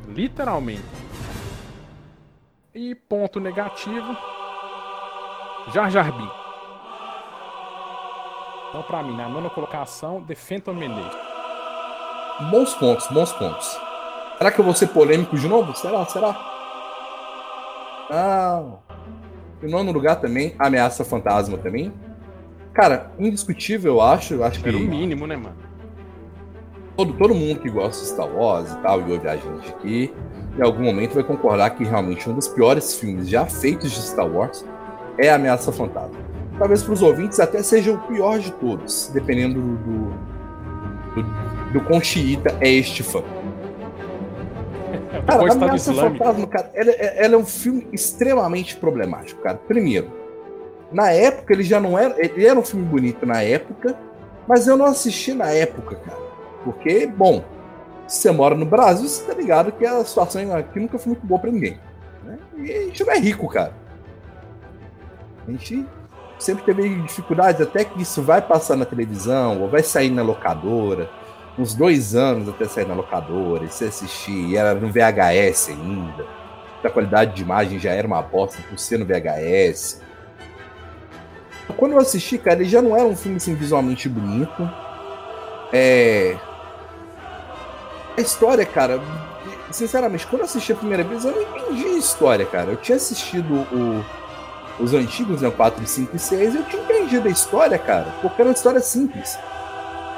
Literalmente. 0.07 0.83
E 2.73 2.95
ponto 2.95 3.39
negativo. 3.39 4.15
Jar 5.73 5.89
Jar 5.89 6.11
Binks. 6.11 6.43
Então, 8.69 8.83
pra 8.83 9.03
mim, 9.03 9.15
na 9.15 9.29
nona 9.29 9.49
colocação, 9.49 10.23
The 10.23 10.33
Phantom 10.35 10.73
Menace. 10.73 11.17
Bons 12.49 12.73
pontos, 12.73 13.07
bons 13.07 13.31
pontos. 13.33 13.79
Será 14.37 14.51
que 14.51 14.59
eu 14.59 14.65
vou 14.65 14.73
ser 14.73 14.87
polêmico 14.87 15.37
de 15.37 15.47
novo? 15.47 15.75
Será? 15.75 16.03
Será? 16.05 16.52
Ah. 18.15 18.77
Em 19.63 19.69
nono 19.69 19.91
lugar 19.91 20.17
também, 20.17 20.53
Ameaça 20.59 21.03
Fantasma 21.03 21.57
também. 21.57 21.91
Cara, 22.73 23.11
indiscutível, 23.17 23.93
eu 23.93 24.01
acho. 24.01 24.43
acho 24.43 24.59
Era 24.59 24.77
que... 24.77 24.83
o 24.83 24.87
mínimo, 24.87 25.25
né, 25.25 25.35
mano? 25.35 25.73
todo, 26.95 27.13
todo 27.13 27.33
mundo 27.33 27.59
que 27.59 27.69
gosta 27.69 28.01
de 28.01 28.09
Star 28.09 28.27
Wars 28.27 28.71
e 28.71 28.77
tal, 28.77 29.01
e 29.01 29.11
ouve 29.11 29.27
a 29.27 29.35
gente 29.35 29.69
aqui, 29.69 30.13
em 30.57 30.61
algum 30.61 30.83
momento 30.83 31.13
vai 31.13 31.23
concordar 31.23 31.71
que 31.71 31.83
realmente 31.83 32.29
um 32.29 32.33
dos 32.33 32.47
piores 32.47 32.95
filmes 32.95 33.27
já 33.27 33.45
feitos 33.45 33.91
de 33.91 34.01
Star 34.01 34.27
Wars 34.27 34.65
é 35.17 35.31
Ameaça 35.31 35.71
Fantasma. 35.71 36.17
Talvez 36.57 36.83
para 36.83 36.93
os 36.93 37.01
ouvintes 37.01 37.39
até 37.39 37.63
seja 37.63 37.91
o 37.91 37.97
pior 37.99 38.39
de 38.39 38.51
todos, 38.51 39.09
dependendo 39.13 39.59
do, 39.59 39.75
do, 39.77 40.13
do, 41.15 41.73
do 41.73 41.81
quão 41.81 41.99
xiita 41.99 42.55
é 42.61 42.69
este 42.69 43.01
fã. 43.01 43.23
Cara, 45.25 45.49
a 45.49 45.51
Ameaça 45.53 45.93
Fantasma, 45.93 46.47
cara, 46.47 46.71
ela, 46.73 46.91
ela, 46.91 47.35
é 47.35 47.37
um 47.37 47.45
filme 47.45 47.87
extremamente 47.93 48.75
problemático, 48.75 49.41
cara. 49.41 49.57
Primeiro, 49.57 50.11
na 50.91 51.11
época 51.11 51.53
ele 51.53 51.63
já 51.63 51.79
não 51.79 51.97
era. 51.97 52.15
Ele 52.17 52.45
era 52.45 52.59
um 52.59 52.63
filme 52.63 52.85
bonito 52.85 53.25
na 53.25 53.41
época, 53.41 53.97
mas 54.47 54.67
eu 54.67 54.75
não 54.75 54.85
assisti 54.85 55.33
na 55.33 55.49
época, 55.49 55.95
cara. 55.95 56.21
Porque, 56.63 57.07
bom, 57.07 57.43
se 58.07 58.21
você 58.21 58.31
mora 58.31 58.55
no 58.55 58.65
Brasil, 58.65 59.07
você 59.07 59.23
tá 59.23 59.33
ligado 59.33 59.71
que 59.71 59.85
a 59.85 60.03
situação 60.03 60.55
aqui 60.55 60.79
nunca 60.79 60.99
foi 60.99 61.13
muito 61.13 61.25
boa 61.25 61.39
para 61.39 61.51
ninguém. 61.51 61.79
Né? 62.23 62.37
E 62.57 62.71
a 62.71 62.81
gente 62.81 63.03
não 63.03 63.13
é 63.13 63.19
rico, 63.19 63.47
cara. 63.47 63.73
A 65.47 65.51
gente 65.51 65.85
sempre 66.37 66.63
teve 66.63 67.01
dificuldades, 67.01 67.61
até 67.61 67.85
que 67.85 68.01
isso 68.01 68.21
vai 68.21 68.41
passar 68.41 68.75
na 68.75 68.85
televisão, 68.85 69.61
ou 69.61 69.69
vai 69.69 69.83
sair 69.83 70.09
na 70.09 70.21
locadora, 70.21 71.09
uns 71.57 71.73
dois 71.73 72.15
anos 72.15 72.49
até 72.49 72.65
sair 72.65 72.87
na 72.87 72.93
locadora, 72.93 73.63
e 73.63 73.67
você 73.67 73.85
assistir, 73.85 74.49
e 74.49 74.57
era 74.57 74.73
no 74.73 74.89
VHS 74.89 75.69
ainda. 75.69 76.25
A 76.83 76.89
qualidade 76.89 77.33
de 77.33 77.43
imagem 77.43 77.79
já 77.79 77.91
era 77.91 78.05
uma 78.05 78.21
bosta 78.21 78.61
por 78.69 78.77
ser 78.77 78.99
no 78.99 79.05
VHS. 79.05 80.01
Quando 81.77 81.93
eu 81.93 81.99
assisti, 81.99 82.37
cara, 82.37 82.59
ele 82.59 82.69
já 82.69 82.81
não 82.81 82.95
era 82.95 83.05
um 83.05 83.15
filme 83.15 83.37
assim, 83.37 83.55
visualmente 83.55 84.09
bonito. 84.09 84.69
É. 85.71 86.35
A 88.17 88.21
história, 88.21 88.65
cara, 88.65 89.01
sinceramente, 89.71 90.27
quando 90.27 90.41
eu 90.41 90.45
assisti 90.45 90.73
a 90.73 90.75
primeira 90.75 91.03
vez, 91.03 91.23
eu 91.23 91.31
não 91.31 91.41
entendi 91.41 91.85
a 91.85 91.97
história, 91.97 92.45
cara. 92.45 92.71
Eu 92.71 92.77
tinha 92.77 92.97
assistido 92.97 93.53
o, 93.53 94.05
os 94.79 94.93
antigos, 94.93 95.41
né? 95.41 95.49
4, 95.49 95.85
5 95.85 96.15
e 96.15 96.19
6, 96.19 96.55
eu 96.55 96.63
tinha 96.65 96.83
entendido 96.83 97.27
a 97.27 97.31
história, 97.31 97.77
cara, 97.79 98.13
porque 98.21 98.41
era 98.41 98.49
uma 98.49 98.55
história 98.55 98.81
simples. 98.81 99.37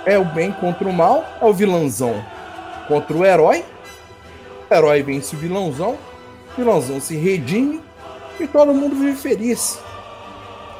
É 0.05 0.17
o 0.17 0.25
bem 0.25 0.51
contra 0.51 0.87
o 0.87 0.93
mal, 0.93 1.25
é 1.41 1.45
o 1.45 1.53
vilãozão 1.53 2.23
contra 2.87 3.15
o 3.15 3.25
herói. 3.25 3.65
O 4.69 4.73
herói 4.73 5.03
vence 5.03 5.35
o 5.35 5.39
vilãozão, 5.39 5.97
o 6.53 6.57
vilãozão 6.57 6.99
se 6.99 7.15
redime 7.15 7.81
e 8.39 8.47
todo 8.47 8.73
mundo 8.73 8.95
vive 8.95 9.15
feliz. 9.15 9.79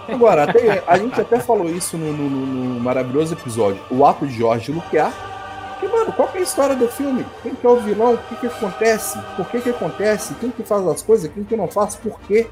Agora, 0.07 0.43
até, 0.43 0.84
a 0.86 0.97
gente 0.97 1.19
até 1.19 1.39
falou 1.39 1.69
isso 1.69 1.97
no, 1.97 2.13
no, 2.13 2.30
no, 2.30 2.80
maravilhoso 2.80 3.34
episódio, 3.34 3.82
o 3.89 4.05
ato 4.05 4.28
de 4.28 4.38
Jorge 4.38 4.71
Luquiar. 4.71 5.11
Que, 5.80 5.88
mano, 5.88 6.11
qual 6.13 6.28
que 6.28 6.38
é 6.38 6.41
a 6.41 6.43
história 6.43 6.76
do 6.76 6.88
filme? 6.88 7.26
Quem 7.41 7.55
que 7.55 7.65
é 7.65 7.69
o 7.69 7.78
vilão? 7.78 8.13
O 8.13 8.17
que 8.17 8.36
que 8.36 8.47
acontece? 8.47 9.19
Por 9.36 9.47
que 9.47 9.61
que 9.61 9.69
acontece? 9.69 10.34
Quem 10.36 10.51
que 10.51 10.63
faz 10.63 10.88
as 10.88 11.01
coisas? 11.01 11.32
Quem 11.34 11.43
que 11.43 11.55
não 11.55 11.67
faz? 11.67 11.95
Por 11.95 12.19
quê? 12.21 12.47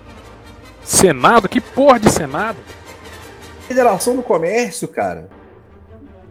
Senado? 0.83 1.47
Que 1.47 1.61
porra 1.61 1.99
de 1.99 2.09
Senado? 2.09 2.57
Federação 3.67 4.15
do 4.15 4.23
Comércio, 4.23 4.87
cara. 4.87 5.29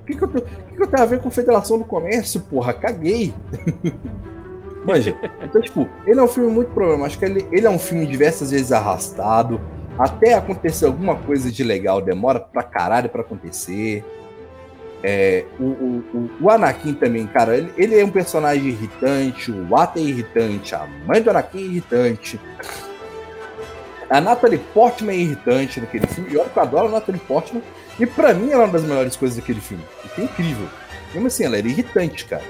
O 0.02 0.04
que, 0.04 0.16
que, 0.16 0.22
eu, 0.22 0.28
que, 0.28 0.40
que 0.40 0.82
eu 0.82 0.86
tenho 0.86 1.02
a 1.02 1.06
ver 1.06 1.20
com 1.20 1.30
Federação 1.30 1.78
do 1.78 1.84
Comércio, 1.84 2.40
porra? 2.40 2.72
Caguei. 2.72 3.32
Manja. 4.84 5.16
Então, 5.40 5.62
tipo, 5.62 5.88
ele 6.04 6.18
é 6.18 6.22
um 6.22 6.28
filme 6.28 6.50
muito 6.50 6.72
problemático. 6.72 7.24
Ele, 7.24 7.46
ele 7.52 7.66
é 7.66 7.70
um 7.70 7.78
filme 7.78 8.04
diversas 8.04 8.50
vezes 8.50 8.72
arrastado. 8.72 9.60
Até 9.98 10.34
acontecer 10.34 10.86
alguma 10.86 11.16
coisa 11.16 11.52
de 11.52 11.62
legal, 11.62 12.00
demora 12.00 12.40
pra 12.40 12.62
caralho 12.62 13.08
pra 13.08 13.20
acontecer. 13.20 14.04
É, 15.04 15.44
o, 15.58 15.64
o, 15.64 16.30
o, 16.40 16.50
Anakin 16.50 16.94
também, 16.94 17.26
cara, 17.26 17.56
ele, 17.56 17.72
ele, 17.76 17.98
é 17.98 18.04
um 18.04 18.10
personagem 18.10 18.68
irritante, 18.68 19.50
o 19.50 19.68
Wata 19.68 19.98
é 19.98 20.02
irritante, 20.02 20.76
a 20.76 20.86
mãe 21.06 21.20
do 21.20 21.28
Anakin 21.28 21.58
é 21.58 21.62
irritante. 21.62 22.40
A 24.08 24.20
Natalie 24.20 24.58
Portman 24.72 25.12
é 25.12 25.18
irritante 25.18 25.80
naquele 25.80 26.06
filme. 26.06 26.30
E 26.32 26.36
olha 26.36 26.48
que 26.48 26.56
eu 26.56 26.62
adoro 26.62 26.88
a 26.88 26.90
Natalie 26.90 27.20
Portman. 27.20 27.62
E 27.98 28.06
pra 28.06 28.34
mim 28.34 28.50
ela 28.50 28.62
é 28.62 28.66
uma 28.66 28.72
das 28.72 28.82
melhores 28.82 29.16
coisas 29.16 29.36
daquele 29.36 29.60
filme. 29.60 29.84
E 30.16 30.20
é 30.20 30.24
incrível. 30.24 30.66
Mesmo 31.12 31.26
assim, 31.26 31.44
ela 31.44 31.58
era 31.58 31.68
irritante, 31.68 32.24
cara. 32.24 32.44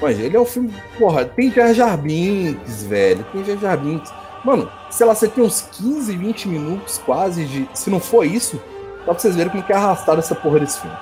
Mas 0.00 0.18
ele 0.18 0.36
é 0.36 0.40
um 0.40 0.44
filme. 0.44 0.72
Porra, 0.98 1.24
tem 1.24 1.50
Jar 1.52 1.74
Jar 1.74 1.96
Binks, 1.96 2.84
velho. 2.84 3.24
Tem 3.32 3.44
Jar 3.44 3.58
Jar 3.58 3.76
Binks. 3.78 4.12
Mano, 4.44 4.70
sei 4.90 5.06
lá, 5.06 5.14
você 5.14 5.28
tem 5.28 5.44
uns 5.44 5.60
15, 5.60 6.16
20 6.16 6.48
minutos 6.48 6.98
quase 6.98 7.44
de. 7.44 7.68
Se 7.74 7.90
não 7.90 8.00
for 8.00 8.24
isso, 8.24 8.60
só 9.00 9.12
pra 9.12 9.14
vocês 9.14 9.36
verem 9.36 9.50
como 9.50 9.62
que 9.62 9.72
é 9.72 9.76
arrastado 9.76 10.18
essa 10.18 10.34
porra 10.34 10.60
desse 10.60 10.80
filme. 10.80 10.96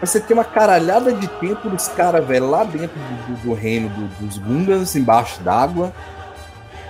Você 0.00 0.20
tem 0.20 0.36
uma 0.36 0.44
caralhada 0.44 1.12
de 1.12 1.26
tempo 1.26 1.68
dos 1.68 1.88
caras, 1.88 2.24
velho, 2.24 2.48
lá 2.48 2.62
dentro 2.62 2.96
do, 2.96 3.34
do, 3.34 3.42
do 3.48 3.54
reino 3.54 3.88
do, 3.88 4.06
dos 4.24 4.38
Gungans, 4.38 4.94
embaixo 4.94 5.42
d'água 5.42 5.92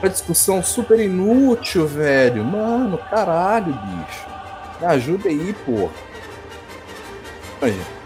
uma 0.00 0.08
discussão 0.08 0.62
super 0.62 0.98
inútil, 0.98 1.86
velho. 1.86 2.44
Mano, 2.44 2.98
caralho, 3.10 3.72
bicho. 3.72 4.26
Me 4.80 4.86
ajuda 4.86 5.28
aí, 5.28 5.54
pô. 5.64 5.88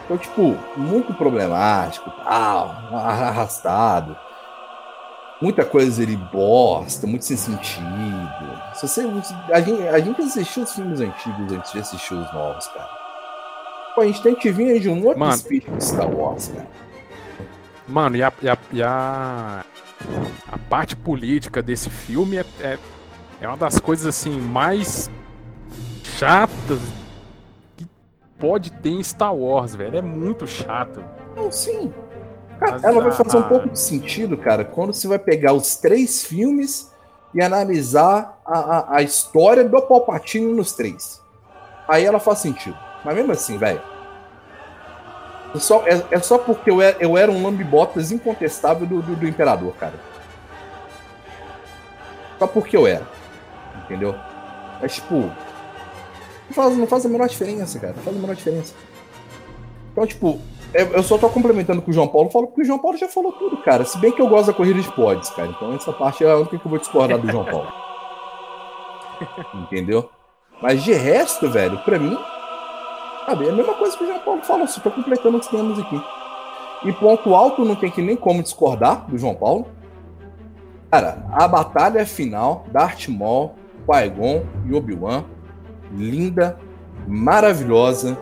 Então, 0.05 0.19
tipo, 0.19 0.57
muito 0.77 1.13
problemático, 1.15 2.11
tal, 2.11 2.69
arrastado. 2.95 4.17
Muita 5.41 5.65
coisa 5.65 6.03
ele 6.03 6.17
bosta, 6.17 7.07
muito 7.07 7.25
sem 7.25 7.37
sentido. 7.37 7.83
Se 8.75 8.87
você, 8.87 9.01
a, 9.53 9.61
gente, 9.61 9.89
a 9.89 9.99
gente 9.99 10.23
assistiu 10.23 10.63
os 10.63 10.73
filmes 10.73 11.01
antigos 11.01 11.53
antes 11.53 11.73
de 11.73 11.79
assistir 11.81 12.15
os 12.15 12.33
novos, 12.33 12.67
cara. 12.69 12.89
Pô, 13.95 14.01
a 14.03 14.07
gente 14.07 14.23
tem 14.23 14.35
que 14.35 14.51
vir 14.51 14.81
de 14.81 14.89
um 14.89 15.05
outro 15.05 15.21
Mano. 15.21 15.35
espírito 15.35 15.71
de 15.73 15.85
Star 15.85 16.09
Wars, 16.09 16.49
cara. 16.49 16.69
Mano, 17.89 18.17
e 18.17 18.23
a, 18.23 18.33
e 18.41 18.49
a, 18.49 18.59
e 18.73 18.83
a 18.83 19.65
a 20.51 20.59
parte 20.59 20.97
política 20.97 21.63
desse 21.63 21.89
filme 21.91 22.37
é, 22.37 22.45
é, 22.61 22.79
é 23.41 23.49
uma 23.49 23.57
das 23.57 23.79
coisas 23.79 24.07
assim 24.07 24.39
mais 24.41 25.11
chatas 26.23 26.79
que 27.77 27.85
pode 28.39 28.71
ter 28.71 28.91
em 28.91 29.03
Star 29.03 29.35
Wars, 29.35 29.75
velho. 29.75 29.99
É 29.99 30.03
muito 30.03 30.47
chato. 30.47 31.05
Não, 31.35 31.51
sim. 31.51 31.93
Cara, 32.61 32.81
ela 32.85 33.03
vai 33.03 33.11
fazer 33.11 33.37
um 33.37 33.43
pouco 33.43 33.69
de 33.69 33.79
sentido, 33.79 34.37
cara, 34.37 34.65
quando 34.65 34.93
você 34.93 35.09
vai 35.09 35.19
pegar 35.19 35.53
os 35.53 35.77
três 35.77 36.23
filmes 36.23 36.93
e 37.35 37.43
analisar 37.43 38.41
a, 38.47 38.59
a, 38.59 38.97
a 38.99 39.03
história 39.03 39.65
do 39.65 39.83
Palpatine 39.83 40.55
nos 40.55 40.73
três. 40.73 41.21
Aí 41.89 42.05
ela 42.05 42.21
faz 42.21 42.39
sentido. 42.39 42.77
Mas 43.05 43.17
mesmo 43.17 43.33
assim, 43.33 43.59
velho 43.59 43.83
só, 45.59 45.85
é, 45.87 46.03
é, 46.11 46.19
só 46.21 46.39
porque 46.39 46.71
eu 46.71 46.81
era, 46.81 46.97
eu 46.99 47.17
era 47.17 47.31
um 47.31 47.43
lambibotas 47.43 48.11
incontestável 48.11 48.87
do, 48.87 49.03
do, 49.03 49.17
do, 49.17 49.29
Imperador, 49.29 49.75
cara. 49.75 49.95
Só 52.39 52.47
porque 52.47 52.77
eu 52.77 52.87
era. 52.87 53.07
Entendeu? 53.85 54.15
Mas, 54.81 54.95
tipo. 54.95 55.31
Faz, 56.53 56.77
não 56.77 56.87
faz 56.87 57.07
a 57.07 57.09
menor 57.09 57.29
diferença, 57.29 57.79
cara. 57.79 57.95
Não 57.97 58.03
faz 58.03 58.17
a 58.17 58.21
menor 58.21 58.35
diferença. 58.35 58.75
Então, 59.93 60.07
tipo, 60.07 60.39
eu 60.73 61.03
só 61.03 61.19
tô 61.19 61.29
complementando 61.29 61.83
com 61.83 61.91
o 61.91 61.95
João 61.95 62.09
Paulo, 62.09 62.31
falo 62.31 62.47
porque 62.47 62.63
o 62.63 62.65
João 62.65 62.79
Paulo 62.79 62.97
já 62.97 63.09
falou 63.09 63.33
tudo, 63.33 63.59
cara. 63.59 63.85
Se 63.85 63.99
bem 63.99 64.13
que 64.13 64.23
eu 64.23 64.29
gosto 64.29 64.47
da 64.47 64.53
corrida 64.55 64.81
de 64.81 64.91
pods, 64.93 65.31
cara. 65.31 65.49
Então 65.49 65.75
essa 65.75 65.93
parte 65.93 66.25
é 66.25 66.31
a 66.31 66.37
única 66.37 66.59
que 66.59 66.65
eu 66.65 66.71
vou 66.71 66.79
discordar 66.79 67.19
do 67.19 67.31
João 67.31 67.45
Paulo. 67.45 67.69
Entendeu? 69.65 70.09
Mas 70.63 70.83
de 70.83 70.93
resto, 70.93 71.51
velho, 71.51 71.79
pra 71.85 71.99
mim, 71.99 72.17
Sabe? 73.27 73.47
É 73.47 73.51
a 73.51 73.53
mesma 73.53 73.75
coisa 73.75 73.97
que 73.97 74.05
o 74.05 74.07
João 74.07 74.19
Paulo 74.21 74.43
falou, 74.43 74.67
só 74.67 74.81
tô 74.81 74.91
completando 74.91 75.39
os 75.39 75.47
temas 75.47 75.79
aqui. 75.79 76.03
E 76.85 76.93
ponto 76.93 77.35
alto 77.35 77.65
não 77.65 77.77
tem 77.77 77.91
que 77.91 78.03
nem 78.03 78.17
como 78.17 78.43
discordar 78.43 79.09
do 79.09 79.17
João 79.17 79.35
Paulo. 79.35 79.67
Cara, 80.91 81.25
a 81.33 81.47
batalha 81.47 82.05
final, 82.05 82.67
Darth 82.71 83.09
Maul, 83.09 83.55
Qui-Gon 83.87 84.45
e 84.67 84.75
Obi-Wan, 84.75 85.25
linda, 85.97 86.59
maravilhosa, 87.07 88.19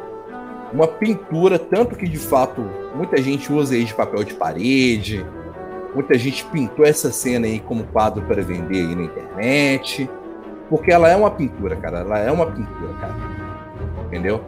uma 0.72 0.86
pintura, 0.86 1.58
tanto 1.58 1.96
que 1.96 2.08
de 2.08 2.18
fato 2.18 2.62
muita 2.94 3.20
gente 3.20 3.52
usa 3.52 3.74
aí 3.74 3.84
de 3.84 3.94
papel 3.94 4.24
de 4.24 4.34
parede, 4.34 5.24
muita 5.94 6.16
gente 6.18 6.44
pintou 6.46 6.84
essa 6.84 7.10
cena 7.10 7.46
aí 7.46 7.60
como 7.60 7.84
quadro 7.84 8.22
para 8.22 8.42
vender 8.42 8.78
aí 8.78 8.94
na 8.94 9.02
internet, 9.02 10.08
porque 10.68 10.92
ela 10.92 11.08
é 11.08 11.16
uma 11.16 11.30
pintura, 11.30 11.76
cara, 11.76 12.00
ela 12.00 12.18
é 12.18 12.30
uma 12.30 12.46
pintura, 12.46 12.92
cara, 13.00 13.14
entendeu? 14.06 14.40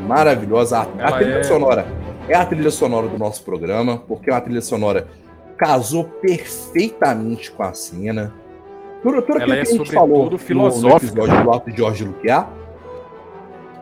maravilhosa. 0.00 0.78
A, 0.78 0.82
a 0.82 1.12
trilha 1.12 1.38
é... 1.38 1.42
sonora 1.42 1.86
é 2.28 2.34
a 2.34 2.44
trilha 2.44 2.70
sonora 2.70 3.08
do 3.08 3.18
nosso 3.18 3.44
programa, 3.44 3.98
porque 3.98 4.30
é 4.30 4.32
uma 4.32 4.40
trilha 4.40 4.60
sonora 4.60 5.08
casou 5.56 6.04
perfeitamente 6.04 7.50
com 7.50 7.62
a 7.62 7.74
cena. 7.74 8.32
Tudo, 9.02 9.20
tudo 9.22 9.38
aquilo 9.38 9.52
é, 9.52 9.62
que 9.62 9.68
a 9.68 9.72
gente 9.72 9.92
falou 9.92 10.30
no, 10.30 10.80
no 10.80 10.96
episódio 10.96 11.42
do 11.42 11.52
Ato 11.52 11.70
de 11.70 11.76
Jorge 11.76 12.04
Luquiar 12.04 12.50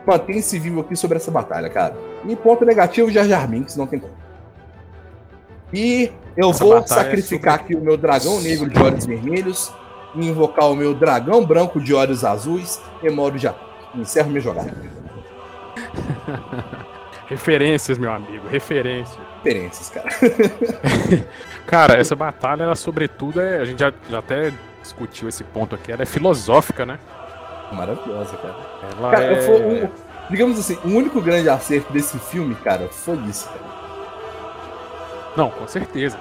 mantém-se 0.09 0.59
vivo 0.59 0.81
aqui 0.81 0.97
sobre 0.97 1.19
essa 1.19 1.31
batalha, 1.31 1.69
cara. 1.69 1.95
E 2.27 2.35
ponto 2.35 2.65
negativo, 2.65 3.11
Jar 3.11 3.27
Jar 3.27 3.47
Binks, 3.47 3.77
não 3.77 3.87
tem 3.87 4.01
como. 4.01 4.15
E 5.71 6.11
eu 6.35 6.51
essa 6.51 6.65
vou 6.65 6.79
é 6.79 6.87
sacrificar 6.87 7.57
é 7.57 7.59
sobre... 7.59 7.75
aqui 7.75 7.83
o 7.83 7.85
meu 7.85 7.99
dragão 7.99 8.41
negro 8.41 8.71
de 8.71 8.81
olhos 8.81 9.05
vermelhos 9.05 9.71
e 10.15 10.27
invocar 10.27 10.71
o 10.71 10.75
meu 10.75 10.95
dragão 10.95 11.45
branco 11.45 11.79
de 11.79 11.93
olhos 11.93 12.25
azuis 12.25 12.81
e 13.03 13.11
modo 13.11 13.37
já. 13.37 13.55
Encerro 13.95 14.31
minha 14.31 14.41
jogada. 14.41 14.73
Referências, 17.29 17.99
meu 17.99 18.11
amigo, 18.11 18.49
referências. 18.49 19.19
Referências, 19.45 19.91
cara. 19.91 20.09
cara, 21.67 22.01
essa 22.01 22.17
batalha, 22.17 22.63
ela, 22.63 22.75
sobretudo, 22.75 23.39
é, 23.39 23.59
a 23.59 23.67
gente 23.67 23.81
já, 23.81 23.93
já 24.09 24.19
até 24.19 24.51
discutiu 24.81 25.29
esse 25.29 25.45
ponto 25.45 25.75
aqui, 25.75 25.93
ela 25.93 26.03
é 26.03 26.07
filosófica, 26.07 26.87
né? 26.87 26.99
Maravilhosa, 27.73 28.37
cara. 28.37 28.57
Ela 28.99 29.11
cara, 29.11 29.25
é... 29.25 29.51
um, 29.51 29.91
digamos 30.31 30.59
assim, 30.59 30.79
o 30.85 30.89
único 30.89 31.21
grande 31.21 31.49
acerto 31.49 31.93
desse 31.93 32.19
filme, 32.19 32.55
cara, 32.57 32.89
foi 32.89 33.17
isso, 33.29 33.47
cara. 33.49 33.79
Não, 35.37 35.51
com 35.51 35.67
certeza. 35.69 36.19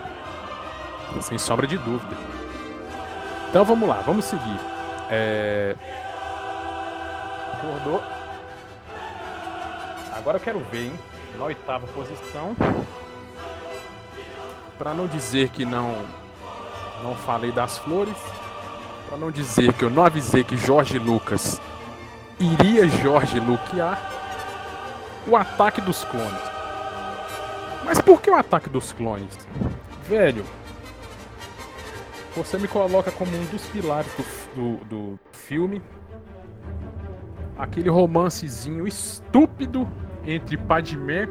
Sem 1.22 1.38
sombra 1.38 1.66
de 1.66 1.78
dúvida. 1.78 2.16
Então 3.50 3.64
vamos 3.64 3.88
lá, 3.88 4.02
vamos 4.06 4.26
seguir. 4.26 4.60
É... 5.10 5.76
Acordou. 7.54 8.04
Agora 10.14 10.38
eu 10.38 10.42
quero 10.42 10.60
ver, 10.72 10.86
hein? 10.86 11.00
Na 11.38 11.46
oitava 11.46 11.88
posição. 11.88 12.56
Para 14.78 14.94
não 14.94 15.08
dizer 15.08 15.50
que 15.50 15.66
não 15.66 16.06
não 17.04 17.16
falei 17.16 17.52
das 17.52 17.78
flores, 17.78 18.16
Pra 19.08 19.18
não 19.18 19.32
dizer 19.32 19.74
que 19.74 19.84
eu 19.84 19.90
não 19.90 20.04
avisei 20.04 20.44
que 20.44 20.58
Jorge 20.58 21.00
Lucas 21.00 21.62
iria 22.40 22.88
Jorge 22.88 23.40
Luquear, 23.40 24.00
o 25.28 25.36
ataque 25.36 25.82
dos 25.82 26.04
clones. 26.04 26.42
Mas 27.84 28.02
por 28.02 28.22
que 28.22 28.30
o 28.30 28.36
ataque 28.36 28.70
dos 28.70 28.92
clones? 28.92 29.38
Velho, 30.08 30.44
você 32.36 32.58
me 32.58 32.68
coloca 32.68 33.12
como 33.12 33.36
um 33.36 33.46
dos 33.46 33.66
pilares 33.68 34.12
do, 34.56 34.78
do, 34.78 34.86
do 34.86 35.20
filme. 35.32 35.82
Aquele 37.58 37.90
romancezinho 37.90 38.88
estúpido 38.88 39.88
entre 40.26 40.58
Padmé 40.58 41.28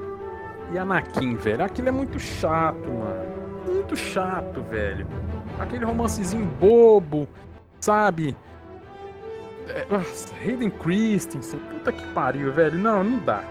e 0.72 0.78
Anakin, 0.78 1.36
velho. 1.36 1.64
Aquilo 1.64 1.88
é 1.88 1.92
muito 1.92 2.18
chato, 2.18 2.88
mano. 2.88 3.36
Muito 3.66 3.94
chato, 3.96 4.62
velho. 4.62 5.06
Aquele 5.60 5.84
romancezinho 5.84 6.44
bobo, 6.44 7.28
sabe? 7.80 8.36
É, 9.68 9.86
Hayden 10.42 10.70
Christensen, 10.70 11.58
puta 11.58 11.92
que 11.92 12.06
pariu, 12.12 12.52
velho. 12.52 12.78
Não, 12.78 13.02
não 13.02 13.18
dá. 13.18 13.42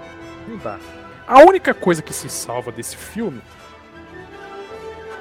Não 0.48 0.58
dá. 0.58 0.80
A 1.28 1.40
única 1.40 1.74
coisa 1.74 2.02
que 2.02 2.14
se 2.14 2.30
salva 2.30 2.72
desse 2.72 2.96
filme 2.96 3.42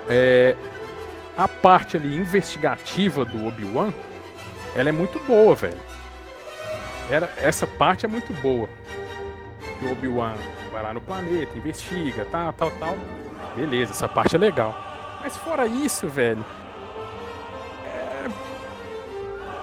é 0.09 0.55
a 1.36 1.48
parte 1.48 1.96
ali 1.96 2.16
investigativa 2.16 3.24
do 3.24 3.46
Obi-Wan. 3.46 3.92
Ela 4.76 4.90
é 4.90 4.92
muito 4.92 5.18
boa, 5.20 5.55
velho. 5.55 5.80
Era, 7.11 7.30
essa 7.36 7.66
parte 7.66 8.07
é 8.07 8.09
muito 8.09 8.32
boa. 8.34 8.68
O 9.82 9.92
Obi-Wan 9.92 10.34
vai 10.72 10.82
lá 10.82 10.94
no 10.94 11.00
planeta, 11.00 11.57
investiga, 11.57 12.26
tal, 12.30 12.52
tal, 12.52 12.70
tal. 12.72 12.96
Beleza, 13.57 13.92
essa 13.92 14.09
parte 14.09 14.36
é 14.36 14.38
legal. 14.38 14.74
Mas 15.22 15.36
fora 15.36 15.66
isso, 15.66 16.09
velho, 16.09 16.44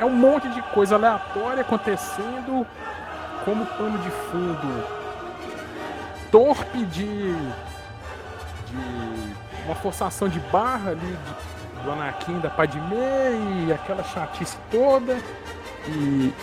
é 0.02 0.06
um 0.06 0.10
monte 0.10 0.50
de 0.50 0.62
coisa 0.74 0.96
aleatória 0.96 1.62
acontecendo 1.62 2.66
como 3.46 3.66
pano 3.68 4.00
de 4.00 4.10
fundo. 4.10 4.84
Torpe 6.32 6.86
de, 6.86 7.36
de 8.66 9.36
uma 9.64 9.76
forçação 9.76 10.28
de 10.28 10.40
barra 10.40 10.90
ali 10.92 11.00
de, 11.00 11.84
do 11.84 11.92
Anakin 11.92 12.40
da 12.40 12.50
Padmé 12.50 13.32
e 13.68 13.72
aquela 13.72 14.04
chatice 14.04 14.58
toda. 14.72 15.20
E, 15.88 16.34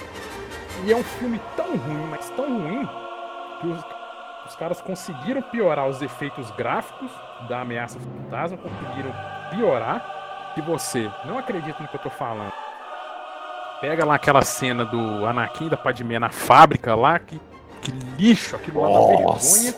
e 0.85 0.93
é 0.93 0.95
um 0.95 1.03
filme 1.03 1.41
tão 1.57 1.77
ruim, 1.77 2.07
mas 2.11 2.31
tão 2.31 2.61
ruim 2.61 2.89
que 3.61 3.67
os, 3.67 3.85
os 4.47 4.55
caras 4.55 4.81
conseguiram 4.81 5.43
piorar 5.43 5.89
os 5.89 6.01
efeitos 6.01 6.49
gráficos 6.53 7.11
da 7.49 7.63
ameaça 7.63 7.99
fantasma, 7.99 8.57
conseguiram 8.57 9.13
piorar. 9.51 10.15
Que 10.55 10.63
você 10.63 11.11
não 11.25 11.39
acredita 11.39 11.83
no 11.83 11.89
que 11.89 11.97
eu 11.97 12.01
tô 12.01 12.11
falando 12.11 12.53
Pega 13.81 14.05
lá 14.05 14.17
aquela 14.17 14.43
cena 14.43 14.85
do 14.85 15.25
Anakin 15.25 15.69
da 15.69 15.77
Padmé 15.77 16.19
na 16.19 16.31
fábrica 16.31 16.97
lá, 16.97 17.19
que, 17.19 17.41
que 17.81 17.93
lixo, 18.19 18.57
aquilo 18.57 18.81
lá 18.81 18.89
dá 18.89 19.07
vergonha. 19.07 19.75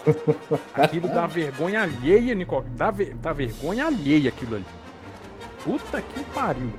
Aquilo 0.74 1.08
dá 1.08 1.26
vergonha 1.26 1.82
alheia, 1.82 2.34
Nicole. 2.34 2.66
Dá, 2.70 2.90
ver, 2.90 3.14
dá 3.14 3.32
vergonha 3.32 3.86
alheia 3.86 4.30
aquilo 4.30 4.56
ali. 4.56 4.64
Puta 5.62 6.00
que 6.00 6.24
pariu. 6.32 6.72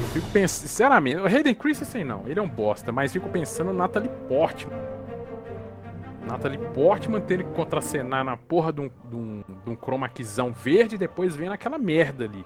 Eu 0.00 0.06
fico 0.08 0.28
pensando, 0.30 0.68
sinceramente, 0.68 1.16
o 1.16 1.26
Hayden 1.26 1.54
Christensen 1.54 2.04
não, 2.04 2.24
ele 2.26 2.38
é 2.38 2.42
um 2.42 2.48
bosta, 2.48 2.92
mas 2.92 3.12
fico 3.12 3.28
pensando 3.30 3.72
no 3.72 3.78
Natalie 3.78 4.10
Portman. 4.28 4.76
Natalie 6.26 6.58
Portman 6.58 7.20
tendo 7.22 7.44
que 7.44 7.54
contracenar 7.54 8.22
na 8.22 8.36
porra 8.36 8.72
de 8.72 8.82
um, 8.82 8.90
de 9.04 9.16
um, 9.16 9.44
de 9.64 9.70
um 9.70 9.76
chroma 9.76 10.08
keyzão 10.08 10.52
verde 10.52 10.96
e 10.96 10.98
depois 10.98 11.34
vendo 11.34 11.52
aquela 11.52 11.78
merda 11.78 12.24
ali. 12.24 12.44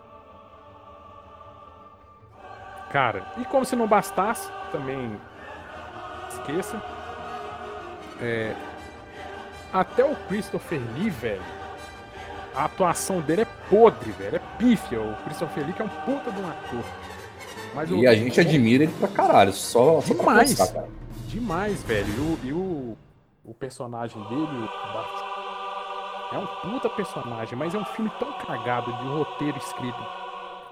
Cara, 2.95 3.25
e 3.37 3.45
como 3.45 3.65
se 3.65 3.75
não 3.75 3.89
bastasse, 3.89 4.49
também 4.71 5.19
esqueça. 6.31 6.81
É, 8.23 8.55
até 9.73 10.05
o 10.05 10.15
Christopher 10.29 10.81
Lee, 10.97 11.11
velho, 11.11 11.43
a 12.55 12.67
atuação 12.67 13.21
dele 13.21 13.43
é 13.43 13.47
podre, 13.69 14.13
velho. 14.13 14.37
É 14.37 14.41
pífia. 14.59 15.01
O 15.01 15.17
Christopher 15.25 15.65
Lee 15.65 15.73
que 15.73 15.83
é 15.83 15.85
um 15.85 15.89
puta 15.89 16.31
de 16.31 16.41
um 16.41 16.49
ator. 16.49 16.85
Mas 17.75 17.91
e 17.91 17.95
o, 17.95 18.09
a 18.09 18.15
gente 18.15 18.39
o, 18.39 18.43
admira 18.45 18.85
ele 18.85 18.93
pra 18.93 19.09
caralho. 19.09 19.53
Só, 19.53 20.01
só 20.01 20.15
demais. 20.15 20.55
Pra 20.55 20.67
pensar, 20.67 20.85
demais, 21.27 21.83
velho. 21.83 22.07
E, 22.07 22.21
o, 22.21 22.39
e 22.45 22.53
o, 22.53 22.97
o 23.45 23.55
personagem 23.55 24.23
dele, 24.29 24.71
é 26.31 26.39
um 26.39 26.47
puta 26.63 26.89
personagem, 26.91 27.59
mas 27.59 27.75
é 27.75 27.79
um 27.79 27.85
filme 27.87 28.13
tão 28.21 28.33
cagado 28.35 28.93
de 28.93 29.03
um 29.03 29.19
roteiro 29.19 29.59
escrito 29.59 29.99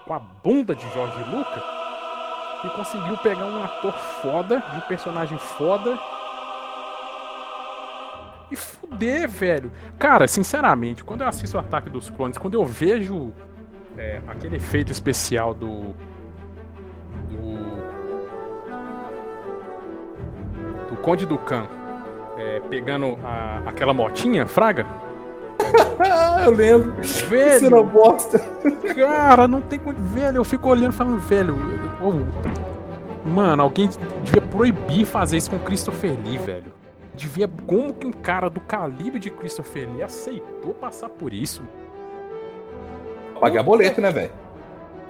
com 0.05 0.15
a 0.15 0.21
bunda 0.21 0.73
de 0.73 0.89
George 0.93 1.19
Lucas 1.29 1.82
e 2.65 2.71
conseguiu 2.71 3.17
pegar 3.19 3.47
um 3.47 3.63
ator 3.63 3.93
foda, 3.93 4.63
um 4.75 4.81
personagem 4.81 5.39
foda. 5.39 5.99
E 8.51 8.57
fuder, 8.57 9.29
velho. 9.29 9.73
Cara, 9.99 10.29
sinceramente, 10.29 11.03
quando 11.03 11.23
eu 11.23 11.29
assisto 11.29 11.57
o 11.57 11.61
Ataque 11.61 11.89
dos 11.89 12.11
Clones, 12.11 12.39
quando 12.39 12.55
eu 12.55 12.65
vejo 12.65 13.33
é, 13.97 14.21
aquele 14.27 14.57
efeito 14.57 14.93
especial 14.93 15.55
do. 15.55 15.95
do. 17.31 17.83
do 20.91 20.97
Conde 20.97 21.25
do 21.27 21.39
Khan 21.39 21.67
é, 22.37 22.61
pegando 22.69 23.19
a, 23.25 23.63
aquela 23.67 23.95
motinha, 23.95 24.47
Fraga. 24.47 24.87
Eu 26.45 26.51
lembro. 26.51 26.95
Velho. 27.29 27.61
Você 27.61 27.71
não 27.71 27.87
bosta. 27.87 28.39
Cara, 28.95 29.47
não 29.49 29.61
tem 29.61 29.79
como. 29.79 29.97
Velho, 29.99 30.39
eu 30.39 30.45
fico 30.45 30.69
olhando 30.69 30.93
falando, 30.93 31.21
velho. 31.21 31.57
Oh, 32.01 33.29
mano, 33.29 33.63
alguém 33.63 33.89
devia 34.23 34.43
proibir 34.43 35.07
fazer 35.07 35.37
isso 35.37 35.51
com 35.51 35.59
Christopher 35.59 36.17
Lee, 36.25 36.39
velho. 36.39 36.73
Devia. 37.15 37.49
Como 37.67 37.93
que 37.95 38.07
um 38.07 38.13
cara 38.13 38.49
do 38.49 38.61
calibre 38.61 39.19
de 39.19 39.31
Christopher 39.31 39.89
Lee 39.93 40.03
aceitou 40.03 40.75
passar 40.75 41.09
por 41.09 41.33
isso? 41.33 41.63
Pagar 43.41 43.63
boleto, 43.63 44.01
né, 44.01 44.11
velho? 44.11 44.33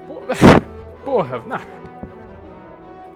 Porra, 1.05 1.43
não. 1.47 1.61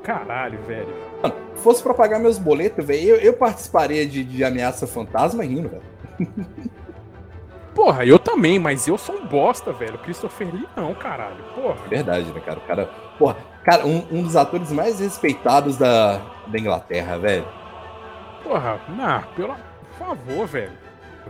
Caralho, 0.03 0.59
velho. 0.63 0.95
Mano, 1.23 1.35
fosse 1.57 1.83
pra 1.83 1.93
pagar 1.93 2.19
meus 2.21 2.39
boletos, 2.39 2.85
velho, 2.85 3.09
eu, 3.09 3.17
eu 3.17 3.33
participaria 3.33 4.07
de, 4.07 4.23
de 4.23 4.45
ameaça 4.45 4.87
fantasma 4.87 5.43
rindo, 5.43 5.69
velho. 5.69 5.83
Porra, 7.77 8.07
eu 8.07 8.19
também, 8.19 8.59
mas 8.59 8.89
eu 8.89 8.97
sou 8.97 9.17
um 9.17 9.27
bosta, 9.27 9.71
velho. 9.71 9.99
Christopher 9.99 10.49
Lee 10.51 10.67
não, 10.75 10.95
caralho. 10.95 11.45
Porra. 11.55 11.77
Verdade, 11.91 12.25
né, 12.33 12.41
cara? 12.41 12.59
O 12.59 12.63
cara. 12.63 12.91
Porra, 13.19 13.37
cara, 13.63 13.87
um, 13.87 14.03
um 14.11 14.23
dos 14.23 14.35
atores 14.35 14.73
mais 14.73 14.99
respeitados 14.99 15.77
da, 15.77 16.23
da 16.47 16.59
Inglaterra, 16.59 17.19
velho. 17.19 17.47
Porra, 18.43 18.81
não, 18.89 19.23
pelo 19.35 19.55
por 19.99 20.07
favor, 20.07 20.47
velho. 20.47 20.73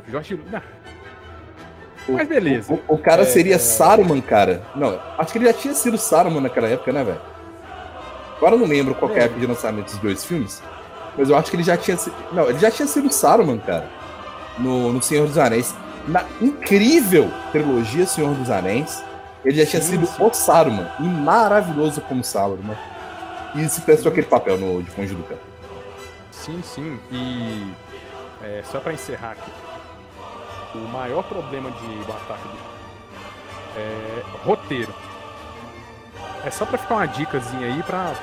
Jorge. 0.09 0.41
Não. 0.49 0.63
Mas 2.09 2.29
beleza. 2.29 2.73
O, 2.73 2.77
o, 2.87 2.95
o 2.95 2.99
cara 2.99 3.23
é... 3.23 3.25
seria 3.25 3.59
Saruman, 3.59 4.21
cara. 4.21 4.63
Não, 4.77 5.01
acho 5.19 5.33
que 5.33 5.39
ele 5.39 5.47
já 5.47 5.53
tinha 5.53 5.75
sido 5.75 5.99
Saruman 5.99 6.43
naquela 6.43 6.69
época, 6.69 6.93
né, 6.93 7.03
velho? 7.03 7.21
Agora 8.37 8.55
eu 8.55 8.59
não 8.61 8.69
lembro 8.69 8.95
qual 8.95 9.11
é 9.17 9.23
a 9.23 9.25
época 9.25 9.41
de 9.41 9.47
lançamento 9.47 9.87
dos 9.87 9.99
dois 9.99 10.25
filmes. 10.25 10.63
Mas 11.19 11.29
eu 11.29 11.37
acho 11.37 11.51
que 11.51 11.57
ele 11.57 11.65
já 11.65 11.77
tinha 11.77 11.97
sido. 11.97 12.15
Não, 12.31 12.49
ele 12.49 12.59
já 12.61 12.71
tinha 12.71 12.87
sido 12.87 13.13
Saruman, 13.13 13.59
cara. 13.59 13.89
No, 14.59 14.93
no 14.93 15.03
Senhor 15.03 15.27
dos 15.27 15.37
Anéis 15.37 15.75
na 16.07 16.25
incrível 16.41 17.31
trilogia 17.53 18.07
Senhor 18.07 18.35
dos 18.35 18.51
Anéis, 18.51 19.03
ele 19.45 19.57
já 19.57 19.67
tinha 19.67 19.83
sim, 19.83 19.93
sido 19.93 20.07
sim. 20.07 20.23
o 20.23 20.33
Saruman, 20.33 20.89
e 20.99 21.03
maravilhoso 21.03 22.01
como 22.03 22.25
Saruman. 22.25 22.77
E 23.55 23.69
se 23.69 23.81
prestou 23.81 24.11
aquele 24.11 24.27
papel 24.27 24.59
no 24.59 24.83
de 24.83 24.91
Conde 24.91 25.15
do 25.15 25.23
Campo. 25.23 25.41
Sim, 26.31 26.61
sim. 26.63 26.99
E 27.11 27.73
é, 28.43 28.63
só 28.71 28.81
para 28.81 28.93
encerrar 28.93 29.33
aqui, 29.33 29.51
o 30.75 30.89
maior 30.89 31.23
problema 31.23 31.71
de 31.71 31.87
o 31.87 32.13
ataque 32.13 32.49
do 32.49 32.77
é 33.77 34.23
roteiro. 34.45 34.93
É 36.45 36.51
só 36.51 36.65
para 36.65 36.79
ficar 36.79 36.95
uma 36.95 37.07
dicasinha 37.07 37.67
aí 37.67 37.83
para 37.83 38.15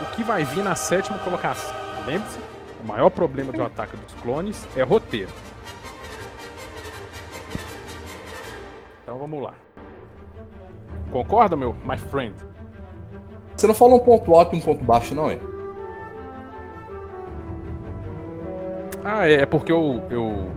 o 0.00 0.06
que 0.14 0.22
vai 0.22 0.44
vir 0.44 0.62
na 0.62 0.74
sétima 0.74 1.18
colocação. 1.18 1.74
Lembre-se, 2.04 2.38
o 2.82 2.86
maior 2.86 3.10
problema 3.10 3.52
do 3.52 3.62
ataque 3.62 3.96
dos 3.96 4.14
clones 4.22 4.66
é 4.76 4.82
roteiro. 4.82 5.30
Vamos 9.26 9.42
lá. 9.42 9.54
Concorda, 11.10 11.56
meu 11.56 11.74
my 11.84 11.98
friend? 11.98 12.34
Você 13.56 13.66
não 13.66 13.74
falou 13.74 13.96
um 13.96 14.04
ponto 14.04 14.32
alto 14.34 14.54
e 14.54 14.58
um 14.58 14.62
ponto 14.62 14.84
baixo, 14.84 15.14
não, 15.14 15.30
é? 15.30 15.38
Ah, 19.04 19.28
é, 19.28 19.34
é 19.42 19.46
porque 19.46 19.72
eu, 19.72 20.02
eu. 20.10 20.50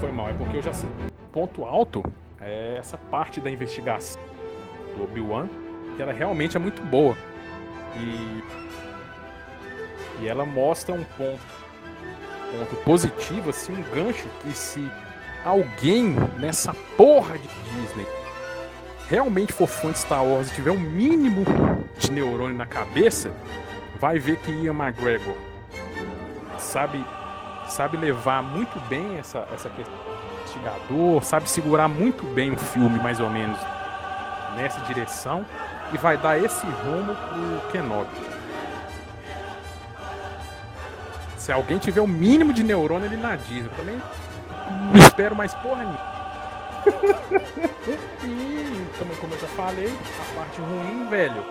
Foi 0.00 0.10
mal, 0.10 0.28
é 0.30 0.32
porque 0.32 0.56
eu 0.56 0.62
já 0.62 0.72
sei. 0.72 0.88
Ponto 1.32 1.64
alto 1.64 2.02
é 2.40 2.76
essa 2.78 2.96
parte 2.96 3.40
da 3.40 3.50
investigação 3.50 4.20
do 4.96 5.04
Obi-Wan, 5.04 5.48
que 5.96 6.02
ela 6.02 6.12
realmente 6.12 6.56
é 6.56 6.60
muito 6.60 6.82
boa. 6.82 7.16
E. 7.96 8.42
E 10.20 10.26
ela 10.26 10.44
mostra 10.44 10.94
um 10.94 11.04
ponto, 11.04 11.40
ponto 12.50 12.76
positivo, 12.84 13.50
assim, 13.50 13.72
um 13.72 13.82
gancho 13.94 14.28
que 14.40 14.50
se 14.50 14.90
alguém 15.44 16.16
nessa 16.38 16.74
porra 16.96 17.38
de 17.38 17.48
Disney 17.48 18.06
realmente 19.08 19.52
for 19.52 19.66
fã 19.66 19.90
de 19.90 19.98
Star 19.98 20.24
Wars 20.24 20.50
e 20.50 20.54
tiver 20.54 20.70
um 20.70 20.78
mínimo 20.78 21.44
de 21.98 22.12
neurônio 22.12 22.56
na 22.56 22.66
cabeça, 22.66 23.32
vai 23.98 24.18
ver 24.18 24.36
que 24.36 24.50
Ian 24.50 24.74
McGregor 24.74 25.34
sabe, 26.58 27.04
sabe 27.68 27.96
levar 27.96 28.42
muito 28.42 28.78
bem 28.88 29.18
essa, 29.18 29.48
essa 29.52 29.70
questão 29.70 30.08
investigador, 30.42 31.22
sabe 31.24 31.48
segurar 31.48 31.88
muito 31.88 32.24
bem 32.34 32.52
o 32.52 32.56
filme, 32.56 32.98
mais 32.98 33.20
ou 33.20 33.30
menos, 33.30 33.58
nessa 34.56 34.80
direção, 34.80 35.44
e 35.92 35.98
vai 35.98 36.16
dar 36.16 36.42
esse 36.42 36.66
rumo 36.66 37.14
pro 37.14 37.70
Kenobi. 37.70 38.10
Se 41.36 41.52
alguém 41.52 41.78
tiver 41.78 42.00
o 42.00 42.06
mínimo 42.06 42.52
de 42.52 42.62
neurônio, 42.62 43.06
ele 43.06 43.16
na 43.16 43.36
Disney. 43.36 43.70
também 43.76 44.00
não 44.70 44.96
espero 44.96 45.34
mais 45.34 45.54
porra 45.54 45.84
nenhuma. 45.84 46.18
e, 48.24 48.98
também, 48.98 49.16
como 49.16 49.34
eu 49.34 49.40
já 49.40 49.48
falei, 49.48 49.88
a 49.88 50.34
parte 50.34 50.60
ruim, 50.60 51.08
velho. 51.08 51.44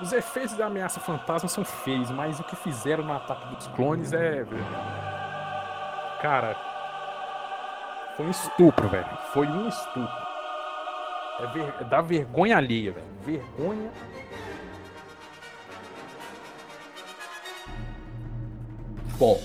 Os 0.00 0.12
efeitos 0.12 0.56
da 0.56 0.66
ameaça 0.66 0.98
fantasma 0.98 1.48
são 1.48 1.64
feios, 1.64 2.10
mas 2.10 2.40
o 2.40 2.44
que 2.44 2.56
fizeram 2.56 3.04
no 3.04 3.12
ataque 3.12 3.54
dos 3.54 3.66
clones 3.68 4.12
é. 4.12 4.46
Cara. 6.22 6.56
Foi 8.16 8.26
um 8.26 8.30
estupro, 8.30 8.88
velho. 8.88 9.18
Foi 9.32 9.46
um 9.46 9.68
estupro. 9.68 10.30
É, 11.40 11.46
ver... 11.48 11.74
é 11.80 11.84
dar 11.84 12.02
vergonha 12.02 12.56
alheia, 12.56 12.92
velho. 12.92 13.06
Vergonha. 13.24 13.90
Bom, 19.18 19.38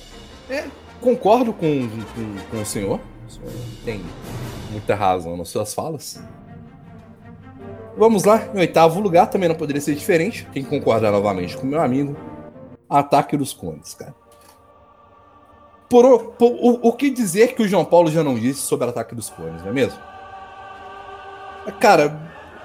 é, 0.49 0.69
concordo 1.01 1.53
com, 1.53 1.87
com, 1.87 2.49
com 2.51 2.61
o 2.61 2.65
senhor 2.65 2.99
tem 3.83 4.03
muita 4.71 4.95
razão 4.95 5.37
nas 5.37 5.49
suas 5.49 5.73
falas. 5.73 6.21
Vamos 7.97 8.25
lá, 8.25 8.49
em 8.53 8.59
oitavo 8.59 8.99
lugar, 8.99 9.27
também 9.27 9.47
não 9.47 9.55
poderia 9.55 9.81
ser 9.81 9.95
diferente. 9.95 10.47
Tem 10.53 10.63
que 10.63 10.69
concordar 10.69 11.11
novamente 11.11 11.55
com 11.55 11.65
meu 11.65 11.81
amigo. 11.81 12.15
Ataque 12.89 13.37
dos 13.37 13.53
Condes, 13.53 13.93
cara. 13.93 14.13
Por, 15.89 16.33
por 16.33 16.51
o, 16.51 16.89
o, 16.89 16.93
que 16.93 17.09
dizer 17.09 17.53
que 17.53 17.61
o 17.61 17.67
João 17.67 17.85
Paulo 17.85 18.11
já 18.11 18.23
não 18.23 18.35
disse 18.35 18.61
sobre 18.61 18.87
o 18.87 18.89
Ataque 18.89 19.15
dos 19.15 19.29
Clones, 19.29 19.61
não 19.61 19.69
é 19.69 19.73
mesmo? 19.73 19.99
Cara, 21.79 22.19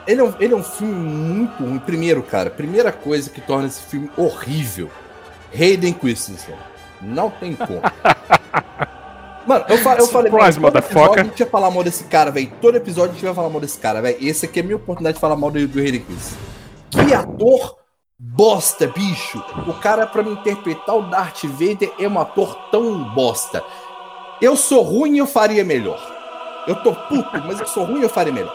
ele 0.06 0.20
é, 0.20 0.24
um, 0.24 0.34
ele 0.40 0.54
é 0.54 0.56
um 0.56 0.62
filme 0.62 0.94
muito 0.94 1.62
ruim. 1.62 1.78
Primeiro, 1.78 2.22
cara, 2.22 2.50
primeira 2.50 2.90
coisa 2.90 3.30
que 3.30 3.40
torna 3.40 3.68
esse 3.68 3.82
filme 3.82 4.10
horrível: 4.16 4.90
Hayden 5.54 5.92
Christensen. 5.92 6.54
Não 7.00 7.30
tem 7.30 7.54
como. 7.54 7.80
Mano, 9.46 9.64
eu, 9.68 9.78
fa 9.78 9.94
eu 9.96 10.06
falei, 10.06 10.30
Surprise, 10.30 10.60
todo 10.60 10.78
episódio 10.78 11.20
a 11.20 11.24
gente 11.24 11.40
ia 11.40 11.46
falar 11.46 11.70
mal 11.70 11.82
desse 11.82 12.04
cara, 12.04 12.30
velho. 12.30 12.52
Todo 12.60 12.76
episódio 12.76 13.10
a 13.10 13.14
gente 13.14 13.24
vai 13.24 13.34
falar 13.34 13.48
mal 13.48 13.60
desse 13.60 13.78
cara, 13.78 14.02
velho. 14.02 14.18
Esse 14.20 14.46
aqui 14.46 14.60
é 14.60 14.62
a 14.62 14.64
minha 14.64 14.76
oportunidade 14.76 15.14
de 15.14 15.20
falar 15.20 15.34
mal 15.34 15.50
do, 15.50 15.66
do 15.66 15.78
Chris. 15.80 16.36
Que 16.90 17.14
ator 17.14 17.78
bosta, 18.18 18.86
bicho. 18.86 19.42
O 19.66 19.72
cara, 19.74 20.06
pra 20.06 20.22
me 20.22 20.32
interpretar 20.32 20.94
o 20.94 21.08
Darth 21.08 21.44
Vader, 21.44 21.90
é 21.98 22.06
um 22.06 22.20
ator 22.20 22.54
tão 22.70 23.02
bosta. 23.14 23.64
Eu 24.40 24.56
sou 24.56 24.82
ruim 24.82 25.16
e 25.16 25.18
eu 25.18 25.26
faria 25.26 25.64
melhor. 25.64 26.00
Eu 26.66 26.76
tô 26.82 26.94
puto, 26.94 27.42
mas 27.46 27.58
eu 27.58 27.66
sou 27.66 27.84
ruim 27.84 28.00
e 28.00 28.02
eu 28.02 28.10
faria 28.10 28.32
melhor. 28.32 28.54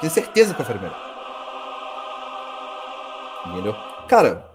Tenho 0.00 0.12
certeza 0.12 0.54
que 0.54 0.60
eu 0.60 0.64
faria 0.64 0.80
melhor. 0.80 1.10
Entendeu? 3.46 3.74
Cara, 4.06 4.46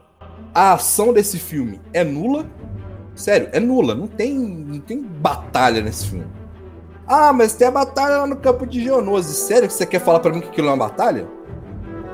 a 0.54 0.74
ação 0.74 1.12
desse 1.12 1.38
filme 1.38 1.82
é 1.94 2.04
nula. 2.04 2.46
Sério, 3.16 3.50
é 3.54 3.60
nula. 3.60 3.96
Não 3.96 4.08
tem, 4.08 4.34
não 4.34 4.80
tem 4.80 5.02
batalha 5.02 5.82
nesse 5.82 6.08
filme. 6.08 6.28
Ah, 7.08 7.32
mas 7.32 7.54
tem 7.54 7.68
a 7.68 7.72
batalha 7.72 8.18
lá 8.18 8.28
no 8.28 8.36
campo 8.36 8.66
de 8.66 8.84
Geonose. 8.84 9.34
Sério 9.34 9.68
que 9.68 9.74
você 9.74 9.86
quer 9.86 10.00
falar 10.00 10.20
para 10.20 10.34
mim 10.34 10.42
que 10.42 10.50
aquilo 10.50 10.68
é 10.68 10.72
uma 10.72 10.78
batalha? 10.88 11.28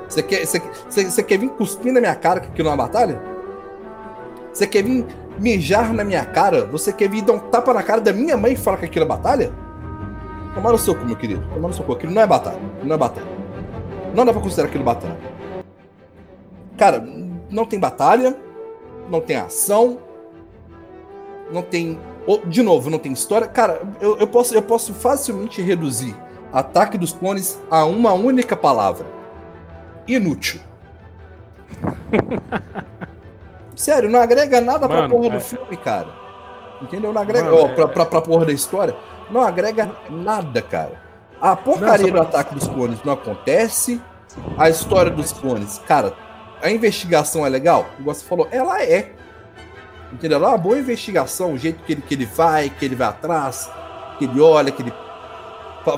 Você 0.08 0.22
quer, 0.22 0.45
você, 0.45 0.62
você, 0.89 1.06
você 1.06 1.24
quer 1.24 1.38
vir 1.38 1.49
cuspir 1.52 1.91
na 1.91 1.99
minha 1.99 2.14
cara 2.14 2.39
que 2.41 2.47
aquilo 2.47 2.68
é 2.68 2.72
uma 2.72 2.78
batalha? 2.78 3.22
Você 4.54 4.68
quer 4.68 4.84
vir 4.84 5.06
mijar 5.39 5.93
na 5.93 6.04
minha 6.04 6.26
cara? 6.26 6.66
Você 6.66 6.91
quer 6.91 7.10
vir 7.10 7.22
dar 7.22 7.34
um 7.34 7.39
tapa 7.39 7.74
na 7.74 7.82
cara 7.82 8.02
da 8.02 8.12
minha 8.12 8.36
mãe 8.36 8.54
e 8.54 8.58
falar 8.58 8.78
que 8.78 8.86
aquilo 8.86 9.06
é 9.06 9.08
batalha? 9.08 9.52
Tomar 10.54 10.74
no 10.74 10.78
seu 10.78 10.93
cu, 10.93 11.06
meu 11.06 11.16
querido. 11.16 11.47
Tomar 11.54 11.70
no 11.70 11.74
seu 11.74 11.86
cu. 11.86 11.93
Aquilo 11.93 12.12
não 12.14 12.22
é 12.22 12.28
batalha. 12.28 12.60
Não 12.84 12.93
é 12.93 12.97
batalha. 12.97 13.28
Não 14.14 14.26
dá 14.26 14.34
pra 14.34 14.41
considerar 14.41 14.68
aquilo 14.68 14.84
batalha. 14.84 15.18
Cara, 16.78 17.02
não 17.49 17.66
tem 17.66 17.80
batalha. 17.80 18.36
Não 19.10 19.22
tem 19.22 19.38
ação 19.38 20.11
não 21.52 21.62
tem. 21.62 21.99
De 22.45 22.62
novo, 22.62 22.89
não 22.89 22.99
tem 22.99 23.12
história. 23.12 23.47
Cara, 23.47 23.82
eu, 23.99 24.18
eu, 24.18 24.28
posso, 24.28 24.54
eu 24.54 24.62
posso 24.62 24.93
facilmente 24.93 25.62
reduzir 25.62 26.16
Ataque 26.54 26.97
dos 26.97 27.14
Clones 27.14 27.60
a 27.70 27.86
uma 27.86 28.14
única 28.14 28.56
palavra: 28.56 29.06
inútil. 30.08 30.62
Sério, 33.76 34.10
não 34.10 34.20
agrega 34.22 34.62
nada 34.62 34.88
Mano, 34.88 34.99
pra 34.99 35.10
porra 35.10 35.28
é... 35.28 35.30
do 35.32 35.39
filme, 35.39 35.78
cara. 35.78 36.10
Entendeu? 36.82 37.14
Não 37.14 37.22
agrega. 37.22 37.49
Mano, 37.49 37.64
ó, 37.64 37.68
pra, 37.70 37.84
é... 37.84 37.88
pra, 37.88 38.06
pra 38.06 38.22
porra 38.22 38.45
da 38.45 38.52
história. 38.52 38.95
Não 39.30 39.41
agrega 39.41 39.95
nada, 40.10 40.62
cara. 40.62 41.02
A 41.39 41.56
porcaria 41.56 42.12
do 42.12 42.22
ataque 42.22 42.54
dos 42.54 42.68
clones 42.68 43.04
não 43.04 43.14
acontece. 43.14 44.02
A 44.58 44.70
história 44.70 45.12
dos 45.12 45.34
clones, 45.34 45.80
cara, 45.80 46.14
a 46.62 46.70
investigação 46.70 47.45
é 47.45 47.49
legal? 47.49 47.88
Igual 47.99 48.16
você 48.16 48.26
falou, 48.26 48.47
ela 48.52 48.82
é. 48.82 49.14
Entendeu? 50.12 50.39
Uma 50.39 50.57
boa 50.57 50.78
investigação, 50.78 51.53
o 51.53 51.57
jeito 51.57 51.84
que 51.84 51.93
ele, 51.93 52.01
que 52.01 52.14
ele 52.14 52.26
vai, 52.26 52.70
que 52.70 52.84
ele 52.84 52.95
vai 52.95 53.07
atrás, 53.07 53.70
que 54.18 54.26
ele 54.26 54.41
olha, 54.41 54.72
que 54.72 54.82
ele 54.82 54.93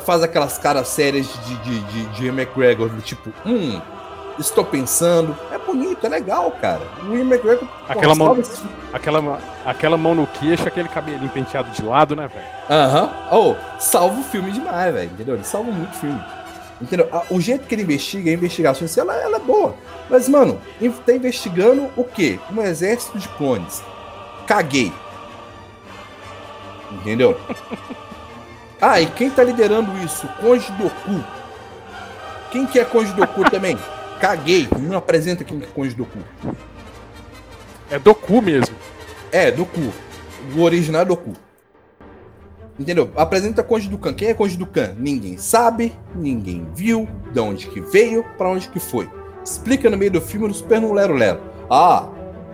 faz 0.05 0.21
aquelas 0.23 0.57
caras 0.57 0.87
sérias 0.87 1.27
de, 1.45 1.55
de, 1.57 1.79
de, 1.79 2.05
de 2.09 2.27
McGregor, 2.27 2.89
do 2.89 3.01
tipo, 3.01 3.33
hum, 3.45 3.81
estou 4.39 4.63
pensando. 4.63 5.35
É 5.51 5.57
bonito, 5.57 6.05
é 6.05 6.09
legal, 6.09 6.51
cara. 6.51 6.81
O 7.03 7.15
Ian 7.15 7.25
McGregor. 7.25 7.67
Aquela 7.89 8.15
mão, 8.15 8.39
esse... 8.39 8.61
aquela, 8.93 9.39
aquela 9.65 9.97
mão 9.97 10.13
no 10.13 10.27
queixo, 10.27 10.67
aquele 10.67 10.87
cabelinho 10.87 11.29
penteado 11.29 11.71
de 11.71 11.83
lado, 11.83 12.15
né, 12.15 12.27
velho? 12.27 12.45
Aham. 12.69 13.03
Uhum. 13.31 13.55
Oh, 13.55 13.79
salva 13.79 14.19
o 14.19 14.23
filme 14.23 14.51
demais, 14.51 14.93
velho. 14.93 15.11
Entendeu? 15.11 15.35
Ele 15.35 15.43
salva 15.43 15.71
muito 15.71 15.91
o 15.91 15.97
filme. 15.97 16.21
Entendeu? 16.81 17.09
O 17.29 17.39
jeito 17.39 17.65
que 17.65 17.75
ele 17.75 17.83
investiga, 17.83 18.29
a 18.29 18.33
investigação, 18.33 18.87
ela, 18.97 19.15
ela 19.15 19.37
é 19.37 19.39
boa. 19.39 19.75
Mas, 20.09 20.27
mano, 20.27 20.59
tá 21.05 21.13
investigando 21.13 21.89
o 21.95 22.03
quê? 22.03 22.39
Um 22.51 22.61
exército 22.61 23.17
de 23.17 23.27
clones 23.29 23.81
caguei. 24.45 24.91
Entendeu? 26.91 27.39
Ah, 28.85 28.99
e 28.99 29.05
quem 29.05 29.29
tá 29.29 29.41
liderando 29.41 29.97
isso? 30.03 30.27
Conde 30.41 30.69
Doku. 30.73 31.23
Quem 32.51 32.65
que 32.65 32.77
é 32.77 32.83
Conde 32.83 33.13
Doku 33.13 33.41
também? 33.49 33.77
Caguei. 34.19 34.67
Não 34.77 34.97
apresenta 34.97 35.45
quem 35.45 35.57
que 35.57 35.65
é 35.65 35.69
Conde 35.69 35.95
Doku. 35.95 36.19
É 37.89 37.97
Doku 37.97 38.41
mesmo. 38.41 38.75
É, 39.31 39.49
Doku. 39.49 39.93
O 40.53 40.61
original 40.63 41.03
é 41.03 41.05
Doku. 41.05 41.31
Entendeu? 42.77 43.09
Apresenta 43.15 43.63
Conde 43.63 43.87
Dukan. 43.87 44.13
Quem 44.13 44.27
é 44.27 44.33
Conde 44.33 44.57
Dukan? 44.57 44.95
Ninguém 44.97 45.37
sabe, 45.37 45.93
ninguém 46.13 46.67
viu, 46.75 47.07
de 47.31 47.39
onde 47.39 47.67
que 47.67 47.79
veio, 47.79 48.25
para 48.37 48.49
onde 48.49 48.67
que 48.67 48.81
foi. 48.81 49.09
Explica 49.45 49.89
no 49.89 49.97
meio 49.97 50.11
do 50.11 50.19
filme 50.19 50.47
no 50.47 50.53
Super 50.53 50.83
Lero 50.83 51.13
Lero. 51.13 51.39
Ah, 51.69 52.09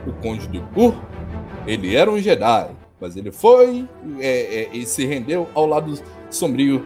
o 0.05 0.13
Conde 0.21 0.47
Doku 0.47 0.93
ele 1.65 1.95
era 1.95 2.09
um 2.09 2.19
Jedi, 2.19 2.69
mas 2.99 3.15
ele 3.15 3.31
foi 3.31 3.87
é, 4.19 4.27
é, 4.27 4.69
e 4.73 4.85
se 4.85 5.05
rendeu 5.05 5.47
ao 5.53 5.65
lado 5.65 5.99
sombrio. 6.29 6.85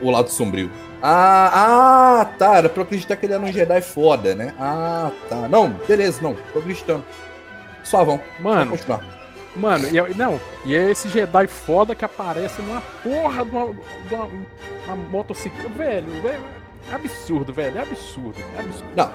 O, 0.00 0.06
o, 0.06 0.10
lado 0.12 0.30
sombrio. 0.30 0.70
Ah, 1.02 2.20
ah, 2.20 2.24
tá. 2.38 2.58
Era 2.58 2.68
pra 2.68 2.84
acreditar 2.84 3.16
que 3.16 3.26
ele 3.26 3.32
era 3.32 3.42
um 3.42 3.52
Jedi 3.52 3.80
foda, 3.80 4.32
né? 4.32 4.54
Ah, 4.60 5.10
tá. 5.28 5.48
Não, 5.48 5.70
beleza, 5.88 6.22
não. 6.22 6.36
Tô 6.52 6.60
acreditando. 6.60 7.04
Suavão. 7.82 8.20
Mano. 8.38 8.66
Vamos 8.66 8.80
continuar. 8.80 9.14
Mano, 9.56 9.86
e, 9.88 10.14
não, 10.16 10.40
e 10.64 10.74
é 10.74 10.90
esse 10.90 11.08
Jedi 11.08 11.46
foda 11.46 11.94
que 11.94 12.04
aparece 12.04 12.60
numa 12.62 12.80
porra 13.02 13.44
de 13.44 13.50
uma, 13.50 13.66
de 14.08 14.14
uma, 14.14 14.28
uma 14.86 14.96
motocicleta. 14.96 15.68
Velho, 15.68 16.22
velho, 16.22 16.44
é 16.90 16.94
absurdo, 16.94 17.52
velho. 17.52 17.78
É 17.78 17.82
absurdo. 17.82 18.34
É 18.56 18.60
absurdo. 18.60 18.90
Não, 18.96 19.12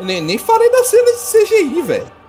nem, 0.00 0.20
nem 0.20 0.38
falei 0.38 0.70
da 0.70 0.84
cena 0.84 1.12
de 1.12 1.18
CGI, 1.18 1.82
velho. 1.82 2.21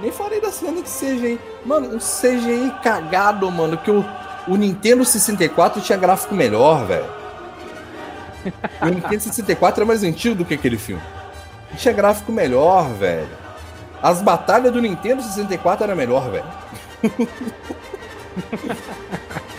Nem 0.00 0.12
falei 0.12 0.40
da 0.40 0.50
cena 0.50 0.82
de 0.82 0.88
CGI. 0.88 1.40
Mano, 1.64 1.94
um 1.94 1.98
CGI 1.98 2.72
cagado, 2.82 3.50
mano. 3.50 3.78
Que 3.78 3.90
o, 3.90 4.04
o 4.46 4.56
Nintendo 4.56 5.04
64 5.04 5.80
tinha 5.80 5.98
gráfico 5.98 6.34
melhor, 6.34 6.84
velho. 6.84 7.06
O 8.80 8.86
Nintendo 8.86 9.20
64 9.20 9.82
é 9.82 9.86
mais 9.86 10.02
antigo 10.02 10.34
do 10.34 10.44
que 10.44 10.54
aquele 10.54 10.78
filme. 10.78 11.02
Tinha 11.76 11.94
gráfico 11.94 12.30
melhor, 12.30 12.88
velho. 12.90 13.28
As 14.02 14.20
batalhas 14.22 14.72
do 14.72 14.80
Nintendo 14.80 15.22
64 15.22 15.84
era 15.84 15.94
melhor, 15.94 16.30
velho. 16.30 16.44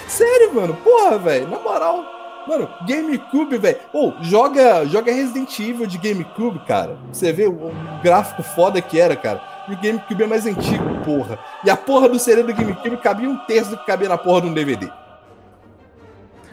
Sério, 0.07 0.53
mano. 0.53 0.75
Porra, 0.75 1.17
velho. 1.17 1.47
Na 1.49 1.59
moral. 1.59 2.05
Mano, 2.47 2.69
GameCube, 2.87 3.57
velho. 3.57 3.77
Ou 3.91 4.13
oh, 4.17 4.23
joga, 4.23 4.85
joga 4.85 5.11
Resident 5.11 5.59
Evil 5.59 5.85
de 5.85 5.97
GameCube, 5.97 6.59
cara. 6.65 6.97
Você 7.11 7.33
vê 7.33 7.45
o, 7.45 7.51
o 7.51 7.73
gráfico 8.01 8.41
foda 8.41 8.81
que 8.81 8.99
era, 8.99 9.15
cara. 9.15 9.56
E 9.69 9.73
o 9.73 9.77
GameCube 9.77 10.23
é 10.23 10.27
mais 10.27 10.45
antigo, 10.45 10.83
porra. 11.03 11.37
E 11.63 11.69
a 11.69 11.75
porra 11.75 12.07
do 12.07 12.17
CD 12.17 12.43
do 12.43 12.53
GameCube 12.53 12.97
cabia 12.97 13.29
um 13.29 13.37
terço 13.45 13.71
do 13.71 13.77
que 13.77 13.85
cabia 13.85 14.07
na 14.09 14.17
porra 14.17 14.41
de 14.41 14.47
um 14.47 14.53
DVD. 14.53 14.89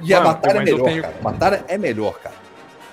E 0.01 0.13
a 0.13 0.21
Mano, 0.21 0.33
batalha 0.35 0.59
é 0.59 0.65
melhor, 0.65 0.85
tenho- 0.85 1.03
cara. 1.03 1.15
A 1.19 1.23
batalha 1.23 1.65
é 1.69 1.79
melhor, 1.79 2.19
cara. 2.19 2.35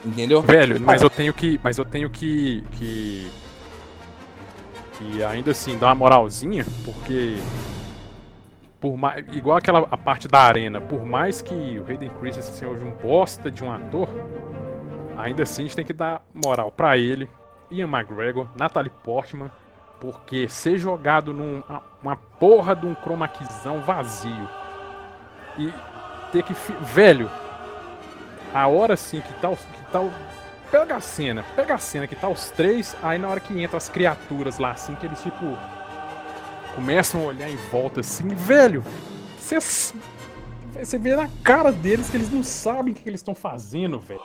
Entendeu? 0.05 0.41
Velho, 0.41 0.80
mas 0.80 1.01
eu 1.01 1.09
tenho 1.09 1.34
que. 1.34 1.59
Mas 1.63 1.78
eu 1.78 1.86
tenho 1.86 2.09
que. 2.09 2.63
que. 2.72 3.32
que 4.93 5.24
ainda 5.24 5.51
assim 5.51 5.78
dar 5.78 5.88
uma 5.88 5.95
moralzinha, 5.95 6.65
porque. 6.86 7.38
Por 8.80 8.97
mais, 8.97 9.24
igual 9.36 9.57
aquela 9.57 9.88
a 9.91 9.97
parte 9.97 10.28
da 10.28 10.39
arena, 10.39 10.82
por 10.82 11.05
mais 11.05 11.39
que 11.39 11.53
o 11.53 11.86
Hayden 11.88 12.09
Christensen 12.19 12.53
seja 12.53 12.84
um 12.84 12.89
bosta 12.91 13.51
de 13.51 13.63
um 13.63 13.72
ator, 13.72 14.09
ainda 15.17 15.43
assim 15.43 15.61
a 15.63 15.65
gente 15.65 15.76
tem 15.76 15.86
que 15.86 15.93
dar 15.93 16.24
moral 16.34 16.72
pra 16.72 16.97
ele, 16.97 17.30
Ian 17.69 17.88
McGregor, 17.88 18.47
Natalie 18.57 18.91
Portman, 19.03 19.51
porque 20.02 20.49
ser 20.49 20.80
jogado 20.80 21.32
num 21.32 21.62
uma- 21.70 21.84
uma 22.02 22.16
porra 22.16 22.76
de 22.76 22.88
um 22.88 22.95
chroma 22.95 23.28
keyzão 23.28 23.80
vazio 23.82 24.49
e 25.60 25.72
ter 26.32 26.41
que 26.43 26.54
velho, 26.82 27.30
a 28.54 28.68
hora 28.68 28.95
assim 28.95 29.22
que 29.22 29.32
tá, 29.36 29.49
que 29.49 29.91
tá 29.91 30.02
pega 30.72 30.95
a 30.95 30.99
cena, 31.02 31.45
pega 31.56 31.76
a 31.76 31.78
cena 31.78 32.08
que 32.08 32.16
tá 32.16 32.28
os 32.28 32.49
três, 32.49 32.97
aí 33.04 33.20
na 33.20 33.28
hora 33.30 33.39
que 33.39 33.62
entra 33.62 33.78
as 33.78 33.88
criaturas 33.89 34.58
lá 34.58 34.72
assim 34.72 34.95
que 34.95 35.06
eles 35.06 35.22
tipo 35.22 35.56
começam 36.74 37.22
a 37.22 37.26
olhar 37.26 37.49
em 37.49 37.58
volta 37.72 37.99
assim, 37.99 38.28
velho, 38.30 38.84
você 39.38 39.60
você 39.60 40.97
vê 40.97 41.16
na 41.16 41.30
cara 41.43 41.72
deles 41.72 42.10
que 42.10 42.18
eles 42.18 42.32
não 42.32 42.43
sabem 42.43 42.93
o 42.93 42.95
que 42.95 43.08
eles 43.08 43.20
estão 43.20 43.36
fazendo, 43.36 43.99
velho. 43.99 44.22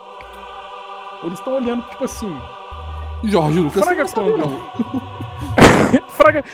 Eles 1.24 1.39
estão 1.39 1.55
olhando 1.55 1.83
tipo 1.89 2.05
assim, 2.05 2.41
Jorge 3.24 3.59
Lucas. 3.59 3.83
Fraga 3.83 4.05
quando. 4.07 5.15
Fraga. 6.09 6.44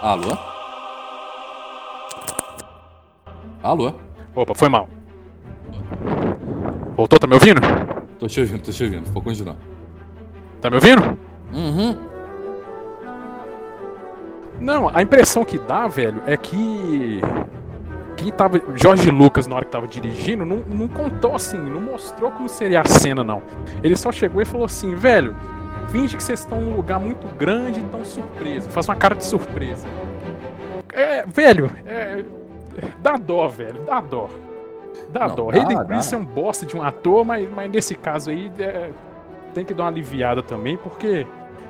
Alô? 0.00 0.36
Alô? 3.62 3.94
Opa, 4.34 4.54
foi 4.54 4.68
mal. 4.68 4.88
Voltou, 6.96 7.18
tá 7.18 7.26
me 7.26 7.34
ouvindo? 7.34 7.60
Tô 8.18 8.26
te 8.26 8.40
ouvindo, 8.40 8.62
tô 8.62 8.70
te 8.70 8.84
ouvindo. 8.84 9.10
Vou 9.12 9.22
continuar. 9.22 9.56
Tá 10.60 10.68
me 10.68 10.76
ouvindo? 10.76 11.18
Uhum. 11.52 11.96
Não, 14.60 14.90
a 14.94 15.02
impressão 15.02 15.44
que 15.44 15.58
dá, 15.58 15.88
velho, 15.88 16.22
é 16.26 16.36
que. 16.36 17.20
Quem 18.24 18.32
tava. 18.32 18.58
Jorge 18.74 19.10
Lucas, 19.10 19.46
na 19.46 19.56
hora 19.56 19.66
que 19.66 19.70
tava 19.70 19.86
dirigindo, 19.86 20.46
não, 20.46 20.56
não 20.66 20.88
contou 20.88 21.34
assim, 21.36 21.58
não 21.58 21.78
mostrou 21.78 22.30
como 22.30 22.48
seria 22.48 22.80
a 22.80 22.84
cena, 22.86 23.22
não. 23.22 23.42
Ele 23.82 23.94
só 23.96 24.10
chegou 24.10 24.40
e 24.40 24.46
falou 24.46 24.64
assim, 24.64 24.94
velho, 24.94 25.36
finge 25.88 26.16
que 26.16 26.22
vocês 26.22 26.40
estão 26.40 26.58
num 26.58 26.74
lugar 26.74 26.98
muito 26.98 27.26
grande 27.36 27.80
e 27.80 27.84
estão 27.84 28.02
surpresos. 28.02 28.72
Faz 28.72 28.88
uma 28.88 28.96
cara 28.96 29.14
de 29.14 29.24
surpresa. 29.24 29.86
É, 30.90 31.26
velho, 31.26 31.70
é, 31.84 32.24
dá 33.02 33.18
dó, 33.18 33.46
velho, 33.46 33.82
dá 33.84 34.00
dó. 34.00 34.30
Dá 35.10 35.28
Não, 35.28 35.34
dó. 35.34 35.50
dá, 35.50 35.58
Hayden. 35.58 35.76
Christensen 35.84 36.18
é 36.18 36.22
um 36.22 36.24
bosta 36.24 36.64
de 36.64 36.74
um 36.78 36.82
ator, 36.82 37.26
mas, 37.26 37.46
mas 37.54 37.70
nesse 37.70 37.94
caso 37.94 38.30
aí 38.30 38.50
é, 38.58 38.88
tem 39.52 39.66
que 39.66 39.74
dar 39.74 39.82
uma 39.82 39.90
aliviada 39.90 40.42
também, 40.42 40.78
porque. 40.78 41.26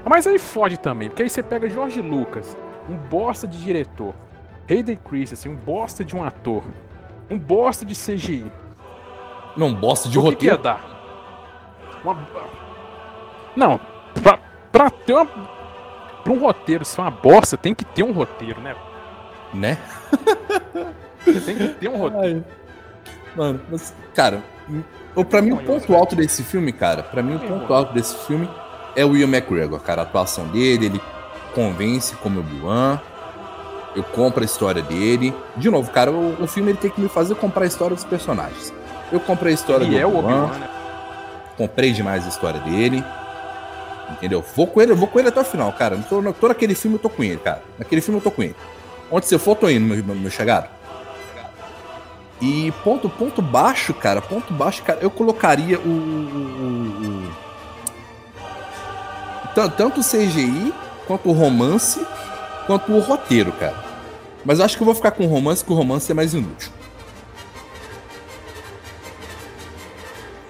Mas 0.09 0.25
aí 0.25 0.39
fode 0.39 0.79
também, 0.79 1.09
porque 1.09 1.25
aí 1.25 1.31
você 1.31 1.43
pega 1.43 1.69
Jorge 1.69 2.01
Lucas, 2.01 2.57
um 2.89 2.95
bosta 2.95 3.45
de 3.45 3.59
diretor. 3.59 4.15
Hayden 4.69 4.97
Christensen, 5.09 5.53
um 5.53 5.57
bosta 5.57 6.05
de 6.05 6.17
um 6.17 6.25
ator. 6.25 6.63
Um 7.31 7.39
bosta 7.39 7.85
de 7.85 7.95
CGI. 7.95 8.51
Não, 9.57 9.73
bosta 9.75 10.09
de 10.09 10.19
o 10.19 10.23
que, 10.31 10.37
que 10.37 10.47
ia 10.47 10.53
roteiro. 10.55 10.63
dar? 10.63 12.01
Uma... 12.03 12.19
Não, 13.57 13.81
pra, 14.23 14.39
pra 14.73 14.91
ter 14.91 15.15
uma. 15.15 15.27
Pra 16.25 16.33
um 16.33 16.39
roteiro 16.41 16.85
ser 16.85 17.01
uma 17.03 17.11
bosta, 17.11 17.57
tem 17.57 17.75
que 17.75 17.85
ter 17.85 18.03
um 18.03 18.13
roteiro, 18.13 18.61
né? 18.61 18.75
Né? 19.53 19.79
Tem 21.25 21.57
que 21.57 21.69
ter 21.69 21.89
um 21.89 21.97
roteiro. 21.99 22.45
Mano, 23.37 23.61
mas, 23.71 23.95
cara, 24.15 24.43
o- 25.15 25.25
pra 25.25 25.43
mim 25.43 25.53
o 25.53 25.59
ponto 25.63 25.95
alto 25.95 26.17
desse 26.17 26.43
filme, 26.43 26.73
cara, 26.73 27.03
pra 27.03 27.23
mim 27.23 27.37
o 27.37 27.41
ponto 27.41 27.73
alto 27.73 27.93
desse 27.93 28.17
filme 28.27 28.49
é 28.97 29.05
o 29.05 29.17
Ian 29.17 29.27
McGregor, 29.29 29.81
cara. 29.81 30.03
A 30.03 30.05
atuação 30.05 30.47
dele, 30.49 30.87
ele 30.87 31.01
convence 31.55 32.15
como 32.17 32.41
Obi-Wan. 32.41 33.01
Eu 33.95 34.03
compro 34.03 34.43
a 34.43 34.45
história 34.45 34.83
dele. 34.83 35.35
De 35.57 35.71
novo, 35.71 35.91
cara, 35.91 36.11
o, 36.11 36.43
o 36.43 36.47
filme 36.47 36.71
ele 36.73 36.79
tem 36.79 36.91
que 36.91 37.01
me 37.01 37.09
fazer 37.09 37.35
comprar 37.37 37.65
a 37.65 37.67
história 37.67 37.95
dos 37.95 38.05
personagens. 38.05 38.73
Eu 39.13 39.21
comprei 39.21 39.53
a 39.53 39.55
história 39.55 39.85
E 39.85 39.91
do 39.91 39.99
é 39.99 40.05
o 40.05 40.17
Obi-Wan, 40.19 40.45
Obi-Wan, 40.45 40.59
né? 40.59 40.69
comprei 41.57 41.93
demais 41.93 42.25
a 42.25 42.29
história 42.29 42.61
dele. 42.61 43.05
Entendeu? 44.11 44.45
Vou 44.57 44.67
com 44.67 44.81
ele, 44.83 44.93
eu 44.93 44.97
vou 44.97 45.07
com 45.09 45.19
ele 45.19 45.29
até 45.29 45.41
o 45.41 45.45
final, 45.45 45.73
cara. 45.73 45.97
Tô, 46.09 46.21
tô 46.33 46.49
naquele 46.49 46.75
filme, 46.75 46.97
eu 46.97 47.01
tô 47.01 47.09
com 47.09 47.23
ele, 47.23 47.39
cara. 47.39 47.63
Naquele 47.79 48.01
filme 48.01 48.19
eu 48.19 48.23
tô 48.23 48.31
com 48.31 48.43
ele. 48.43 48.55
Onde 49.11 49.27
você 49.27 49.39
for, 49.39 49.57
tô 49.57 49.69
indo, 49.69 49.85
meu, 49.87 50.03
meu, 50.17 50.31
chegado. 50.31 50.69
E 52.41 52.73
ponto, 52.83 53.09
ponto 53.09 53.41
baixo, 53.41 53.95
cara, 53.95 54.21
ponto 54.21 54.53
baixo, 54.53 54.83
cara, 54.83 54.99
eu 55.01 55.11
colocaria 55.11 55.79
o. 55.79 55.89
o- 55.89 57.29
o- 59.47 59.49
tan- 59.55 59.69
tanto 59.71 60.01
o 60.01 60.05
CGI, 60.05 60.75
quanto 61.07 61.29
o 61.29 61.33
romance, 61.33 62.05
quanto 62.67 62.93
o 62.93 63.01
roteiro, 63.01 63.53
cara. 63.53 63.77
Mas 64.45 64.61
acho 64.61 64.77
que 64.77 64.83
eu 64.83 64.87
vou 64.87 64.95
ficar 64.95 65.13
com 65.13 65.25
o 65.25 65.29
romance, 65.29 65.63
porque 65.65 65.73
o 65.73 65.77
romance 65.77 66.11
é 66.11 66.15
mais 66.15 66.35
inútil. 66.35 66.71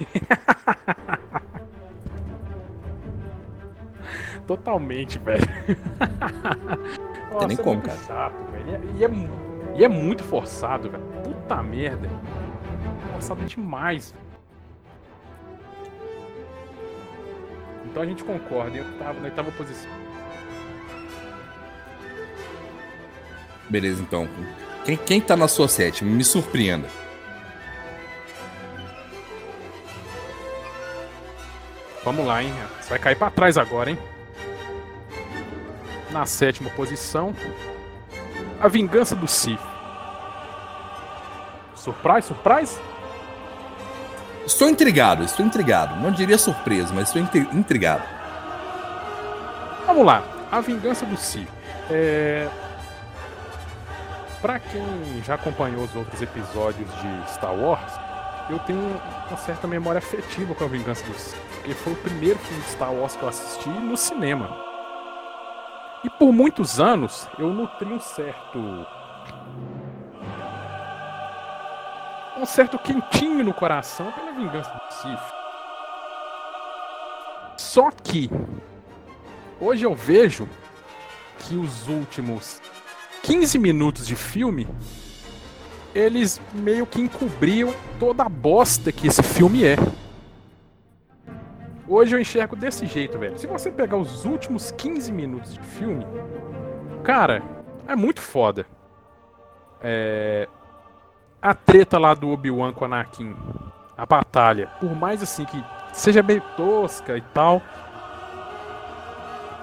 Totalmente, 4.47 5.19
velho. 5.19 5.43
Nossa, 7.33 7.47
nem 7.47 7.57
é 7.59 7.63
como, 7.63 7.81
cara. 7.81 7.99
Chato. 8.07 8.35
E 8.67 8.75
é- 8.75 8.81
E 8.99 9.05
é, 9.05 9.11
e 9.81 9.85
é 9.85 9.89
muito 9.89 10.23
forçado, 10.23 10.91
velho. 10.91 11.03
Puta 11.23 11.63
merda. 11.63 12.09
Forçado 13.13 13.45
demais. 13.45 14.15
Então 17.87 18.03
a 18.03 18.07
gente 18.07 18.23
concorda. 18.25 18.77
Eu 18.77 18.85
tava 18.99 19.19
na 19.21 19.25
oitava 19.27 19.51
posição. 19.53 19.91
Beleza, 23.69 24.03
então. 24.03 24.29
Quem, 24.85 24.97
quem 24.97 25.21
tá 25.21 25.37
na 25.37 25.49
sua 25.49 25.67
sétima? 25.69 26.11
Me 26.11 26.23
surpreenda. 26.25 26.89
Vamos 32.05 32.27
lá, 32.27 32.43
hein? 32.43 32.53
Você 32.81 32.91
vai 32.91 32.99
cair 32.99 33.17
pra 33.17 33.31
trás 33.31 33.57
agora, 33.57 33.91
hein? 33.91 33.99
Na 36.11 36.27
sétima 36.27 36.71
posição, 36.71 37.35
A 38.61 38.69
Vingança 38.69 39.17
do 39.17 39.27
Sith. 39.27 39.59
Surprise, 41.75 42.29
surprise? 42.29 42.79
Estou 44.47 44.69
intrigado, 44.69 45.25
estou 45.25 45.45
intrigado. 45.45 45.97
Não 46.01 46.13
diria 46.13 46.37
surpreso, 46.39 46.93
mas 46.95 47.09
estou 47.09 47.23
intri- 47.23 47.49
intrigado. 47.53 48.03
Vamos 49.87 50.05
lá, 50.05 50.23
A 50.53 50.61
Vingança 50.61 51.07
do 51.07 51.17
Sith. 51.17 51.49
É... 51.91 52.49
Pra 54.45 54.59
quem 54.59 55.23
já 55.25 55.37
acompanhou 55.37 55.85
os 55.85 55.97
outros 55.97 56.21
episódios 56.21 56.87
de 57.01 57.31
Star 57.33 57.55
Wars, 57.55 57.99
eu 58.51 58.59
tenho 58.59 58.79
uma 58.79 59.39
certa 59.39 59.67
memória 59.67 60.01
afetiva 60.01 60.55
com 60.55 60.65
A 60.65 60.69
Vingança 60.69 61.03
do 61.07 61.15
Sith. 61.15 61.41
Porque 61.55 61.73
foi 61.73 61.95
o 61.95 61.97
primeiro 61.97 62.39
filme 62.41 62.63
de 62.63 62.69
Star 62.69 62.93
Wars 62.93 63.17
que 63.17 63.23
eu 63.23 63.29
assisti 63.31 63.71
no 63.71 63.97
cinema. 63.97 64.55
E 66.05 66.11
por 66.11 66.31
muitos 66.31 66.79
anos 66.79 67.27
eu 67.39 67.49
nutri 67.55 67.91
um 67.91 67.99
certo. 67.99 68.87
Um 72.37 72.45
certo 72.45 72.79
quentinho 72.79 73.43
no 73.43 73.55
coração 73.55 74.13
pela 74.13 74.33
Vingança 74.33 74.71
do 74.71 74.93
Sith. 74.93 75.35
Só 77.57 77.91
que 77.91 78.29
Hoje 79.59 79.87
eu 79.87 79.95
vejo 79.95 80.47
que 81.39 81.57
os 81.57 81.89
últimos 81.89 82.61
15 83.25 83.59
minutos 83.59 84.07
de 84.07 84.15
filme 84.15 84.69
eles 85.95 86.39
meio 86.53 86.85
que 86.85 87.01
encobriam 87.01 87.73
toda 87.99 88.23
a 88.23 88.29
bosta 88.29 88.93
que 88.93 89.07
esse 89.07 89.23
filme 89.23 89.65
é. 89.65 89.77
Hoje 91.89 92.15
eu 92.15 92.21
enxergo 92.21 92.55
desse 92.55 92.85
jeito, 92.85 93.19
velho. 93.19 93.39
Se 93.39 93.47
você 93.47 93.71
pegar 93.71 93.97
os 93.97 94.27
últimos 94.27 94.73
15 94.73 95.11
minutos 95.11 95.55
de 95.55 95.61
filme, 95.61 96.07
cara, 97.03 97.43
é 97.89 97.97
muito 97.97 98.21
foda. 98.21 98.67
É... 99.81 100.47
A 101.41 101.55
treta 101.55 101.99
lá 101.99 102.13
do 102.13 102.29
Obi-Wan 102.29 102.75
com 102.75 102.83
o 102.83 102.85
Anakin, 102.87 103.35
a 103.97 104.05
batalha, 104.05 104.67
por 104.81 104.95
mais 104.95 105.23
assim 105.23 105.47
que 105.47 105.65
seja 105.95 106.23
meio 106.23 106.43
tosca 106.59 107.17
e 107.17 107.23
tal, 107.33 107.63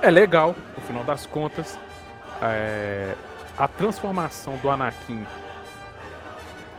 é 0.01 0.09
legal, 0.09 0.55
no 0.76 0.84
final 0.84 1.03
das 1.03 1.28
contas. 1.28 1.78
É, 2.41 3.16
A 3.58 3.68
transformação 3.68 4.58
do 4.58 4.70
Anakin 4.70 5.26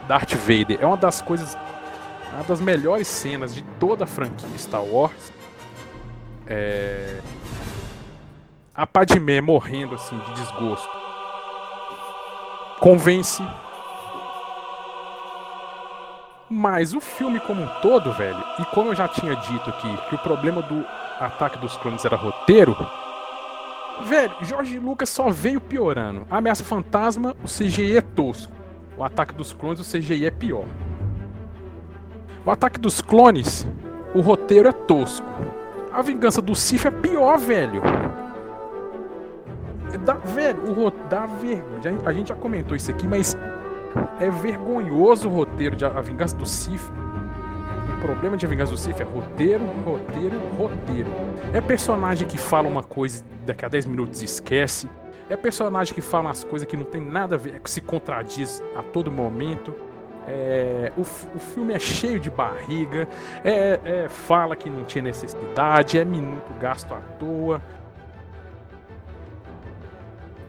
Darth 0.09 0.35
Vader 0.35 0.79
é 0.81 0.87
uma 0.87 0.97
das 0.97 1.20
coisas, 1.23 1.57
uma 2.35 2.43
das 2.45 2.61
melhores 2.61 3.07
cenas 3.07 3.55
de 3.55 3.62
toda 3.79 4.05
a 4.05 4.07
franquia 4.07 4.49
Star 4.59 4.83
Wars. 4.83 5.33
É, 6.47 7.20
A 8.75 8.87
Padmé 8.87 9.41
morrendo 9.41 9.95
assim 9.95 10.18
de 10.18 10.33
desgosto. 10.35 10.91
convence. 12.81 13.43
Mas 16.51 16.93
o 16.93 17.01
filme 17.01 17.41
como 17.41 17.62
um 17.62 17.68
todo, 17.81 18.12
velho, 18.12 18.43
e 18.59 18.64
como 18.66 18.91
eu 18.91 18.95
já 18.95 19.09
tinha 19.09 19.35
dito 19.37 19.70
aqui, 19.70 19.97
que 20.09 20.14
o 20.16 20.18
problema 20.18 20.61
do 20.61 20.85
ataque 21.18 21.57
dos 21.59 21.77
clones 21.79 22.05
era 22.05 22.16
roteiro, 22.16 22.77
velho, 24.05 24.34
Jorge 24.43 24.78
Lucas 24.78 25.09
só 25.09 25.30
veio 25.30 25.61
piorando. 25.61 26.26
A 26.30 26.38
ameaça 26.38 26.64
fantasma, 26.64 27.36
o 27.43 27.47
CGI 27.47 27.97
é 27.97 28.01
tosco. 28.01 28.53
O 28.97 29.05
ataque 29.05 29.34
dos 29.34 29.53
clones, 29.53 29.80
o 29.80 29.84
CGI 29.84 30.26
é 30.26 30.30
pior. 30.30 30.66
O 32.45 32.51
ataque 32.51 32.78
dos 32.78 33.01
clones, 33.01 33.66
o 34.14 34.20
roteiro 34.20 34.68
é 34.68 34.72
tosco. 34.72 35.26
A 35.93 36.03
vingança 36.03 36.40
do 36.43 36.55
Sif 36.55 36.86
é 36.86 36.90
pior, 36.90 37.38
velho. 37.38 37.82
Dá, 40.05 40.14
velho, 40.14 40.62
o. 40.70 40.90
Dá 41.09 41.26
vergonha. 41.26 42.01
A 42.05 42.12
gente 42.12 42.28
já 42.28 42.34
comentou 42.34 42.76
isso 42.76 42.90
aqui, 42.90 43.07
mas 43.07 43.36
é 44.18 44.30
vergonhoso 44.30 45.28
o 45.28 45.32
roteiro 45.32 45.76
de 45.76 45.84
A 45.84 46.01
Vingança 46.01 46.36
do 46.36 46.47
Sif. 46.47 46.90
Problema 48.03 48.37
de 48.37 48.49
Vingança 48.49 48.73
do 48.73 48.77
Sif 48.77 49.01
é 49.01 49.05
roteiro, 49.05 49.65
roteiro, 49.85 50.37
roteiro. 50.59 51.09
É 51.55 51.61
personagem 51.61 52.27
que 52.27 52.37
fala 52.37 52.67
uma 52.67 52.83
coisa 52.83 53.25
daqui 53.47 53.65
a 53.65 53.69
10 53.69 53.87
minutos 53.87 54.21
esquece. 54.23 54.91
É 55.31 55.37
personagem 55.37 55.95
que 55.95 56.01
fala 56.01 56.25
umas 56.25 56.43
coisas 56.43 56.67
que 56.67 56.77
não 56.77 56.85
tem 56.85 57.01
nada 57.01 57.37
a 57.37 57.39
ver, 57.39 57.61
que 57.61 57.71
se 57.71 57.81
contradiz 57.81 58.61
a 58.75 58.83
todo 58.83 59.09
momento. 59.13 59.73
É, 60.27 60.91
o, 60.97 61.03
o, 61.03 61.39
filme 61.39 61.75
é 61.75 61.79
cheio 61.79 62.19
de 62.19 62.29
barriga, 62.29 63.09
é, 63.45 63.79
é, 63.85 64.09
fala 64.09 64.57
que 64.57 64.69
não 64.69 64.85
tinha 64.85 65.03
necessidade, 65.03 65.97
é 65.97 66.05
minuto 66.05 66.53
gasto 66.61 66.93
à 66.93 67.01
toa. 67.21 67.63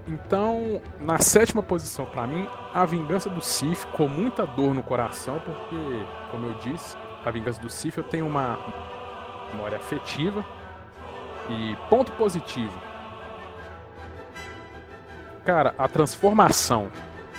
Então, 0.08 0.82
na 1.00 1.20
sétima 1.20 1.62
posição 1.62 2.06
para 2.06 2.26
mim, 2.26 2.48
a 2.74 2.84
Vingança 2.84 3.30
do 3.30 3.42
Sif, 3.42 3.86
com 3.88 4.08
muita 4.08 4.44
dor 4.46 4.74
no 4.74 4.82
coração, 4.82 5.40
porque, 5.40 6.06
como 6.32 6.48
eu 6.48 6.54
disse, 6.56 6.98
a 7.26 7.32
Vingança 7.32 7.62
do 7.62 7.70
Sif 7.70 7.98
eu 7.98 8.04
tenho 8.04 8.28
uma 8.28 8.60
memória 9.52 9.78
afetiva 9.78 10.46
e 11.50 11.76
ponto 11.90 12.12
positivo. 12.14 12.74
Cara, 15.46 15.76
a 15.78 15.88
transformação, 15.88 16.90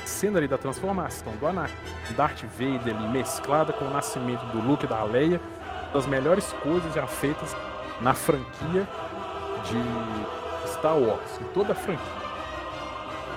cena 0.04 0.38
ali 0.38 0.46
da 0.46 0.58
transformação 0.58 1.34
do 1.36 1.46
Anakin, 1.46 1.74
Darth 2.16 2.42
Vader 2.58 2.94
ali, 2.94 3.08
mesclada 3.08 3.72
com 3.72 3.86
o 3.86 3.90
nascimento 3.90 4.44
do 4.52 4.60
Luke 4.60 4.84
e 4.84 4.88
da 4.88 5.02
Leia, 5.04 5.40
das 5.92 6.06
melhores 6.06 6.52
coisas 6.62 6.92
já 6.92 7.06
feitas 7.06 7.56
na 8.00 8.12
franquia 8.12 8.86
de 9.64 10.68
Star 10.68 10.98
Wars, 10.98 11.40
em 11.40 11.44
toda 11.54 11.72
a 11.72 11.76
franquia. 11.76 12.24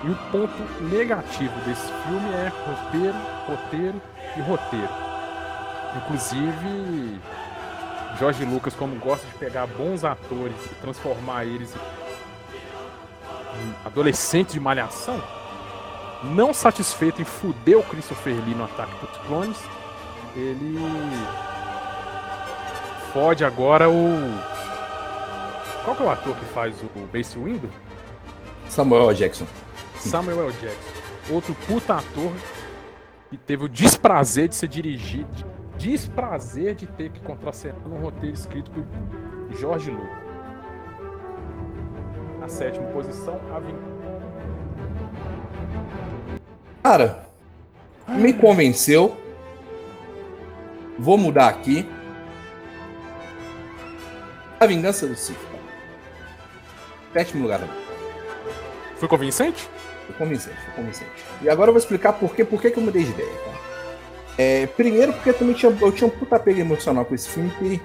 E 0.04 0.10
o 0.10 0.16
ponto 0.32 0.84
negativo 0.84 1.60
desse 1.62 1.92
filme 2.04 2.30
é 2.34 2.52
roteiro, 2.66 3.18
roteiro 3.48 4.02
e 4.36 4.42
roteiro. 4.42 5.07
Inclusive, 5.96 7.20
Jorge 8.20 8.46
Lucas, 8.46 8.74
como 8.74 8.96
gosta 8.98 9.26
de 9.26 9.34
pegar 9.34 9.66
bons 9.68 10.04
atores 10.04 10.56
e 10.66 10.76
transformar 10.76 11.46
eles 11.46 11.74
em 13.56 13.88
adolescentes 13.88 14.54
de 14.54 14.60
malhação, 14.60 15.22
não 16.24 16.54
satisfeito 16.54 17.22
em 17.22 17.26
fuder 17.26 17.78
o 17.78 17.84
Christopher 17.84 18.36
Lee 18.46 18.56
no 18.56 18.66
Ataque 18.66 18.94
dos 19.06 19.18
Clones, 19.26 19.58
ele 20.36 20.78
fode 23.14 23.44
agora 23.44 23.90
o. 23.90 24.20
Qual 25.84 25.96
que 25.96 26.04
é 26.04 26.06
o 26.06 26.10
ator 26.10 26.36
que 26.36 26.46
faz 26.46 26.76
o 26.82 27.08
Base 27.12 27.38
Window? 27.38 27.70
Samuel 28.68 29.14
Jackson. 29.14 29.48
Samuel. 29.96 30.52
Jackson. 30.52 31.34
Outro 31.34 31.56
puta 31.68 31.96
ator 31.96 32.32
que 33.30 33.38
teve 33.38 33.66
o 33.66 33.70
desprazer 33.70 34.48
de 34.48 34.56
ser 34.56 34.68
dirigido, 34.68 35.28
desprazer 35.78 36.76
de 36.76 36.88
ter 36.88 37.10
que 37.10 37.20
contracenar 37.22 37.88
um 37.88 38.00
roteiro 38.00 38.36
escrito 38.36 38.72
por 38.72 39.58
Jorge 39.58 39.92
Lucas. 39.92 40.28
Na 42.40 42.48
sétima 42.48 42.88
posição, 42.88 43.40
a 43.54 43.60
Vin... 43.60 43.76
Cara, 46.84 47.28
me 48.08 48.34
convenceu. 48.34 49.18
Vou 50.98 51.18
mudar 51.18 51.48
aqui. 51.48 51.88
A 54.60 54.66
Vingança 54.66 55.06
do 55.06 55.16
Sith. 55.16 55.38
Sétimo 57.14 57.44
lugar. 57.44 57.62
Foi 58.96 59.08
convincente? 59.08 59.70
Foi 60.06 60.16
convincente, 60.16 60.58
foi 60.58 60.74
convincente. 60.74 61.26
E 61.42 61.50
agora 61.50 61.70
eu 61.70 61.74
vou 61.74 61.80
explicar 61.80 62.14
por, 62.14 62.34
quê, 62.34 62.44
por 62.44 62.62
que, 62.62 62.72
que 62.72 62.80
eu 62.80 62.84
mudei 62.84 63.04
de 63.04 63.12
ideia. 63.12 63.30
Tá? 63.30 63.57
É, 64.38 64.68
primeiro, 64.68 65.14
porque 65.14 65.30
eu 65.30 65.34
também 65.34 65.56
tinha, 65.56 65.76
eu 65.82 65.92
tinha 65.92 66.08
um 66.08 66.12
puta 66.12 66.36
apego 66.36 66.60
emocional 66.60 67.04
com 67.04 67.16
esse 67.16 67.28
filme, 67.28 67.50
que 67.58 67.82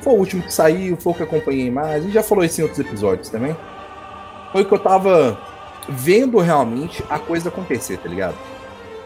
foi 0.00 0.12
o 0.12 0.16
último 0.16 0.42
que 0.42 0.52
saiu, 0.52 0.96
foi 0.96 1.12
o 1.12 1.16
que 1.16 1.22
acompanhei 1.24 1.70
mais, 1.70 2.04
e 2.04 2.10
já 2.10 2.22
falou 2.22 2.44
isso 2.44 2.60
em 2.60 2.64
outros 2.64 2.80
episódios 2.80 3.28
também. 3.28 3.56
Foi 4.52 4.64
que 4.64 4.72
eu 4.72 4.78
tava 4.78 5.38
vendo 5.88 6.38
realmente 6.38 7.02
a 7.10 7.18
coisa 7.18 7.48
acontecer, 7.48 7.98
tá 7.98 8.08
ligado? 8.08 8.36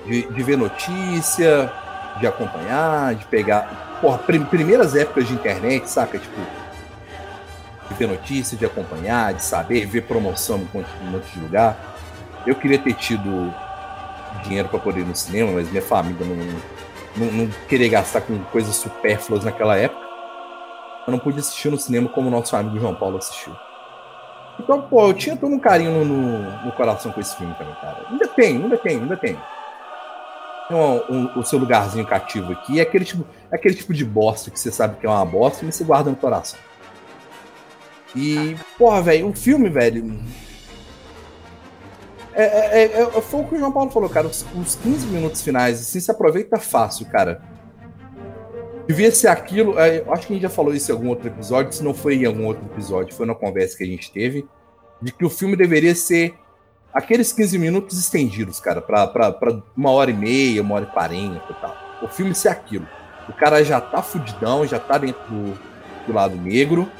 De, 0.04 0.22
de 0.22 0.42
ver 0.42 0.58
notícia, 0.58 1.72
de 2.20 2.26
acompanhar, 2.26 3.14
de 3.14 3.24
pegar. 3.26 3.98
Porra, 4.00 4.18
prim, 4.18 4.44
primeiras 4.44 4.94
épocas 4.94 5.26
de 5.26 5.32
internet, 5.32 5.88
saca? 5.88 6.18
Tipo, 6.18 6.40
de 7.88 7.94
ver 7.94 8.08
notícia, 8.08 8.56
de 8.56 8.66
acompanhar, 8.66 9.32
de 9.32 9.44
saber, 9.44 9.86
ver 9.86 10.02
promoção 10.02 10.58
em 10.74 11.20
de 11.32 11.40
lugar. 11.40 11.96
Eu 12.46 12.54
queria 12.54 12.78
ter 12.78 12.94
tido 12.94 13.54
dinheiro 14.42 14.68
para 14.68 14.78
poder 14.78 15.00
ir 15.00 15.06
no 15.06 15.14
cinema, 15.14 15.52
mas 15.52 15.70
minha 15.70 15.82
família 15.82 16.24
não, 16.24 16.36
não, 17.16 17.32
não 17.32 17.50
queria 17.68 17.88
gastar 17.88 18.22
com 18.22 18.38
coisas 18.44 18.74
supérfluas 18.76 19.44
naquela 19.44 19.76
época. 19.76 20.02
Eu 21.06 21.10
não 21.10 21.18
pude 21.18 21.40
assistir 21.40 21.70
no 21.70 21.78
cinema 21.78 22.08
como 22.08 22.28
o 22.28 22.30
nosso 22.30 22.54
amigo 22.54 22.78
João 22.78 22.94
Paulo 22.94 23.18
assistiu. 23.18 23.54
Então, 24.58 24.82
pô, 24.82 25.08
eu 25.08 25.14
tinha 25.14 25.36
todo 25.36 25.52
um 25.52 25.58
carinho 25.58 26.04
no, 26.04 26.64
no 26.64 26.72
coração 26.72 27.10
com 27.10 27.20
esse 27.20 27.36
filme 27.36 27.54
também, 27.54 27.74
cara. 27.74 28.06
Ainda 28.10 28.28
tem, 28.28 28.56
ainda 28.56 28.76
tem, 28.76 28.96
ainda 28.98 29.16
tem. 29.16 29.36
Tem 30.68 30.76
um, 30.76 31.02
um, 31.10 31.38
o 31.38 31.44
seu 31.44 31.58
lugarzinho 31.58 32.06
cativo 32.06 32.52
aqui. 32.52 32.78
É 32.78 32.82
aquele, 32.82 33.04
tipo, 33.04 33.26
é 33.50 33.56
aquele 33.56 33.74
tipo 33.74 33.92
de 33.92 34.04
bosta 34.04 34.50
que 34.50 34.60
você 34.60 34.70
sabe 34.70 34.98
que 34.98 35.06
é 35.06 35.08
uma 35.08 35.24
bosta, 35.24 35.64
mas 35.64 35.74
você 35.74 35.84
guarda 35.84 36.10
no 36.10 36.16
coração. 36.16 36.58
E, 38.14 38.56
porra, 38.78 39.02
velho, 39.02 39.28
o 39.28 39.34
filme, 39.34 39.68
velho, 39.68 40.20
é, 42.34 42.44
é, 42.44 42.82
é, 42.82 43.02
é, 43.02 43.20
foi 43.20 43.40
o 43.40 43.44
que 43.44 43.54
o 43.54 43.58
João 43.58 43.72
Paulo 43.72 43.90
falou, 43.90 44.08
cara. 44.08 44.26
Os, 44.26 44.44
os 44.54 44.74
15 44.76 45.06
minutos 45.06 45.42
finais, 45.42 45.80
assim, 45.80 46.00
se 46.00 46.10
aproveita 46.10 46.58
fácil, 46.58 47.06
cara. 47.06 47.42
Devia 48.86 49.10
ser 49.12 49.28
aquilo. 49.28 49.78
É, 49.78 50.02
acho 50.08 50.26
que 50.26 50.32
a 50.32 50.36
gente 50.36 50.42
já 50.42 50.50
falou 50.50 50.74
isso 50.74 50.90
em 50.90 50.94
algum 50.94 51.08
outro 51.08 51.28
episódio. 51.28 51.72
Se 51.72 51.84
não 51.84 51.94
foi 51.94 52.16
em 52.16 52.24
algum 52.24 52.46
outro 52.46 52.64
episódio, 52.64 53.14
foi 53.14 53.26
na 53.26 53.34
conversa 53.34 53.76
que 53.76 53.84
a 53.84 53.86
gente 53.86 54.10
teve. 54.10 54.48
De 55.00 55.12
que 55.12 55.24
o 55.24 55.30
filme 55.30 55.56
deveria 55.56 55.94
ser 55.94 56.34
aqueles 56.92 57.32
15 57.32 57.58
minutos 57.58 57.98
estendidos, 57.98 58.60
cara, 58.60 58.80
pra, 58.80 59.06
pra, 59.06 59.32
pra 59.32 59.62
uma 59.76 59.90
hora 59.90 60.10
e 60.10 60.14
meia, 60.14 60.62
uma 60.62 60.74
hora 60.76 60.84
e 60.84 60.92
quarenta 60.92 61.44
e 61.50 61.54
tal. 61.54 61.76
O 62.02 62.08
filme 62.08 62.34
ser 62.34 62.48
aquilo. 62.48 62.86
O 63.28 63.32
cara 63.32 63.64
já 63.64 63.80
tá 63.80 64.02
fudidão, 64.02 64.66
já 64.66 64.78
tá 64.78 64.98
dentro 64.98 65.22
do, 65.28 65.58
do 66.06 66.12
lado 66.12 66.36
negro. 66.36 66.90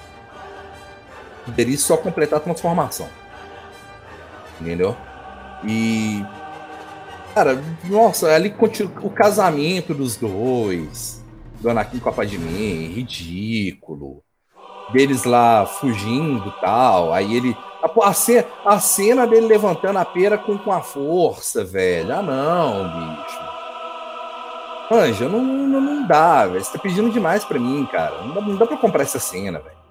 Deveria 1.47 1.79
só 1.79 1.97
completar 1.97 2.39
a 2.39 2.43
transformação. 2.43 3.09
Entendeu? 4.61 4.97
E. 5.65 6.25
Cara, 7.35 7.63
nossa, 7.85 8.29
ali 8.35 8.51
continua 8.51 8.93
o 9.03 9.11
casamento 9.11 9.95
dos 9.95 10.17
dois. 10.17 11.23
Do 11.61 11.71
Anakin 11.71 11.99
com 11.99 12.09
a 12.09 12.13
Padmé, 12.13 12.89
ridículo. 12.89 14.23
Deles 14.93 15.25
lá 15.25 15.65
fugindo 15.65 16.53
tal. 16.61 17.13
Aí 17.13 17.35
ele. 17.35 17.57
A, 17.83 18.09
a, 18.09 18.13
cena, 18.13 18.47
a 18.65 18.79
cena 18.79 19.27
dele 19.27 19.47
levantando 19.47 19.99
a 19.99 20.05
pera 20.05 20.37
com, 20.37 20.59
com 20.59 20.73
a 20.73 20.81
força, 20.81 21.65
velho. 21.65 22.13
Ah, 22.15 22.23
não, 22.23 22.85
bicho. 22.89 23.53
Anja, 24.91 25.29
não, 25.29 25.41
não, 25.43 25.81
não 25.81 26.07
dá, 26.07 26.47
velho. 26.47 26.63
Você 26.63 26.73
tá 26.73 26.79
pedindo 26.79 27.11
demais 27.11 27.45
pra 27.45 27.59
mim, 27.59 27.87
cara. 27.91 28.23
Não 28.23 28.35
dá, 28.35 28.41
não 28.41 28.57
dá 28.57 28.67
pra 28.67 28.77
comprar 28.77 29.03
essa 29.03 29.19
cena, 29.19 29.59
velho. 29.59 29.83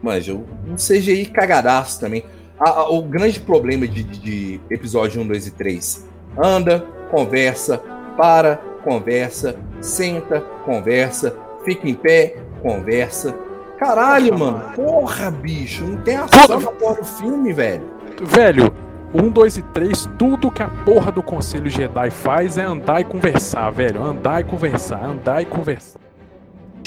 Manja, 0.00 0.34
um 0.34 0.76
CGI 0.76 1.26
cagadaço 1.26 1.98
também 1.98 2.24
a, 2.58 2.70
a, 2.70 2.90
o 2.90 3.02
grande 3.02 3.40
problema 3.40 3.86
de, 3.86 4.02
de, 4.02 4.60
episódio 4.70 5.20
1, 5.22 5.26
2 5.26 5.46
e 5.46 5.50
3. 5.52 6.08
Anda, 6.42 6.80
conversa, 7.10 7.78
para, 8.16 8.56
conversa, 8.82 9.56
senta, 9.80 10.40
conversa, 10.64 11.36
fica 11.64 11.88
em 11.88 11.94
pé, 11.94 12.36
conversa. 12.62 13.34
Caralho, 13.78 14.32
Poxa, 14.32 14.44
mano. 14.44 14.72
Porra, 14.74 15.30
bicho. 15.30 15.84
Não 15.84 16.00
tem 16.02 16.16
ação 16.16 16.60
na 16.60 16.70
porra 16.70 16.96
do 16.96 17.04
filme, 17.04 17.52
velho. 17.52 17.90
Velho, 18.22 18.72
1, 19.12 19.30
2 19.30 19.56
e 19.58 19.62
3, 19.62 20.08
tudo 20.18 20.50
que 20.50 20.62
a 20.62 20.68
porra 20.68 21.10
do 21.10 21.22
Conselho 21.22 21.68
Jedi 21.68 22.10
faz 22.10 22.56
é 22.56 22.64
andar 22.64 23.00
e 23.00 23.04
conversar, 23.04 23.70
velho. 23.70 24.02
Andar 24.02 24.40
e 24.40 24.44
conversar, 24.44 25.04
andar 25.04 25.42
e 25.42 25.44
conversar. 25.44 26.00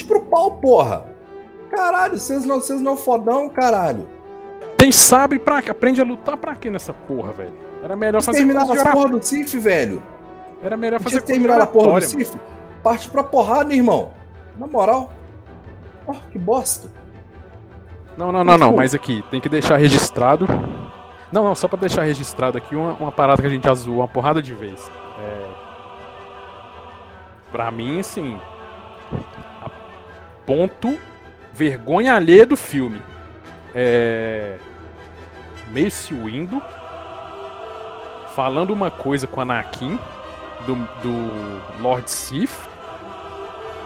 Pro 0.07 0.21
pau, 0.21 0.51
porra. 0.51 1.05
Caralho, 1.69 2.17
vocês 2.17 2.45
não, 2.45 2.61
vocês 2.61 2.79
não 2.79 2.95
fodão, 2.95 3.49
caralho. 3.49 4.07
Tem 4.87 4.91
sabre 4.93 5.37
pra 5.37 5.61
quê? 5.61 5.69
Aprende 5.69 5.99
a 5.99 6.03
lutar 6.05 6.37
pra 6.37 6.55
quê 6.55 6.69
nessa 6.69 6.93
porra, 6.93 7.33
velho? 7.33 7.51
Era 7.83 7.93
melhor 7.93 8.21
fazer 8.21 8.37
terminar 8.37 8.61
a 8.61 8.91
porra 8.93 9.09
do 9.09 9.21
Sif, 9.21 9.59
velho. 9.59 10.01
Era 10.63 10.77
melhor 10.77 11.01
fazer 11.01 11.21
terminar 11.23 11.59
a 11.59 11.67
porra 11.67 11.99
do. 11.99 12.05
Sif. 12.05 12.37
Parte 12.81 13.09
pra 13.09 13.21
porrada, 13.21 13.73
irmão. 13.73 14.13
Na 14.57 14.65
moral. 14.65 15.11
Oh, 16.07 16.13
que 16.31 16.39
bosta. 16.39 16.89
Não, 18.15 18.31
não, 18.31 18.45
não, 18.45 18.57
não. 18.57 18.77
Mas 18.77 18.95
aqui, 18.95 19.25
tem 19.29 19.41
que 19.41 19.49
deixar 19.49 19.75
registrado. 19.75 20.47
Não, 21.33 21.43
não, 21.43 21.53
só 21.53 21.67
pra 21.67 21.77
deixar 21.77 22.03
registrado 22.03 22.57
aqui 22.57 22.73
uma, 22.73 22.93
uma 22.93 23.11
parada 23.11 23.41
que 23.41 23.47
a 23.47 23.51
gente 23.51 23.67
zoou 23.75 23.97
uma 23.97 24.07
porrada 24.07 24.41
de 24.41 24.53
vez. 24.53 24.89
É... 25.19 25.49
Pra 27.51 27.69
mim, 27.71 27.99
assim. 27.99 28.39
Ponto 30.45 30.97
vergonha 31.51 32.15
alheia 32.15 32.45
do 32.45 32.55
filme. 32.55 33.01
É. 33.75 34.57
Mace 35.71 36.13
Windu 36.13 36.61
falando 38.35 38.71
uma 38.71 38.89
coisa 38.91 39.25
com 39.27 39.41
Anakin 39.41 39.99
do, 40.65 40.75
do 41.01 41.81
Lord 41.81 42.09
Sith 42.09 42.51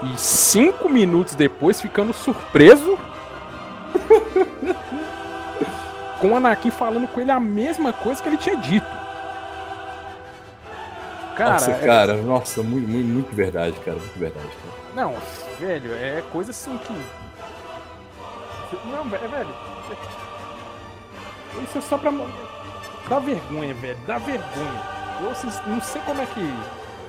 e 0.04 0.18
cinco 0.20 0.90
minutos 0.90 1.36
depois 1.36 1.80
ficando 1.82 2.14
surpreso 2.14 2.98
com 6.20 6.32
o 6.32 6.36
Anakin 6.36 6.70
falando 6.72 7.08
com 7.08 7.20
ele 7.22 7.32
a 7.32 7.40
mesma 7.40 7.94
coisa 7.94 8.22
que 8.22 8.30
ele 8.30 8.38
tinha 8.38 8.58
dito. 8.58 8.86
Cara, 11.36 11.54
nossa, 11.54 11.72
é- 11.72 11.80
cara. 11.86 12.14
Nossa, 12.18 12.62
muito, 12.62 12.88
muito, 12.88 13.08
muito 13.08 13.36
verdade, 13.36 13.76
cara. 13.80 13.98
Muito 13.98 14.20
verdade, 14.20 14.46
cara. 14.48 14.74
não, 14.94 15.16
velho, 15.60 15.94
é 15.94 16.22
coisa 16.32 16.52
assim 16.52 16.78
que. 16.78 16.94
Não, 18.88 19.06
é, 19.16 19.28
velho. 19.28 19.56
Isso 21.64 21.78
é 21.78 21.82
só 21.82 21.98
pra. 21.98 22.12
Dá 23.10 23.20
vergonha, 23.20 23.74
velho. 23.74 23.98
Dá 24.08 24.18
vergonha. 24.18 24.82
Eu 25.22 25.30
assim, 25.32 25.48
não 25.68 25.82
sei 25.82 26.02
como 26.02 26.22
é 26.22 26.26
que 26.26 26.54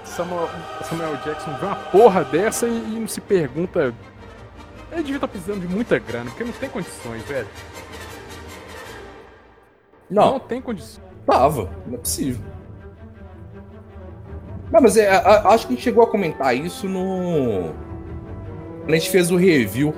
Samuel, 0.05 0.51
Samuel 0.83 1.17
Jackson 1.25 1.55
vê 1.59 1.67
uma 1.67 1.77
porra 1.77 2.25
dessa 2.25 2.67
e, 2.67 2.71
e 2.77 3.01
não 3.01 3.09
se 3.09 3.21
pergunta. 3.21 3.95
Ele 4.91 5.03
devia 5.03 5.17
estar 5.17 5.29
precisando 5.29 5.61
de 5.61 5.69
muita 5.69 5.99
grana, 5.99 6.27
porque 6.31 6.45
não 6.45 6.53
tem 6.53 6.69
condições, 6.69 7.23
velho. 7.23 7.49
Não 10.11 10.33
Não, 10.33 10.41
tem 10.41 10.61
condições. 10.61 11.01
tava. 11.25 11.71
Não 11.87 11.95
é 11.95 11.99
possível. 11.99 12.45
Não, 14.71 14.81
mas 14.81 14.97
é, 14.97 15.11
a- 15.11 15.19
a- 15.21 15.49
acho 15.55 15.67
que 15.67 15.73
a 15.73 15.77
gente 15.77 15.85
chegou 15.85 16.03
a 16.03 16.07
comentar 16.07 16.55
isso 16.57 16.89
no. 16.89 17.73
Quando 18.81 18.91
a 18.91 18.97
gente 18.99 19.11
fez 19.11 19.31
o 19.31 19.37
review 19.37 19.95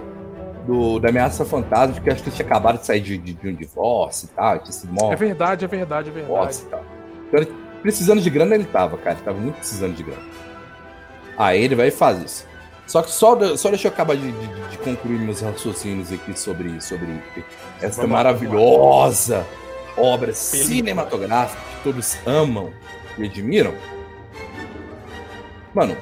do, 0.67 0.99
da 0.99 1.09
Ameaça 1.11 1.45
Fantasma, 1.45 2.01
que 2.01 2.11
acho 2.11 2.23
que 2.23 2.31
tinha 2.31 2.47
acabado 2.47 2.79
de 2.79 2.87
sair 2.87 3.01
de, 3.01 3.17
de- 3.19 3.35
de 3.35 3.49
um 3.49 3.55
divórcio 3.55 4.29
e 4.33 4.35
tal, 4.35 4.59
tinha 4.61 4.73
sido 4.73 4.93
mó 4.93 5.13
É 5.13 5.17
verdade, 5.17 5.65
é 5.65 5.69
verdade, 5.69 6.09
é 6.09 6.13
verdade. 6.13 6.59
e 6.59 6.65
tal. 6.71 6.85
Então, 7.33 7.55
precisando 7.83 8.21
de 8.21 8.31
grana, 8.31 8.55
ele 8.55 8.65
tava, 8.65 8.97
cara. 8.97 9.17
Ele 9.17 9.25
tava 9.25 9.39
muito 9.39 9.57
precisando 9.57 9.95
de 9.95 10.03
grana. 10.03 10.23
Aí 11.37 11.63
ele 11.63 11.75
vai 11.75 11.89
e 11.89 11.91
faz 11.91 12.23
isso. 12.23 12.47
Só 12.87 13.01
que 13.03 13.11
só, 13.11 13.57
só 13.57 13.69
deixa 13.71 13.89
eu 13.89 13.93
acabar 13.93 14.17
de, 14.17 14.31
de- 14.31 14.69
de 14.71 14.79
concluir 14.79 15.19
meus 15.19 15.41
raciocínios 15.41 16.13
aqui 16.13 16.39
sobre, 16.39 16.81
sobre 16.81 17.23
essa 17.81 18.03
Vamos 18.03 18.11
lá, 18.13 18.17
maravilhosa 18.25 19.45
obra 19.97 20.33
Película. 20.33 20.35
cinematográfica 20.65 21.61
que 21.79 21.83
todos 21.85 22.17
amam 22.27 22.71
e 23.17 23.25
admiram. 23.25 23.73
Mano, 25.73 25.97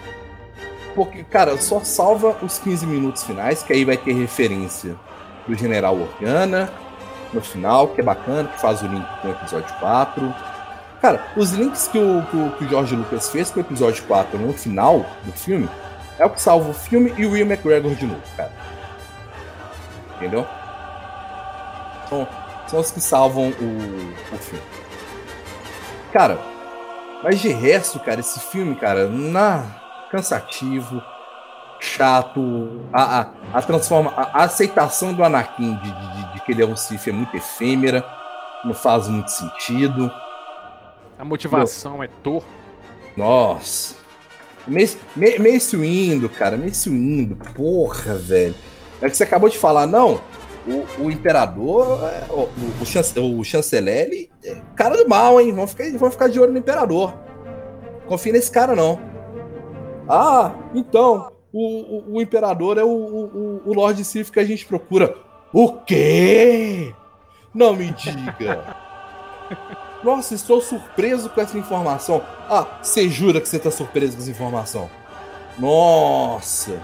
porque, 0.95 1.25
cara, 1.25 1.57
só 1.59 1.81
salva 1.81 2.37
os 2.43 2.59
15 2.59 2.87
minutos 2.87 3.23
finais, 3.25 3.63
que 3.63 3.73
aí 3.73 3.85
vai 3.85 3.97
ter 3.97 4.13
referência 4.13 4.97
do 5.47 5.55
General 5.55 5.97
Organa 5.97 6.73
no 7.33 7.41
final, 7.41 7.89
que 7.89 8.01
é 8.01 8.05
bacana, 8.05 8.49
que 8.49 8.61
faz 8.61 8.83
o 8.83 8.87
link 8.87 9.07
com 9.21 9.29
o 9.29 9.31
episódio 9.31 9.75
4. 9.79 10.35
Cara, 11.01 11.25
os 11.37 11.53
links 11.53 11.89
que 11.89 11.99
o, 11.99 12.23
que 12.31 12.37
o, 12.37 12.51
que 12.51 12.65
o 12.65 12.69
George 12.69 12.95
Lucas 12.95 13.31
fez 13.31 13.51
com 13.51 13.59
o 13.59 13.63
episódio 13.63 14.05
4 14.05 14.39
no 14.39 14.53
final 14.53 15.05
do 15.25 15.33
filme 15.33 15.69
é 16.19 16.25
o 16.25 16.31
que 16.31 16.41
salva 16.41 16.71
o 16.71 16.75
filme 16.75 17.13
e 17.17 17.27
o 17.27 17.33
Will 17.33 17.47
McGregor 17.47 17.95
de 17.95 18.07
novo, 18.07 18.23
cara. 18.37 18.53
Entendeu? 20.17 20.47
São, 22.09 22.29
são 22.69 22.81
os 22.81 22.91
que 22.91 23.01
salvam 23.01 23.49
o, 23.49 24.35
o 24.35 24.39
filme. 24.39 24.65
Cara, 26.13 26.39
mas 27.23 27.41
de 27.41 27.49
resto, 27.49 27.99
cara, 27.99 28.21
esse 28.21 28.39
filme, 28.39 28.77
cara, 28.77 29.09
na 29.09 29.82
cansativo, 30.13 31.03
chato, 31.81 32.81
a, 32.93 33.21
a, 33.23 33.27
a 33.55 33.63
transforma, 33.63 34.13
a, 34.17 34.45
aceitação 34.45 35.13
do 35.13 35.25
Anakin 35.25 35.75
de, 35.77 35.91
de- 35.91 36.33
de- 36.35 36.41
que 36.43 36.53
ele 36.53 36.63
é 36.63 36.67
um 36.67 36.77
Sith 36.77 37.09
é 37.09 37.13
muito 37.13 37.37
efêmera, 37.37 38.05
não 38.65 38.75
faz 38.75 39.09
muito 39.09 39.31
sentido. 39.31 40.13
A 41.19 41.25
motivação 41.25 42.03
é 42.03 42.09
torta. 42.23 42.47
Nossa. 43.17 43.97
Mace, 44.67 44.97
Mace 45.17 45.77
Windu, 45.77 46.29
cara, 46.29 46.57
Mace 46.57 46.89
Windu, 46.89 47.37
porra, 47.55 48.15
velho. 48.15 48.55
É 49.01 49.11
que 49.11 49.17
você 49.17 49.25
acabou 49.25 49.49
de 49.49 49.59
falar, 49.59 49.87
não. 49.87 50.21
O, 50.65 51.07
o 51.07 51.11
imperador, 51.11 51.99
é, 52.05 52.25
o, 52.31 52.43
o, 52.43 52.51
o 52.83 52.87
chance- 52.87 53.19
o 53.19 53.43
chanceler, 53.43 54.07
ele 54.07 54.31
é 54.45 54.57
cara 54.77 54.97
do 54.97 55.09
mal, 55.09 55.41
hein? 55.41 55.53
Vamos 55.53 55.73
ficar, 55.73 55.91
vamos 55.99 56.15
ficar 56.15 56.29
de 56.29 56.39
olho 56.39 56.53
no 56.53 56.59
imperador. 56.59 57.13
Confia 58.07 58.33
nesse 58.33 58.51
cara, 58.53 58.77
não. 58.77 59.01
Ah, 60.09 60.53
então, 60.75 61.33
o, 61.53 62.13
o, 62.13 62.17
o 62.17 62.23
imperador 62.23 62.79
é 62.79 62.85
o, 62.85 62.89
o, 62.89 63.63
o 63.67 63.75
Lord 63.75 64.03
Sith 64.05 64.31
que 64.31 64.41
a 64.41 64.45
gente 64.45 64.67
procura. 64.67 65.15
O 65.53 65.73
quê? 65.73 66.95
Não 67.55 67.75
me 67.75 67.91
diga. 67.91 68.77
Nossa, 70.03 70.35
estou 70.35 70.61
surpreso 70.61 71.31
com 71.31 71.41
essa 71.41 71.57
informação. 71.57 72.23
Ah, 72.49 72.67
você 72.83 73.09
jura 73.09 73.41
que 73.41 73.49
você 73.49 73.59
está 73.59 73.71
surpreso 73.71 74.17
com 74.17 74.23
essa 74.23 74.31
informação? 74.31 74.91
Nossa! 75.59 76.81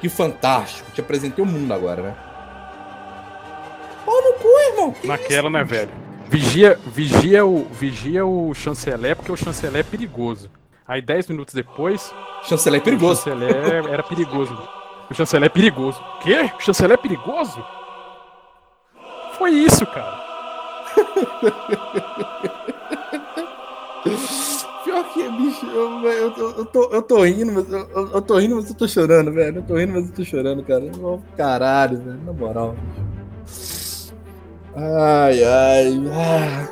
Que 0.00 0.08
fantástico. 0.08 0.90
Te 0.90 1.00
apresentei 1.00 1.42
o 1.42 1.46
mundo 1.46 1.72
agora, 1.72 2.02
né? 2.02 2.16
Pau 4.04 4.22
no 4.22 4.32
cu, 4.34 4.48
irmão. 4.70 4.92
Que 4.92 5.06
Naquela, 5.06 5.48
isso, 5.48 5.50
né, 5.50 5.64
velho? 5.64 5.90
Vigia, 6.28 6.78
vigia, 6.86 7.46
o, 7.46 7.64
vigia 7.66 8.26
o 8.26 8.52
chanceler, 8.52 9.16
porque 9.16 9.32
o 9.32 9.36
chanceler 9.36 9.80
é 9.80 9.84
perigoso. 9.84 10.50
Aí, 10.88 11.02
10 11.02 11.28
minutos 11.28 11.52
depois, 11.54 12.14
Chanceler 12.44 12.78
é 12.78 12.82
o 12.82 12.84
perigoso. 12.84 13.22
chanceler 13.22 13.86
era 13.88 14.02
perigoso. 14.02 14.56
O 15.10 15.14
chanceler 15.14 15.46
é 15.46 15.48
perigoso. 15.48 16.00
Quê? 16.22 16.50
O 16.56 16.60
chanceler 16.62 16.94
é 16.94 16.96
perigoso? 16.96 17.64
Foi 19.36 19.50
isso, 19.50 19.84
cara. 19.86 20.24
Pior 24.84 25.04
que 25.12 25.22
é, 25.22 25.30
bicho. 25.30 25.66
Eu, 25.66 26.00
eu, 26.04 26.32
eu, 26.36 26.50
eu 26.58 26.64
tô, 26.64 26.84
eu 26.92 27.02
tô 27.02 27.22
rindo, 27.24 27.52
mas 27.52 27.70
eu, 27.72 28.10
eu, 28.14 28.22
tô 28.22 28.38
rindo, 28.38 28.54
mas 28.54 28.70
eu 28.70 28.76
tô 28.76 28.86
chorando, 28.86 29.32
velho. 29.32 29.58
Eu 29.58 29.62
tô 29.62 29.74
rindo, 29.74 29.92
mas 29.92 30.06
eu 30.08 30.14
tô 30.14 30.24
chorando, 30.24 30.62
cara. 30.62 30.84
Caralho, 31.36 31.98
velho. 31.98 32.20
Na 32.24 32.32
moral. 32.32 32.76
Ai, 34.76 35.42
ai. 35.42 36.00
ah. 36.12 36.68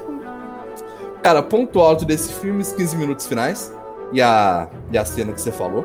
Cara, 1.23 1.43
ponto 1.43 1.81
alto 1.81 2.05
desse 2.05 2.33
filme, 2.35 2.63
os 2.63 2.71
15 2.73 2.97
minutos 2.97 3.27
finais. 3.27 3.74
E 4.13 4.21
a, 4.23 4.69
e 4.93 4.99
a 4.99 5.05
cena 5.05 5.33
que 5.33 5.41
você 5.41 5.51
falou. 5.53 5.85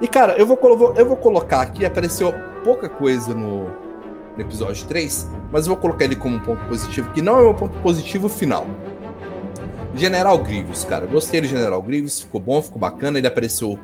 E, 0.00 0.08
cara, 0.08 0.34
eu 0.38 0.46
vou, 0.46 0.58
eu 0.96 1.06
vou 1.06 1.16
colocar 1.16 1.60
aqui, 1.60 1.84
apareceu 1.84 2.32
pouca 2.64 2.88
coisa 2.88 3.34
no, 3.34 3.64
no 3.64 4.40
episódio 4.40 4.86
3, 4.86 5.28
mas 5.52 5.66
eu 5.66 5.74
vou 5.74 5.76
colocar 5.80 6.04
ele 6.04 6.16
como 6.16 6.36
um 6.36 6.40
ponto 6.40 6.64
positivo, 6.66 7.10
que 7.12 7.20
não 7.22 7.38
é 7.38 7.48
um 7.48 7.54
ponto 7.54 7.78
positivo 7.80 8.28
final. 8.28 8.66
General 9.94 10.38
Grievous, 10.38 10.84
cara. 10.84 11.06
Gostei 11.06 11.40
do 11.40 11.46
General 11.46 11.80
Grievous, 11.82 12.20
ficou 12.20 12.40
bom, 12.40 12.62
ficou 12.62 12.78
bacana. 12.78 13.18
Ele 13.18 13.26
apareceu 13.26 13.78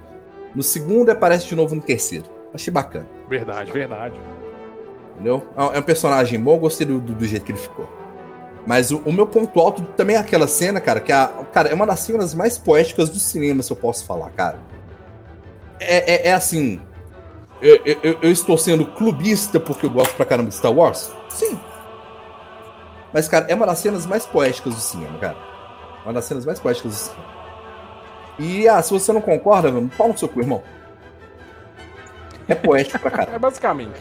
no 0.54 0.62
segundo 0.62 1.08
e 1.08 1.12
aparece 1.12 1.46
de 1.48 1.54
novo 1.56 1.74
no 1.74 1.82
terceiro. 1.82 2.24
Achei 2.54 2.72
bacana, 2.72 3.06
Verdade, 3.28 3.70
verdade. 3.72 4.14
entendeu? 5.14 5.42
É 5.56 5.62
um- 5.62 5.72
é 5.74 5.80
personagem 5.82 6.40
bom, 6.40 6.56
gostei 6.58 6.86
do- 6.86 7.00
do 7.00 7.24
jeito 7.26 7.44
que 7.44 7.52
ele 7.52 7.58
ficou. 7.58 7.86
Mas 8.66 8.90
o, 8.90 8.98
o 8.98 9.12
meu 9.12 9.26
ponto 9.26 9.58
alto 9.60 9.82
também 9.96 10.16
é 10.16 10.18
aquela 10.18 10.48
cena, 10.48 10.80
cara, 10.80 10.98
que 11.00 11.12
a, 11.12 11.28
cara, 11.52 11.68
é 11.68 11.74
uma 11.74 11.86
das 11.86 12.00
cenas 12.00 12.34
mais 12.34 12.58
poéticas 12.58 13.08
do 13.08 13.18
cinema, 13.20 13.62
se 13.62 13.72
eu 13.72 13.76
posso 13.76 14.04
falar, 14.04 14.30
cara. 14.30 14.58
É, 15.78 16.14
é- 16.14 16.28
é 16.28 16.32
assim. 16.34 16.80
Eu, 17.62 17.76
eu- 17.84 18.18
eu- 18.22 18.32
estou 18.32 18.58
sendo 18.58 18.84
clubista 18.84 19.58
porque 19.60 19.86
eu 19.86 19.90
gosto 19.90 20.14
pra 20.16 20.26
caramba 20.26 20.48
de 20.50 20.56
Star 20.56 20.72
Wars? 20.72 21.10
Sim. 21.28 21.58
Mas, 23.12 23.28
cara, 23.28 23.46
é 23.48 23.54
uma 23.54 23.66
das 23.66 23.78
cenas 23.78 24.04
mais 24.04 24.26
poéticas 24.26 24.74
do 24.74 24.80
cinema, 24.80 25.16
cara. 25.18 25.36
Uma 26.04 26.12
das 26.12 26.24
cenas 26.24 26.44
mais 26.44 26.58
poéticas 26.60 26.92
do 26.92 26.96
cinema. 26.96 27.36
E, 28.38 28.68
ah, 28.68 28.82
se 28.82 28.92
você 28.92 29.12
não 29.12 29.20
concorda, 29.22 29.70
mano, 29.72 29.90
pau 29.96 30.08
no 30.08 30.18
seu 30.18 30.28
cu, 30.28 30.40
irmão. 30.40 30.62
É 32.48 32.54
poético 32.54 32.98
pra 32.98 33.10
caramba. 33.12 33.36
É 33.36 33.38
basicamente. 33.38 34.00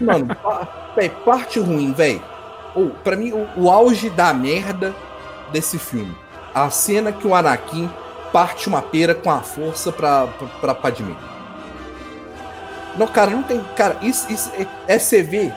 Mano, 0.00 0.26
véi, 0.96 1.08
parte 1.24 1.60
ruim, 1.60 1.92
velho. 1.92 2.22
Ou, 2.74 2.90
pra 2.90 3.16
mim, 3.16 3.32
o, 3.32 3.48
o 3.56 3.70
auge 3.70 4.10
da 4.10 4.32
merda 4.34 4.94
desse 5.52 5.78
filme. 5.78 6.16
A 6.54 6.70
cena 6.70 7.12
que 7.12 7.26
o 7.26 7.34
Anakin 7.34 7.90
parte 8.32 8.68
uma 8.68 8.82
pera 8.82 9.14
com 9.14 9.30
a 9.30 9.40
força 9.40 9.92
pra, 9.92 10.26
pra, 10.26 10.48
pra 10.48 10.74
Padmé. 10.74 11.14
Não, 12.96 13.06
cara, 13.06 13.30
não 13.30 13.42
tem. 13.42 13.62
Cara, 13.76 13.96
isso, 14.02 14.30
isso 14.32 14.50
é, 14.58 14.66
é 14.94 14.98
você 14.98 15.22
ver 15.22 15.52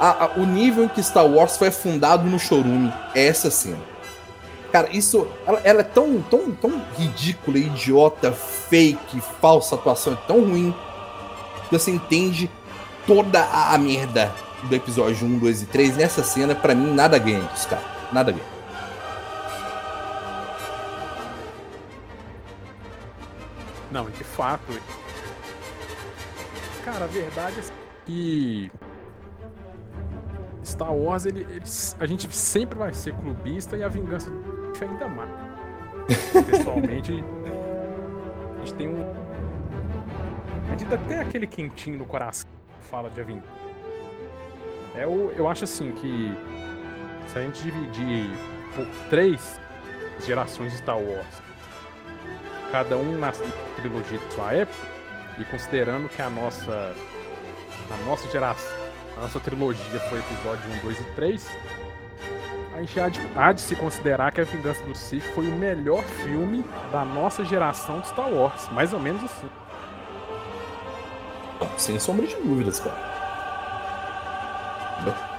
a, 0.00 0.24
a, 0.24 0.30
o 0.36 0.46
nível 0.46 0.84
em 0.84 0.88
que 0.88 1.02
Star 1.02 1.26
Wars 1.26 1.56
foi 1.56 1.70
fundado 1.70 2.24
no 2.24 2.38
chorume 2.38 2.92
é 3.14 3.26
essa 3.26 3.50
cena. 3.50 3.80
Cara, 4.72 4.88
isso. 4.92 5.26
Ela, 5.46 5.60
ela, 5.64 5.80
é 5.80 5.84
tão, 5.84 6.20
tão, 6.22 6.50
tão 6.52 6.82
ridícula, 6.96 7.58
idiota, 7.58 8.32
fake, 8.32 9.20
falsa 9.40 9.74
atuação, 9.74 10.12
é 10.12 10.18
tão 10.26 10.40
ruim. 10.40 10.74
Que 11.68 11.78
você 11.78 11.90
entende 11.90 12.50
toda 13.06 13.40
a, 13.40 13.74
a 13.74 13.78
merda 13.78 14.32
do 14.64 14.74
episódio 14.74 15.26
1, 15.26 15.38
2 15.38 15.62
e 15.62 15.66
3 15.66 15.96
nessa 15.96 16.22
cena. 16.22 16.54
Pra 16.54 16.74
mim, 16.74 16.92
nada 16.94 17.18
ganha 17.18 17.42
disso, 17.44 17.68
cara. 17.68 17.82
Nada 18.12 18.32
ganha. 18.32 18.58
Não, 23.90 24.10
de 24.10 24.24
fato. 24.24 24.80
Cara, 26.84 27.04
a 27.04 27.08
verdade 27.08 27.60
é 27.60 27.62
que 28.06 28.70
Star 30.64 30.92
Wars, 30.92 31.24
ele, 31.26 31.40
ele, 31.50 31.64
a 31.98 32.06
gente 32.06 32.34
sempre 32.34 32.78
vai 32.78 32.92
ser 32.92 33.14
clubista 33.14 33.76
e 33.76 33.82
a 33.82 33.88
vingança 33.88 34.30
do 34.30 34.72
ainda 34.80 35.08
mais. 35.08 35.30
Pessoalmente, 36.46 37.12
a 37.12 38.58
gente 38.58 38.74
tem 38.74 38.88
um. 38.88 39.02
A 40.66 40.76
gente 40.76 40.94
até 40.94 41.20
aquele 41.20 41.46
quentinho 41.46 41.98
no 41.98 42.04
coração 42.04 42.48
que 42.80 42.88
fala 42.88 43.10
de 43.10 43.20
a 43.20 43.24
vingança. 43.24 43.67
É 44.98 45.06
o, 45.06 45.32
eu 45.36 45.48
acho 45.48 45.62
assim 45.62 45.92
que 45.92 46.36
se 47.28 47.38
a 47.38 47.42
gente 47.42 47.62
dividir 47.62 48.28
por 48.74 48.84
três 49.08 49.60
gerações 50.26 50.72
de 50.72 50.78
Star 50.78 50.98
Wars, 50.98 51.42
cada 52.72 52.96
um 52.96 53.16
na 53.16 53.30
trilogia 53.76 54.18
de 54.18 54.34
sua 54.34 54.52
época, 54.54 54.88
e 55.38 55.44
considerando 55.44 56.08
que 56.08 56.20
a 56.20 56.28
nossa 56.28 56.92
a 57.90 58.04
nossa 58.04 58.28
geração 58.28 58.76
a 59.16 59.20
nossa 59.20 59.38
trilogia 59.38 60.00
foi 60.00 60.18
episódio 60.18 60.68
1, 60.78 60.80
2 60.80 61.00
e 61.00 61.04
3. 61.14 61.50
A 62.74 62.80
gente 62.80 63.00
há 63.00 63.08
de, 63.08 63.20
há 63.36 63.52
de 63.52 63.60
se 63.60 63.76
considerar 63.76 64.32
que 64.32 64.40
A 64.40 64.44
Vingança 64.44 64.82
do 64.82 64.96
Sith 64.96 65.22
foi 65.34 65.46
o 65.46 65.54
melhor 65.56 66.02
filme 66.02 66.64
da 66.90 67.04
nossa 67.04 67.44
geração 67.44 68.00
de 68.00 68.08
Star 68.08 68.30
Wars. 68.32 68.68
Mais 68.72 68.92
ou 68.92 68.98
menos 68.98 69.22
assim. 69.22 69.48
Sem 71.76 71.98
sombra 72.00 72.26
de 72.26 72.34
dúvidas, 72.36 72.80
cara. 72.80 73.07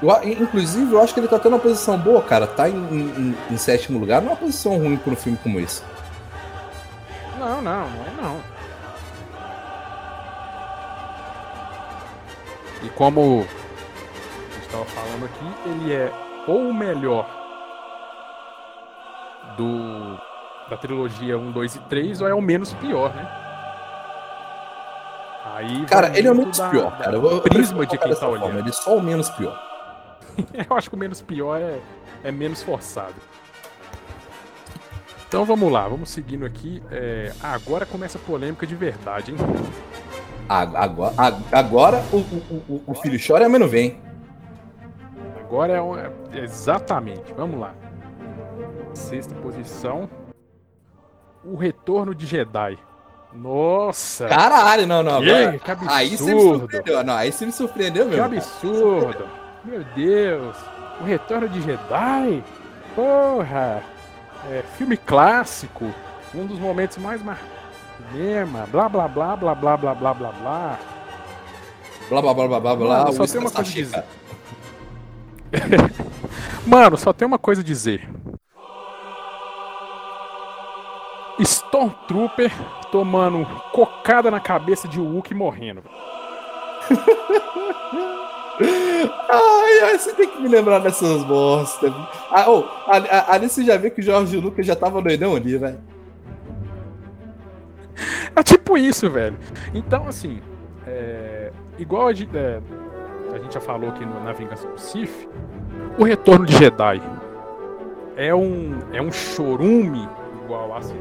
Eu, 0.02 0.44
inclusive, 0.44 0.94
eu 0.94 1.02
acho 1.02 1.14
que 1.14 1.20
ele 1.20 1.28
tá 1.28 1.38
tendo 1.38 1.54
uma 1.54 1.60
posição 1.60 1.98
boa, 1.98 2.22
cara. 2.22 2.48
Tá 2.48 2.70
em, 2.70 2.76
em, 2.76 3.38
em 3.52 3.58
sétimo 3.58 4.00
lugar, 4.00 4.22
não 4.22 4.30
é 4.30 4.32
uma 4.32 4.38
posição 4.38 4.78
ruim 4.78 4.98
para 4.98 5.14
um 5.14 5.16
filme 5.16 5.38
como 5.42 5.60
esse. 5.60 5.84
Não, 7.38 7.62
não, 7.62 7.90
não 7.90 8.06
é 8.06 8.22
não. 8.22 8.42
E 12.84 12.90
como 12.90 13.46
estava 14.62 14.86
falando 14.86 15.26
aqui, 15.26 15.70
ele 15.70 15.94
é 15.94 16.12
ou 16.48 16.70
o 16.70 16.74
melhor 16.74 17.28
do 19.58 20.18
da 20.70 20.78
trilogia 20.78 21.38
1, 21.38 21.52
2 21.52 21.76
e 21.76 21.80
3, 21.80 22.22
ou 22.22 22.28
é 22.28 22.34
o 22.34 22.42
menos 22.42 22.74
pior, 22.74 23.14
né? 23.14 23.39
Aí 25.60 25.86
cara, 25.88 26.18
ele 26.18 26.26
é 26.26 26.32
o 26.32 26.36
menos 26.36 26.58
da, 26.58 26.70
pior, 26.70 26.98
cara. 26.98 27.18
Eu, 27.18 27.42
prisma 27.42 27.86
de 27.86 27.98
quem 27.98 28.16
tá 28.16 28.28
olhando. 28.30 28.44
Forma, 28.44 28.60
ele 28.60 28.70
é 28.70 28.72
só 28.72 28.96
o 28.96 29.04
menos 29.04 29.30
pior. 29.30 29.62
eu 30.70 30.78
acho 30.78 30.90
que 30.90 30.96
o 30.96 31.00
menos 31.00 31.22
pior 31.22 31.60
é, 31.60 31.82
é 32.24 32.32
menos 32.32 32.64
forçado. 32.64 33.16
Então 35.28 35.44
vamos 35.44 35.70
lá, 35.70 35.86
vamos 35.86 36.12
seguindo 36.12 36.46
aqui. 36.46 36.82
É, 36.90 37.34
agora 37.44 37.86
começa 37.86 38.18
a 38.18 38.22
polêmica 38.22 38.66
de 38.66 38.74
verdade, 38.74 39.34
hein? 39.34 39.38
Agora, 40.48 41.14
agora 41.52 42.04
o, 42.14 42.18
o, 42.18 42.84
o, 42.88 42.94
filho 42.96 43.20
chora 43.20 43.44
e 43.44 43.46
a 43.46 43.50
mãe 43.50 43.60
não 43.60 43.68
vem. 43.68 44.00
Agora 45.42 45.74
é, 45.74 45.82
um, 45.82 45.98
é 45.98 46.10
exatamente. 46.36 47.34
Vamos 47.34 47.60
lá. 47.60 47.76
Sexta 48.94 49.36
posição. 49.36 50.10
O 51.44 51.58
retorno 51.58 52.16
de 52.16 52.26
Jedi. 52.26 52.80
Nossa! 53.34 54.28
Caralho, 54.28 54.88
não, 54.88 55.04
não. 55.04 55.18
Agora, 55.18 55.60
que 55.60 55.72
absurdo. 55.72 55.94
Aí 55.94 56.18
você 56.18 56.34
me 56.34 56.42
surpreendeu. 56.42 57.04
Não, 57.04 57.14
aí 57.16 57.32
você 57.32 57.46
me 57.46 57.52
surpreendeu 57.52 58.06
mesmo. 58.06 58.30
Que 58.30 58.38
absurdo. 58.38 59.26
Meu 59.64 59.84
Deus. 59.96 60.58
O 61.00 61.04
retorno 61.04 61.48
de 61.48 61.62
Jedi? 61.62 62.44
Porra! 62.96 63.84
É, 64.50 64.64
filme 64.78 64.98
clássico. 64.98 65.86
Um 66.34 66.46
dos 66.46 66.60
momentos 66.60 66.98
mais 66.98 67.22
marcantes 67.22 67.60
cinema. 68.12 68.68
Blá, 68.72 68.90
blá, 68.90 69.08
blá, 69.08 69.36
blá, 69.36 69.56
blá, 69.56 69.78
blá, 69.78 69.96
blá, 69.96 70.14
blá, 70.14 70.32
blá. 70.32 70.80
Blá, 72.10 72.22
blá, 72.22 72.34
blá, 72.34 72.48
blá, 72.48 72.60
blá, 72.60 72.76
blá. 72.76 73.12
Só 73.12 73.26
tem 73.28 73.40
uma 73.40 73.52
coisa 73.52 73.70
a 73.70 73.74
dizer. 73.74 74.04
Mano, 76.66 76.98
só 76.98 77.14
tem 77.14 77.28
uma 77.28 77.38
coisa 77.38 77.62
a 77.62 77.64
dizer. 77.64 78.10
Stormtrooper 81.40 82.52
tomando 82.92 83.46
cocada 83.72 84.30
na 84.30 84.40
cabeça 84.40 84.88
de 84.88 85.00
Wookie 85.00 85.34
morrendo. 85.34 85.84
ai, 89.30 89.80
ai, 89.84 89.98
você 89.98 90.14
tem 90.14 90.28
que 90.28 90.42
me 90.42 90.50
lembrar 90.50 90.80
dessas 90.80 91.24
bostas. 91.24 91.94
Ah, 92.30 92.46
oh, 92.50 92.64
ali 93.28 93.50
você 93.50 93.64
já 93.64 93.78
viu 93.78 93.92
que 93.92 94.02
o 94.02 94.04
Jorge 94.04 94.38
Lucas 94.38 94.66
já 94.66 94.76
tava 94.76 95.02
doidão 95.02 95.36
ali, 95.36 95.58
velho. 95.58 95.80
É 98.36 98.44
tipo 98.44 98.78
isso, 98.78 99.10
velho. 99.10 99.38
Então, 99.74 100.08
assim, 100.08 100.42
é, 100.88 101.52
igual 101.78 102.08
a 102.08 102.14
gente, 102.14 102.36
é, 102.36 102.60
a 103.34 103.38
gente 103.38 103.54
já 103.54 103.62
falou 103.62 103.90
aqui 103.90 104.06
no, 104.06 104.24
na 104.24 104.34
Vingança 104.34 104.68
do 104.68 104.80
Sif, 104.80 105.28
o 105.98 106.04
Retorno 106.04 106.46
de 106.46 106.56
Jedi 106.56 107.02
é 108.16 108.34
um, 108.34 108.80
é 108.92 109.02
um 109.02 109.12
chorume 109.12 110.08
igual 110.44 110.74
a 110.74 110.78
assim, 110.80 110.98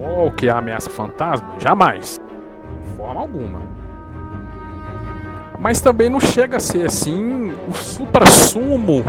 o 0.00 0.32
que 0.32 0.48
é 0.48 0.50
ameaça 0.50 0.88
fantasma? 0.88 1.56
Jamais. 1.58 2.20
De 2.84 2.96
forma 2.96 3.20
alguma. 3.20 3.60
Mas 5.58 5.80
também 5.80 6.08
não 6.08 6.20
chega 6.20 6.56
a 6.56 6.60
ser 6.60 6.86
assim 6.86 7.52
o 7.68 7.74
supra-sumo 7.74 9.04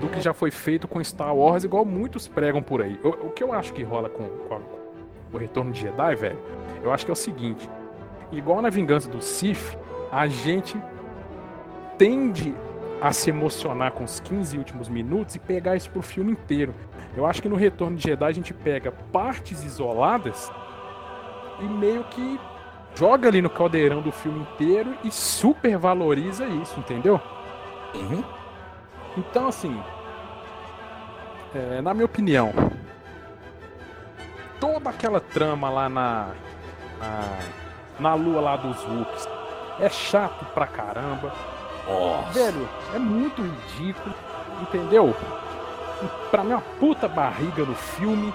do 0.00 0.08
que 0.08 0.20
já 0.20 0.32
foi 0.32 0.50
feito 0.50 0.86
com 0.86 1.02
Star 1.02 1.34
Wars, 1.34 1.64
igual 1.64 1.84
muitos 1.84 2.28
pregam 2.28 2.62
por 2.62 2.80
aí. 2.80 2.98
O, 3.02 3.08
o 3.08 3.30
que 3.30 3.42
eu 3.42 3.52
acho 3.52 3.72
que 3.72 3.82
rola 3.82 4.08
com, 4.08 4.24
com, 4.24 4.54
a, 4.54 4.58
com 5.30 5.36
o 5.36 5.38
Retorno 5.38 5.72
de 5.72 5.80
Jedi, 5.80 6.14
velho, 6.14 6.38
eu 6.82 6.92
acho 6.92 7.04
que 7.04 7.10
é 7.10 7.12
o 7.12 7.16
seguinte: 7.16 7.68
igual 8.30 8.62
na 8.62 8.70
Vingança 8.70 9.10
do 9.10 9.20
Sith, 9.20 9.76
a 10.12 10.28
gente 10.28 10.80
tende 11.98 12.54
a 13.00 13.12
se 13.12 13.30
emocionar 13.30 13.92
com 13.92 14.04
os 14.04 14.20
15 14.20 14.58
últimos 14.58 14.88
minutos 14.88 15.34
e 15.34 15.38
pegar 15.38 15.76
isso 15.76 15.90
pro 15.90 16.02
filme 16.02 16.32
inteiro. 16.32 16.74
Eu 17.16 17.26
acho 17.26 17.40
que 17.40 17.48
no 17.48 17.56
Retorno 17.56 17.96
de 17.96 18.02
Jedi 18.04 18.24
a 18.24 18.32
gente 18.32 18.52
pega 18.52 18.92
partes 19.12 19.64
isoladas 19.64 20.52
e 21.60 21.64
meio 21.64 22.04
que 22.04 22.38
joga 22.94 23.28
ali 23.28 23.40
no 23.40 23.50
caldeirão 23.50 24.02
do 24.02 24.12
filme 24.12 24.40
inteiro 24.40 24.96
e 25.02 25.10
super 25.10 25.76
valoriza 25.78 26.46
isso, 26.46 26.78
entendeu? 26.78 27.20
Uhum. 27.94 28.22
Então, 29.16 29.48
assim, 29.48 29.82
é, 31.54 31.80
na 31.80 31.92
minha 31.92 32.06
opinião, 32.06 32.52
toda 34.60 34.90
aquela 34.90 35.20
trama 35.20 35.68
lá 35.68 35.88
na, 35.88 36.28
na, 36.98 37.38
na 37.98 38.14
lua 38.14 38.40
lá 38.40 38.56
dos 38.56 38.84
Wooks 38.84 39.28
é 39.80 39.88
chato 39.88 40.44
pra 40.52 40.66
caramba. 40.66 41.32
Nossa. 41.90 42.30
Velho, 42.30 42.68
é 42.94 42.98
muito 42.98 43.42
ridículo, 43.42 44.14
entendeu? 44.62 45.16
Pra 46.30 46.44
mim, 46.44 46.52
uma 46.52 46.62
puta 46.78 47.08
barriga 47.08 47.64
no 47.64 47.74
filme. 47.74 48.32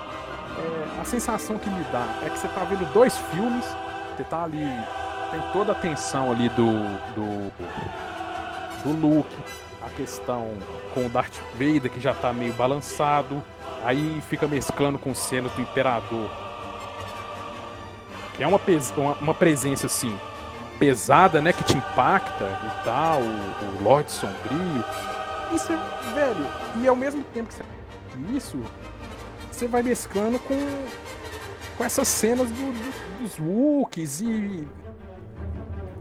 É, 0.57 1.02
a 1.02 1.06
sensação 1.06 1.57
que 1.57 1.69
me 1.69 1.84
dá 1.86 2.06
é 2.26 2.30
que 2.30 2.38
você 2.38 2.48
tá 2.49 2.64
vendo 2.64 2.86
dois 2.94 3.18
filmes, 3.32 3.65
você 4.15 4.23
tá 4.23 4.44
ali, 4.44 4.68
tem 5.32 5.41
toda 5.52 5.72
a 5.72 5.76
tensão 5.76 6.32
ali 6.32 6.49
do, 6.49 6.72
do, 7.14 7.52
do 8.84 9.07
Luke, 9.07 9.36
a 9.86 9.90
questão 9.90 10.53
com 10.94 11.06
o 11.06 11.10
Darth 11.10 11.38
Vader 11.53 11.91
que 11.91 11.99
já 11.99 12.14
tá 12.14 12.32
meio 12.32 12.53
balançado, 12.53 13.44
aí 13.84 14.22
fica 14.30 14.48
mesclando 14.48 14.98
com 14.98 15.14
cenas 15.14 15.52
do 15.52 15.61
Imperador, 15.61 16.30
que 18.38 18.44
é 18.44 18.48
uma, 18.48 18.60
uma, 18.98 19.14
uma 19.14 19.34
presença 19.34 19.88
assim 19.88 20.18
pesada, 20.80 21.42
né? 21.42 21.54
Que 21.54 21.64
te 21.64 21.78
impacta 21.78 22.46
e 22.46 22.84
tal, 22.84 23.22
o, 23.22 23.80
o 23.80 23.84
Lorde 23.84 24.12
Sombrio. 24.12 24.84
Isso 25.54 25.72
é, 25.72 26.14
velho, 26.14 26.46
e 26.82 26.88
ao 26.88 26.96
mesmo 26.96 27.24
tempo 27.34 27.48
que 27.48 27.54
você 27.54 27.64
isso, 28.34 28.62
você 29.52 29.68
vai 29.68 29.84
mesclando 29.84 30.40
com, 30.40 30.56
com 31.78 31.84
essas 31.84 32.08
cenas 32.08 32.50
do, 32.50 32.56
do, 32.56 33.22
dos 33.22 33.40
Wookiees 33.40 34.22
e, 34.22 34.68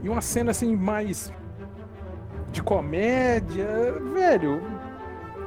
e 0.03 0.09
uma 0.09 0.21
cena 0.21 0.53
assim 0.53 0.77
mais 0.77 1.33
de 2.53 2.63
comédia, 2.63 3.67
velho. 4.13 4.63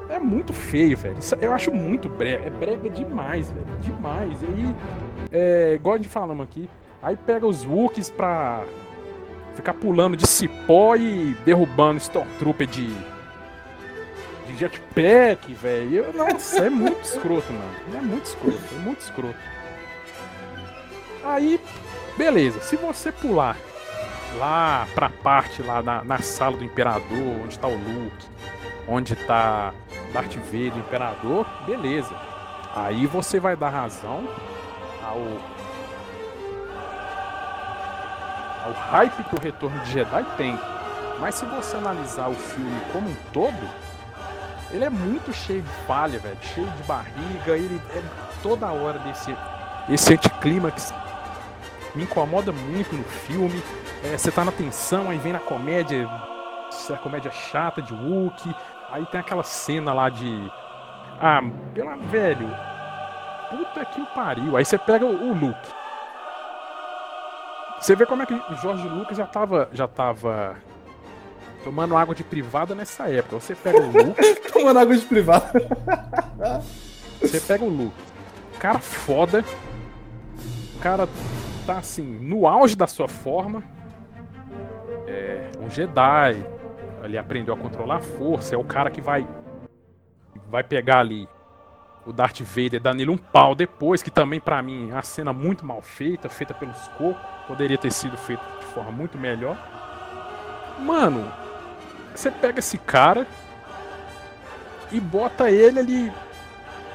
É 0.10 0.20
muito 0.20 0.54
feio, 0.54 0.98
velho. 0.98 1.18
Eu 1.42 1.54
acho 1.54 1.72
muito 1.72 2.08
brega. 2.08 2.46
É 2.46 2.50
brega 2.50 2.90
demais, 2.90 3.52
velho. 3.52 3.66
Demais. 3.82 4.42
E 4.42 4.46
aí, 4.46 4.76
é, 5.32 5.74
igual 5.76 5.96
a 5.96 5.98
gente 5.98 6.10
falamos 6.10 6.44
aqui, 6.44 6.70
aí 7.02 7.16
pega 7.18 7.46
os 7.46 7.66
Wookiees 7.66 8.10
pra 8.10 8.64
ficar 9.58 9.74
pulando 9.74 10.16
de 10.16 10.26
cipó 10.28 10.96
e 10.96 11.36
derrubando 11.44 11.98
Stormtrooper 11.98 12.68
de, 12.68 12.94
jetpack, 14.58 15.54
velho. 15.54 16.14
Nossa, 16.14 16.66
é 16.66 16.70
muito 16.70 17.04
escroto, 17.04 17.52
mano. 17.52 17.72
É 17.96 18.02
muito 18.02 18.26
escroto, 18.26 18.60
é 18.76 18.80
muito 18.80 19.02
escroto. 19.02 19.38
Aí, 21.24 21.60
beleza. 22.18 22.60
Se 22.62 22.76
você 22.76 23.12
pular 23.12 23.58
lá 24.38 24.88
pra 24.96 25.10
parte 25.10 25.62
lá 25.62 25.82
na, 25.82 26.04
na 26.04 26.20
sala 26.20 26.58
do 26.58 26.64
Imperador, 26.64 27.42
onde 27.44 27.60
tá 27.60 27.68
o 27.68 27.76
Luke, 27.76 28.26
onde 28.88 29.16
tá 29.16 29.74
Darth 30.14 30.36
Vader, 30.36 30.78
Imperador, 30.78 31.46
beleza. 31.66 32.16
Aí 32.76 33.06
você 33.06 33.40
vai 33.40 33.56
dar 33.56 33.70
razão 33.70 34.28
ao 35.04 35.57
ao 38.68 38.74
hype 38.74 39.24
que 39.24 39.36
o 39.36 39.40
Retorno 39.40 39.80
de 39.82 39.92
Jedi 39.92 40.26
tem. 40.36 40.60
Mas 41.20 41.36
se 41.36 41.46
você 41.46 41.78
analisar 41.78 42.30
o 42.30 42.36
filme 42.36 42.80
como 42.92 43.10
um 43.10 43.16
todo, 43.34 43.58
ele 44.72 44.84
é 44.84 44.90
muito 44.90 45.34
cheio 45.34 45.62
de 45.62 45.70
falha, 45.88 46.20
velho, 46.20 46.38
cheio 46.42 46.68
de 46.68 46.84
barriga, 46.84 47.58
ele 47.58 47.82
é 47.96 48.04
toda 48.44 48.68
hora 48.68 49.00
desse 49.00 49.36
esse 49.90 50.14
anticlímax 50.14 50.94
me 51.96 52.04
incomoda 52.04 52.52
muito 52.52 52.94
no 52.94 53.04
filme. 53.04 53.64
É, 54.04 54.18
você 54.18 54.30
tá 54.30 54.44
na 54.44 54.52
tensão, 54.52 55.10
aí 55.10 55.18
vem 55.18 55.32
na 55.32 55.40
comédia, 55.40 56.10
essa 56.68 56.98
comédia 56.98 57.32
chata 57.32 57.82
de 57.82 57.94
Wookie, 57.94 58.54
aí 58.92 59.06
tem 59.06 59.20
aquela 59.20 59.44
cena 59.44 59.94
lá 59.94 60.10
de 60.10 60.52
ah, 61.20 61.42
pela 61.74 61.96
velho, 61.96 62.48
puta 63.50 63.86
que 63.86 64.02
o 64.02 64.06
pariu. 64.08 64.58
Aí 64.58 64.66
você 64.66 64.78
pega 64.78 65.06
o, 65.06 65.32
o 65.32 65.34
Luke. 65.34 65.77
Você 67.80 67.96
vê 67.96 68.06
como 68.06 68.24
é 68.24 68.26
que 68.26 68.34
o 68.34 68.56
Jorge 68.56 68.88
Lucas 68.88 69.18
já 69.18 69.26
tava, 69.26 69.70
já 69.72 69.88
tava 69.88 70.58
tomando 71.64 71.96
água 71.96 72.16
de 72.16 72.24
privada 72.24 72.74
nessa 72.74 73.10
época. 73.10 73.40
Você 73.40 73.56
pega 73.56 73.80
o 73.80 73.92
Luke. 73.92 74.36
Tomando 74.52 74.80
água 74.80 74.98
de 74.98 75.06
privada. 75.06 75.52
Você 77.22 77.40
pega 77.40 77.64
o 77.64 77.70
Luke. 77.70 77.96
Cara 78.60 78.80
foda. 78.80 79.44
O 80.76 80.80
cara 80.80 81.08
tá 81.66 81.78
assim, 81.78 82.04
no 82.04 82.48
auge 82.48 82.76
da 82.76 82.88
sua 82.88 83.08
forma. 83.08 83.64
É 85.08 85.52
um 85.60 85.70
Jedi. 85.70 86.44
Ele 87.04 87.18
aprendeu 87.18 87.54
a 87.54 87.58
controlar 87.58 87.98
a 87.98 88.02
força. 88.02 88.56
É 88.56 88.58
o 88.58 88.64
cara 88.64 88.90
que 88.90 89.02
vai. 89.02 89.28
Vai 90.50 90.64
pegar 90.64 91.00
ali 91.00 91.28
o 92.08 92.14
Darth 92.14 92.40
Vader 92.40 92.80
dando 92.80 93.02
ele 93.02 93.12
um 93.12 93.18
pau 93.18 93.54
depois, 93.54 94.02
que 94.02 94.10
também 94.10 94.40
para 94.40 94.62
mim 94.62 94.90
é 94.90 94.94
uma 94.94 95.04
cena 95.04 95.34
muito 95.34 95.66
mal 95.66 95.82
feita, 95.82 96.30
feita 96.30 96.54
pelos 96.54 96.78
cocos, 96.98 97.22
poderia 97.46 97.78
ter 97.78 97.92
sido 97.92 98.18
feito 98.18 98.42
de 98.60 98.66
forma 98.68 98.92
muito 98.92 99.18
melhor. 99.18 99.58
Mano, 100.80 101.30
você 102.16 102.32
pega 102.32 102.60
esse 102.60 102.78
cara 102.78 103.28
e 104.90 105.02
bota 105.02 105.52
ele 105.52 105.80
ali 105.80 106.14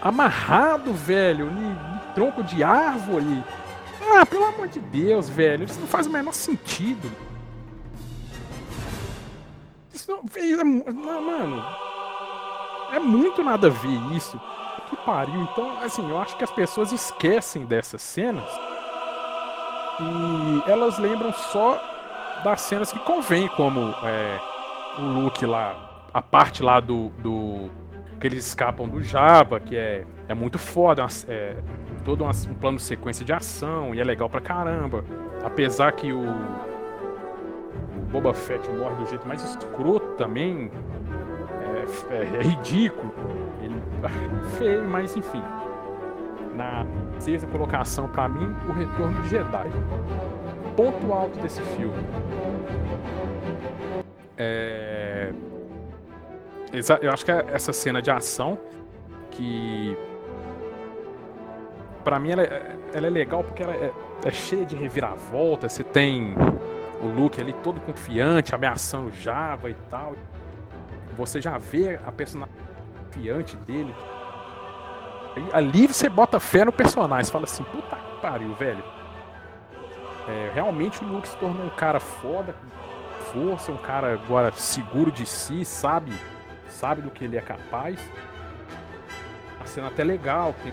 amarrado, 0.00 0.94
velho, 0.94 1.50
no 1.50 2.00
tronco 2.14 2.42
de 2.42 2.64
árvore. 2.64 3.44
Ah, 4.14 4.24
pelo 4.24 4.46
amor 4.46 4.66
de 4.66 4.80
Deus, 4.80 5.28
velho, 5.28 5.64
isso 5.64 5.78
não 5.78 5.86
faz 5.86 6.06
o 6.06 6.10
menor 6.10 6.32
sentido. 6.32 7.12
Isso 9.92 10.10
não, 10.10 10.24
é, 10.36 10.64
não 10.90 11.22
mano, 11.22 11.62
é 12.92 12.98
muito 12.98 13.44
nada 13.44 13.66
a 13.66 13.70
ver 13.70 14.16
isso 14.16 14.40
pariu. 15.04 15.42
Então, 15.42 15.78
assim, 15.82 16.08
eu 16.08 16.18
acho 16.18 16.36
que 16.36 16.44
as 16.44 16.50
pessoas 16.50 16.92
esquecem 16.92 17.64
dessas 17.64 18.02
cenas 18.02 18.48
e 20.00 20.70
elas 20.70 20.98
lembram 20.98 21.32
só 21.32 21.80
das 22.42 22.60
cenas 22.62 22.92
que 22.92 22.98
convém, 23.00 23.48
como 23.48 23.94
é, 24.02 24.40
o 24.98 25.02
Luke 25.02 25.44
lá, 25.46 26.06
a 26.12 26.20
parte 26.20 26.62
lá 26.62 26.80
do, 26.80 27.08
do 27.18 27.70
que 28.20 28.26
eles 28.26 28.46
escapam 28.46 28.88
do 28.88 29.02
Jabba, 29.02 29.60
que 29.60 29.76
é, 29.76 30.04
é 30.28 30.34
muito 30.34 30.58
foda, 30.58 31.06
é, 31.28 31.56
todo 32.04 32.24
um 32.24 32.54
plano 32.54 32.76
de 32.78 32.82
sequência 32.82 33.24
de 33.24 33.32
ação 33.32 33.94
e 33.94 34.00
é 34.00 34.04
legal 34.04 34.28
pra 34.28 34.40
caramba. 34.40 35.04
Apesar 35.44 35.92
que 35.92 36.12
o, 36.12 36.20
o 36.20 38.00
Boba 38.10 38.34
Fett 38.34 38.68
morre 38.70 38.96
do 38.96 39.06
jeito 39.06 39.26
mais 39.26 39.42
escroto 39.44 40.06
também, 40.16 40.70
é, 42.10 42.14
é, 42.14 42.36
é 42.38 42.42
ridículo. 42.42 43.12
Feio, 44.58 44.84
mas 44.84 45.16
enfim. 45.16 45.42
Na 46.54 46.84
sexta 47.18 47.46
colocação, 47.46 48.08
para 48.08 48.28
mim, 48.28 48.54
o 48.68 48.72
Retorno 48.72 49.22
de 49.22 49.28
Jedi. 49.28 49.70
Ponto 50.76 51.12
alto 51.12 51.38
desse 51.40 51.62
filme. 51.62 52.04
É... 54.36 55.32
Eu 57.02 57.12
acho 57.12 57.24
que 57.24 57.30
é 57.30 57.44
essa 57.52 57.72
cena 57.72 58.00
de 58.00 58.10
ação 58.10 58.58
que 59.30 59.96
para 62.02 62.18
mim 62.18 62.30
ela 62.30 62.42
é, 62.42 62.76
ela 62.92 63.06
é, 63.06 63.10
legal 63.10 63.44
porque 63.44 63.62
ela 63.62 63.74
é, 63.74 63.92
é, 64.24 64.30
cheia 64.30 64.64
de 64.64 64.74
reviravolta. 64.74 65.68
Você 65.68 65.84
tem 65.84 66.34
o 67.02 67.06
Luke 67.06 67.40
ali 67.40 67.52
todo 67.62 67.80
confiante, 67.80 68.54
ameaçando 68.54 69.12
Java 69.12 69.70
e 69.70 69.74
tal. 69.90 70.14
Você 71.16 71.40
já 71.40 71.58
vê 71.58 72.00
a 72.06 72.10
personagem 72.10 72.54
confiante 73.12 73.56
dele. 73.56 73.94
Ali 75.52 75.86
você 75.86 76.08
bota 76.08 76.40
fé 76.40 76.64
no 76.64 76.72
personagem. 76.72 77.24
Você 77.24 77.32
fala 77.32 77.44
assim, 77.44 77.64
puta 77.64 77.96
que 77.96 78.20
pariu, 78.20 78.54
velho. 78.54 78.82
É, 80.28 80.50
realmente 80.54 81.02
o 81.04 81.06
Luke 81.06 81.28
se 81.28 81.36
tornou 81.36 81.66
um 81.66 81.70
cara 81.70 81.98
foda, 81.98 82.54
com 82.54 83.24
força, 83.32 83.72
um 83.72 83.76
cara 83.76 84.12
agora 84.12 84.52
seguro 84.52 85.10
de 85.10 85.26
si, 85.26 85.64
sabe, 85.64 86.12
sabe 86.68 87.02
do 87.02 87.10
que 87.10 87.24
ele 87.24 87.36
é 87.36 87.40
capaz. 87.40 87.98
A 89.60 89.66
cena 89.66 89.88
até 89.88 90.04
legal, 90.04 90.54
tem 90.62 90.72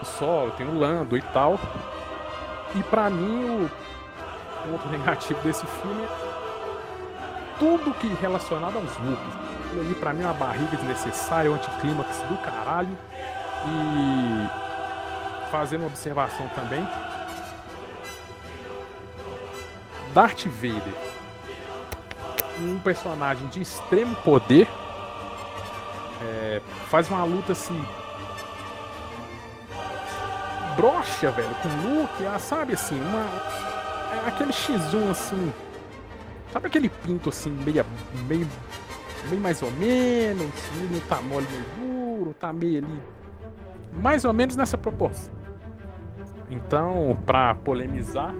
o 0.00 0.04
solo, 0.04 0.50
tem 0.52 0.66
o 0.66 0.76
Lando 0.76 1.16
e 1.16 1.22
tal. 1.22 1.58
E 2.74 2.82
para 2.84 3.08
mim 3.10 3.64
o 3.64 3.70
ponto 4.68 4.88
negativo 4.90 5.40
desse 5.42 5.66
filme 5.66 6.02
é 6.02 6.25
tudo 7.58 7.94
que 7.94 8.08
relacionado 8.20 8.76
aos 8.76 8.96
Wookies. 8.98 9.34
Aquilo 9.66 9.80
ali 9.80 9.94
pra 9.94 10.12
mim 10.12 10.22
é 10.22 10.26
uma 10.26 10.34
barriga 10.34 10.76
desnecessária, 10.76 11.50
um 11.50 11.54
anticlímax 11.54 12.18
do 12.28 12.36
caralho. 12.38 12.96
E 13.66 14.66
fazendo 15.50 15.80
uma 15.80 15.88
observação 15.88 16.48
também. 16.54 16.86
Darth 20.12 20.46
Vader, 20.46 20.94
um 22.60 22.78
personagem 22.78 23.46
de 23.48 23.60
extremo 23.60 24.16
poder, 24.16 24.66
é, 26.22 26.62
faz 26.88 27.10
uma 27.10 27.22
luta 27.24 27.52
assim 27.52 27.84
broxa, 30.74 31.30
velho, 31.30 31.54
com 31.62 31.68
Luke, 31.88 32.26
ah, 32.26 32.38
sabe 32.38 32.74
assim, 32.74 33.00
uma 33.00 33.20
é 34.24 34.28
aquele 34.28 34.52
X1 34.52 35.10
assim 35.10 35.52
Sabe 36.52 36.66
aquele 36.68 36.88
pinto 36.88 37.28
assim, 37.28 37.50
meio, 37.50 37.84
meio, 38.26 38.46
meio 39.28 39.40
mais 39.40 39.62
ou 39.62 39.70
menos, 39.72 40.50
não 40.90 41.00
tá 41.00 41.20
mole 41.20 41.46
meio 41.50 42.16
duro, 42.16 42.34
tá 42.34 42.52
meio 42.52 42.78
ali. 42.78 43.02
Mais 43.92 44.24
ou 44.24 44.32
menos 44.32 44.56
nessa 44.56 44.78
proporção. 44.78 45.34
Então, 46.48 47.18
para 47.26 47.54
polemizar, 47.56 48.32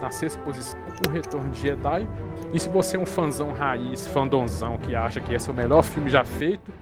na 0.00 0.10
sexta 0.10 0.40
posição, 0.42 0.78
o 1.06 1.10
Retorno 1.10 1.50
de 1.50 1.60
Jedi. 1.60 2.08
E 2.52 2.58
se 2.58 2.68
você 2.68 2.96
é 2.96 3.00
um 3.00 3.06
fãzão 3.06 3.52
raiz, 3.52 4.06
fandonzão, 4.08 4.76
que 4.78 4.94
acha 4.94 5.20
que 5.20 5.32
esse 5.32 5.48
é 5.48 5.52
o 5.52 5.56
melhor 5.56 5.82
filme 5.82 6.10
já 6.10 6.24
feito, 6.24 6.72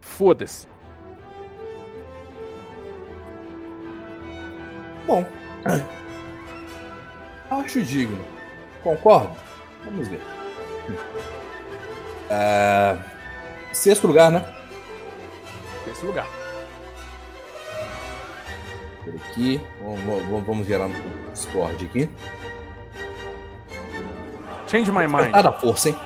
foda-se. 0.00 0.68
Bom, 5.06 5.24
acho 7.50 7.82
digno. 7.82 8.22
Concordo? 8.82 9.49
Vamos 9.84 10.08
ver. 10.08 10.20
Uh, 12.30 13.02
sexto 13.72 14.06
lugar, 14.06 14.30
né? 14.30 14.44
Sexto 15.84 16.06
lugar. 16.06 16.26
Por 19.04 19.14
aqui. 19.16 19.60
Vamos, 19.80 20.46
vamos 20.46 20.66
gerar 20.66 20.88
no 20.88 21.30
Discord 21.32 21.84
aqui. 21.84 22.10
Change 24.66 24.92
my 24.92 25.06
mind. 25.06 25.30
Ah, 25.32 25.42
da 25.42 25.52
força, 25.52 25.88
hein? 25.88 25.96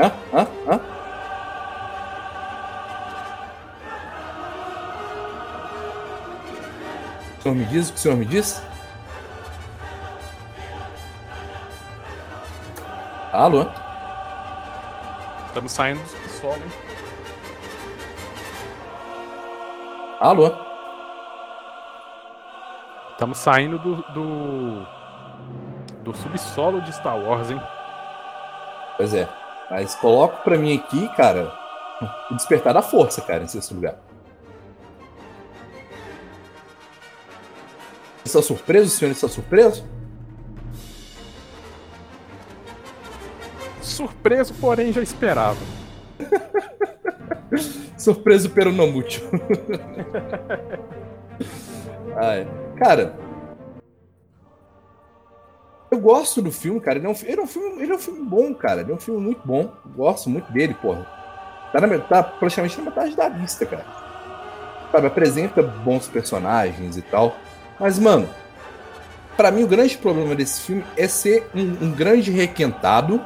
Hã? 0.00 0.12
Hã? 0.32 0.48
Hã? 0.66 0.80
O 7.38 7.42
senhor 7.42 7.54
me 7.54 7.64
diz 7.66 7.90
o 7.90 7.92
que 7.92 7.98
o 7.98 8.00
senhor 8.00 8.16
me 8.16 8.24
diz? 8.24 8.62
Alô? 13.34 13.66
Estamos 15.48 15.72
saindo 15.72 16.00
do 16.00 16.28
solo, 16.28 16.54
hein? 16.54 16.70
Alô? 20.20 20.52
Estamos 23.10 23.38
saindo 23.38 23.76
do, 23.80 23.96
do, 24.12 24.86
do 26.04 26.16
subsolo 26.16 26.80
de 26.82 26.92
Star 26.92 27.18
Wars, 27.18 27.50
hein? 27.50 27.60
Pois 28.96 29.12
é. 29.12 29.28
Mas 29.68 29.96
coloco 29.96 30.44
pra 30.44 30.56
mim 30.56 30.76
aqui, 30.76 31.08
cara, 31.16 31.52
o 32.30 32.34
Despertar 32.36 32.72
da 32.72 32.82
Força, 32.82 33.20
cara, 33.20 33.42
em 33.42 33.48
sexto 33.48 33.74
lugar. 33.74 33.96
Está 38.24 38.40
surpreso? 38.40 38.86
O 38.86 38.90
senhor 38.90 39.10
está 39.10 39.26
surpreso? 39.26 39.84
Surpreso, 43.94 44.52
porém 44.54 44.92
já 44.92 45.00
esperava. 45.00 45.56
surpreso 47.96 48.50
pelo 48.50 48.72
não. 48.72 48.92
Ai, 52.16 52.46
cara, 52.76 53.16
eu 55.90 55.98
gosto 55.98 56.42
do 56.42 56.50
filme, 56.50 56.80
cara. 56.80 56.98
Ele 56.98 57.06
é, 57.06 57.10
um, 57.10 57.14
ele, 57.22 57.40
é 57.40 57.44
um 57.44 57.46
filme, 57.46 57.82
ele 57.82 57.92
é 57.92 57.94
um 57.94 57.98
filme 57.98 58.24
bom, 58.24 58.52
cara. 58.52 58.80
Ele 58.80 58.90
é 58.90 58.94
um 58.94 59.00
filme 59.00 59.20
muito 59.20 59.40
bom. 59.44 59.72
Gosto 59.94 60.28
muito 60.28 60.50
dele, 60.52 60.74
porra. 60.74 61.06
Tá, 61.72 61.80
na, 61.80 61.98
tá 61.98 62.22
praticamente 62.22 62.76
na 62.78 62.84
metade 62.86 63.14
da 63.14 63.28
lista, 63.28 63.64
cara. 63.64 63.86
Sabe, 64.90 65.06
apresenta 65.06 65.62
bons 65.62 66.08
personagens 66.08 66.96
e 66.96 67.02
tal. 67.02 67.36
Mas, 67.78 67.98
mano, 67.98 68.28
para 69.36 69.52
mim 69.52 69.62
o 69.62 69.68
grande 69.68 69.96
problema 69.96 70.34
desse 70.34 70.62
filme 70.62 70.84
é 70.96 71.06
ser 71.06 71.48
um, 71.54 71.86
um 71.86 71.92
grande 71.92 72.30
requentado 72.30 73.20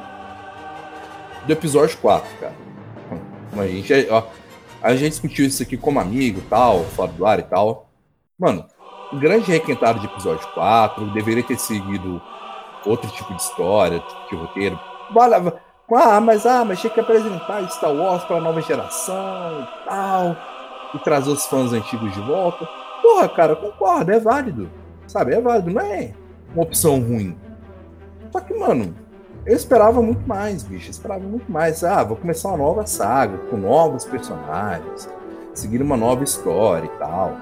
do 1.45 1.53
episódio 1.53 1.97
4, 1.97 2.29
cara. 2.39 2.53
A 3.57 3.67
gente, 3.67 4.07
ó, 4.09 4.23
a 4.81 4.95
gente 4.95 5.11
discutiu 5.11 5.45
isso 5.45 5.63
aqui 5.63 5.75
como 5.75 5.99
amigo 5.99 6.41
tal, 6.49 6.83
fora 6.85 7.11
do 7.11 7.25
ar 7.25 7.39
e 7.39 7.43
tal. 7.43 7.89
Mano, 8.37 8.65
grande 9.19 9.51
requentado 9.51 9.99
de 9.99 10.05
episódio 10.05 10.47
4, 10.53 11.11
deveria 11.13 11.43
ter 11.43 11.59
seguido 11.59 12.21
outro 12.85 13.09
tipo 13.11 13.33
de 13.33 13.41
história, 13.41 13.99
tipo 13.99 14.29
de 14.29 14.35
roteiro. 14.35 14.79
Ah, 15.91 16.21
mas 16.21 16.45
ah, 16.45 16.63
mas 16.63 16.79
tinha 16.79 16.93
que 16.93 16.99
apresentar 16.99 17.67
Star 17.69 17.91
Wars 17.91 18.23
para 18.23 18.39
nova 18.39 18.61
geração 18.61 19.63
e 19.63 19.85
tal. 19.85 20.37
E 20.93 20.99
trazer 20.99 21.31
os 21.31 21.45
fãs 21.45 21.73
antigos 21.73 22.13
de 22.13 22.21
volta. 22.21 22.67
Porra, 23.01 23.27
cara, 23.29 23.55
concordo, 23.55 24.11
é 24.11 24.19
válido. 24.19 24.69
Sabe, 25.07 25.33
é 25.33 25.41
válido, 25.41 25.71
não 25.71 25.81
é 25.81 26.13
uma 26.53 26.63
opção 26.63 26.99
ruim. 26.99 27.35
Só 28.31 28.39
que, 28.39 28.53
mano, 28.53 28.93
eu 29.45 29.55
esperava 29.55 30.01
muito 30.01 30.27
mais, 30.27 30.63
bicho. 30.63 30.87
Eu 30.87 30.91
esperava 30.91 31.23
muito 31.23 31.51
mais. 31.51 31.83
Ah, 31.83 32.03
vou 32.03 32.17
começar 32.17 32.49
uma 32.49 32.57
nova 32.57 32.85
saga, 32.85 33.37
com 33.49 33.57
novos 33.57 34.05
personagens, 34.05 35.09
seguir 35.53 35.81
uma 35.81 35.97
nova 35.97 36.23
história 36.23 36.85
e 36.85 36.99
tal. 36.99 37.37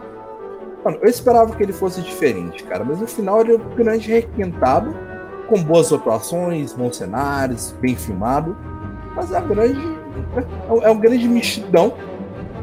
Mano, 0.83 0.99
eu 1.01 1.09
esperava 1.09 1.55
que 1.55 1.63
ele 1.63 1.73
fosse 1.73 2.01
diferente, 2.01 2.63
cara, 2.63 2.83
mas 2.83 2.99
no 2.99 3.07
final 3.07 3.41
ele 3.41 3.53
é 3.53 3.55
um 3.55 3.75
grande 3.75 4.11
requentado, 4.11 4.95
com 5.49 5.61
boas 5.61 5.91
atuações, 5.91 6.73
bons 6.73 6.97
cenários, 6.97 7.73
bem 7.81 7.95
filmado. 7.95 8.55
Mas 9.15 9.31
é, 9.31 9.41
grande, 9.41 9.97
é 10.83 10.89
um 10.89 10.99
grande 10.99 11.27
mexidão 11.27 11.93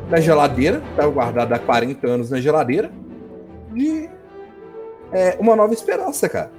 na 0.09 0.21
geladeira, 0.21 0.83
tá 0.97 1.07
guardado 1.07 1.53
há 1.53 1.59
40 1.59 2.07
anos 2.07 2.31
na 2.31 2.41
geladeira, 2.41 2.91
de 3.73 4.09
é, 5.13 5.37
uma 5.41 5.57
nova 5.57 5.75
esperança, 5.75 6.29
cara. 6.29 6.51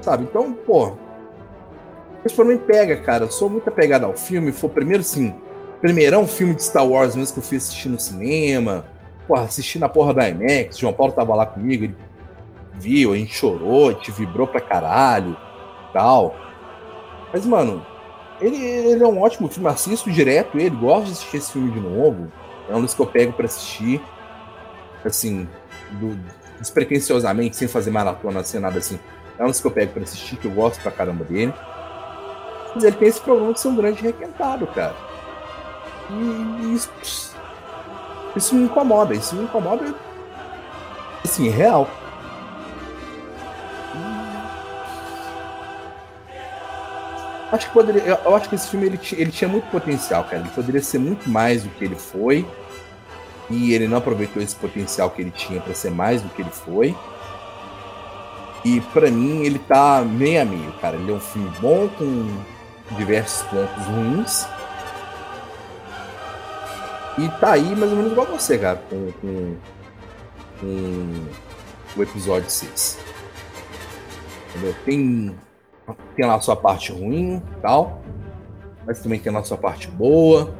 Sabe? 0.00 0.24
Então, 0.24 0.52
pô. 0.52 0.92
Isso 2.24 2.34
pra 2.34 2.44
mim 2.44 2.58
pega, 2.58 2.96
cara. 2.96 3.24
Eu 3.24 3.30
sou 3.30 3.48
muito 3.48 3.68
apegado 3.68 4.04
ao 4.04 4.16
filme. 4.16 4.52
Foi 4.52 4.68
primeiro, 4.68 5.02
sim. 5.02 5.34
Primeirão 5.80 6.26
filme 6.26 6.54
de 6.54 6.62
Star 6.62 6.86
Wars 6.86 7.14
mesmo 7.14 7.34
que 7.34 7.40
eu 7.40 7.44
fui 7.44 7.56
assistir 7.58 7.88
no 7.88 8.00
cinema. 8.00 8.86
Porra, 9.28 9.44
assisti 9.44 9.78
na 9.78 9.88
porra 9.88 10.14
da 10.14 10.28
IMAX. 10.28 10.78
João 10.78 10.92
Paulo 10.92 11.12
tava 11.12 11.34
lá 11.34 11.46
comigo. 11.46 11.84
Ele 11.84 11.96
viu, 12.74 13.12
a 13.12 13.16
gente 13.16 13.34
chorou, 13.34 13.88
a 13.88 13.92
gente 13.92 14.10
vibrou 14.10 14.46
pra 14.46 14.60
caralho. 14.60 15.36
Tal. 15.92 16.34
Mas, 17.32 17.44
mano, 17.44 17.84
ele, 18.40 18.56
ele 18.56 19.02
é 19.02 19.06
um 19.06 19.20
ótimo 19.20 19.48
filme. 19.48 19.68
Assisto 19.68 20.10
direto 20.10 20.58
ele. 20.58 20.70
Gosto 20.70 21.06
de 21.06 21.12
assistir 21.12 21.36
esse 21.36 21.52
filme 21.52 21.70
de 21.70 21.80
novo. 21.80 22.32
É 22.68 22.74
um 22.74 22.80
dos 22.80 22.94
que 22.94 23.00
eu 23.00 23.06
pego 23.06 23.32
pra 23.32 23.46
assistir. 23.46 24.00
Assim, 25.04 25.48
do, 25.92 26.18
despretensiosamente, 26.58 27.56
sem 27.56 27.68
fazer 27.68 27.90
maratona, 27.90 28.42
sem 28.42 28.60
nada 28.60 28.78
assim. 28.78 28.98
É 29.38 29.44
um 29.44 29.48
dos 29.48 29.60
que 29.60 29.66
eu 29.66 29.70
pego 29.70 29.92
pra 29.92 30.02
assistir, 30.02 30.36
que 30.36 30.46
eu 30.46 30.50
gosto 30.50 30.80
pra 30.80 30.90
caramba 30.90 31.24
dele. 31.24 31.52
Ele 32.84 32.96
tem 32.96 33.08
esse 33.08 33.20
problema 33.20 33.52
de 33.52 33.60
ser 33.60 33.68
um 33.68 33.76
grande 33.76 34.02
requentado, 34.02 34.66
cara. 34.68 34.94
E 36.10 36.74
isso, 36.74 36.90
isso 38.36 38.54
me 38.54 38.64
incomoda, 38.64 39.14
isso 39.14 39.34
me 39.34 39.44
incomoda, 39.44 39.94
assim, 41.24 41.48
real. 41.48 41.88
Acho 47.52 47.68
que 47.68 47.72
poderia, 47.72 48.20
eu 48.24 48.34
acho 48.34 48.48
que 48.48 48.54
esse 48.54 48.68
filme 48.68 48.86
ele, 48.86 49.00
ele 49.12 49.30
tinha 49.30 49.48
muito 49.48 49.70
potencial, 49.70 50.24
cara. 50.24 50.38
Ele 50.38 50.50
poderia 50.50 50.82
ser 50.82 50.98
muito 50.98 51.30
mais 51.30 51.62
do 51.62 51.70
que 51.70 51.84
ele 51.84 51.94
foi 51.94 52.46
e 53.48 53.72
ele 53.72 53.86
não 53.86 53.98
aproveitou 53.98 54.42
esse 54.42 54.56
potencial 54.56 55.10
que 55.10 55.22
ele 55.22 55.30
tinha 55.30 55.60
para 55.60 55.72
ser 55.72 55.90
mais 55.90 56.20
do 56.20 56.28
que 56.28 56.42
ele 56.42 56.50
foi. 56.50 56.94
E 58.64 58.80
para 58.92 59.10
mim 59.10 59.44
ele 59.44 59.60
tá 59.60 60.02
meio 60.02 60.42
a 60.42 60.44
meio, 60.44 60.72
cara. 60.80 60.96
Ele 60.96 61.10
é 61.10 61.14
um 61.14 61.20
filme 61.20 61.48
bom 61.60 61.88
com 61.88 62.28
diversos 62.92 63.42
pontos 63.48 63.86
ruins. 63.86 64.46
E 67.18 67.28
tá 67.40 67.52
aí 67.52 67.74
mais 67.74 67.90
ou 67.90 67.96
menos 67.96 68.12
igual 68.12 68.26
você, 68.26 68.58
cara, 68.58 68.82
com, 68.90 69.10
com, 69.20 69.56
com 70.60 71.26
o 71.96 72.02
episódio 72.02 72.50
6. 72.50 72.98
Entendeu? 74.50 74.74
Tem, 74.84 75.34
tem 76.14 76.26
lá 76.26 76.34
a 76.34 76.40
sua 76.40 76.56
parte 76.56 76.92
ruim 76.92 77.42
tal, 77.62 78.02
mas 78.86 79.00
também 79.00 79.18
tem 79.18 79.32
lá 79.32 79.40
a 79.40 79.44
sua 79.44 79.56
parte 79.56 79.88
boa 79.88 80.54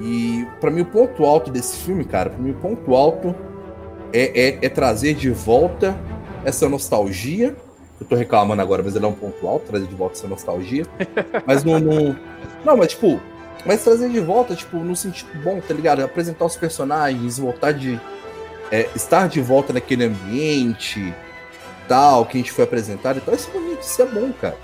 e 0.00 0.46
para 0.58 0.70
mim 0.70 0.80
o 0.80 0.86
ponto 0.86 1.24
alto 1.26 1.50
desse 1.50 1.76
filme, 1.76 2.04
cara, 2.04 2.30
para 2.30 2.38
mim 2.38 2.52
o 2.52 2.54
ponto 2.54 2.94
alto 2.94 3.34
é, 4.12 4.48
é, 4.48 4.58
é, 4.62 4.68
trazer 4.68 5.14
de 5.14 5.30
volta 5.30 5.94
essa 6.42 6.68
nostalgia. 6.68 7.54
Eu 8.00 8.06
tô 8.06 8.16
reclamando 8.16 8.62
agora, 8.62 8.82
mas 8.82 8.96
ele 8.96 9.04
é 9.04 9.08
um 9.08 9.12
ponto 9.12 9.46
alto, 9.46 9.66
trazer 9.66 9.86
de 9.86 9.94
volta 9.94 10.16
essa 10.16 10.26
nostalgia. 10.26 10.86
Mas 11.46 11.62
não, 11.64 11.78
não. 11.78 12.16
Não, 12.64 12.76
mas 12.76 12.88
tipo. 12.88 13.20
Mas 13.66 13.84
trazer 13.84 14.08
de 14.08 14.20
volta, 14.20 14.54
tipo, 14.54 14.78
no 14.78 14.96
sentido 14.96 15.30
bom, 15.44 15.60
tá 15.60 15.74
ligado? 15.74 16.00
Apresentar 16.00 16.46
os 16.46 16.56
personagens, 16.56 17.38
voltar 17.38 17.72
de. 17.72 18.00
É, 18.72 18.88
estar 18.94 19.28
de 19.28 19.40
volta 19.40 19.72
naquele 19.72 20.04
ambiente 20.04 21.14
tal, 21.90 22.24
que 22.24 22.38
a 22.38 22.40
gente 22.40 22.52
foi 22.52 22.64
apresentado 22.64 23.18
e 23.18 23.20
tal. 23.20 23.34
Isso 23.34 23.50
é 23.50 23.52
bonito, 23.52 23.82
isso 23.82 24.00
é 24.00 24.06
bom, 24.06 24.32
cara. 24.40 24.56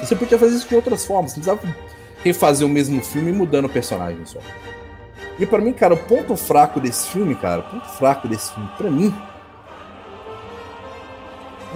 Você 0.00 0.14
podia 0.14 0.38
fazer 0.38 0.54
isso 0.54 0.68
de 0.68 0.76
outras 0.76 1.04
formas, 1.04 1.36
não 1.36 1.42
precisava 1.42 1.76
refazer 2.22 2.66
o 2.66 2.70
mesmo 2.70 3.02
filme 3.02 3.32
mudando 3.32 3.64
o 3.64 3.68
personagem 3.68 4.24
só. 4.24 4.38
E 5.38 5.44
para 5.44 5.60
mim, 5.60 5.72
cara, 5.72 5.94
o 5.94 5.96
ponto 5.96 6.36
fraco 6.36 6.80
desse 6.80 7.08
filme, 7.08 7.34
cara, 7.34 7.60
o 7.60 7.64
ponto 7.64 7.88
fraco 7.90 8.28
desse 8.28 8.52
filme, 8.52 8.70
para 8.78 8.90
mim. 8.90 9.14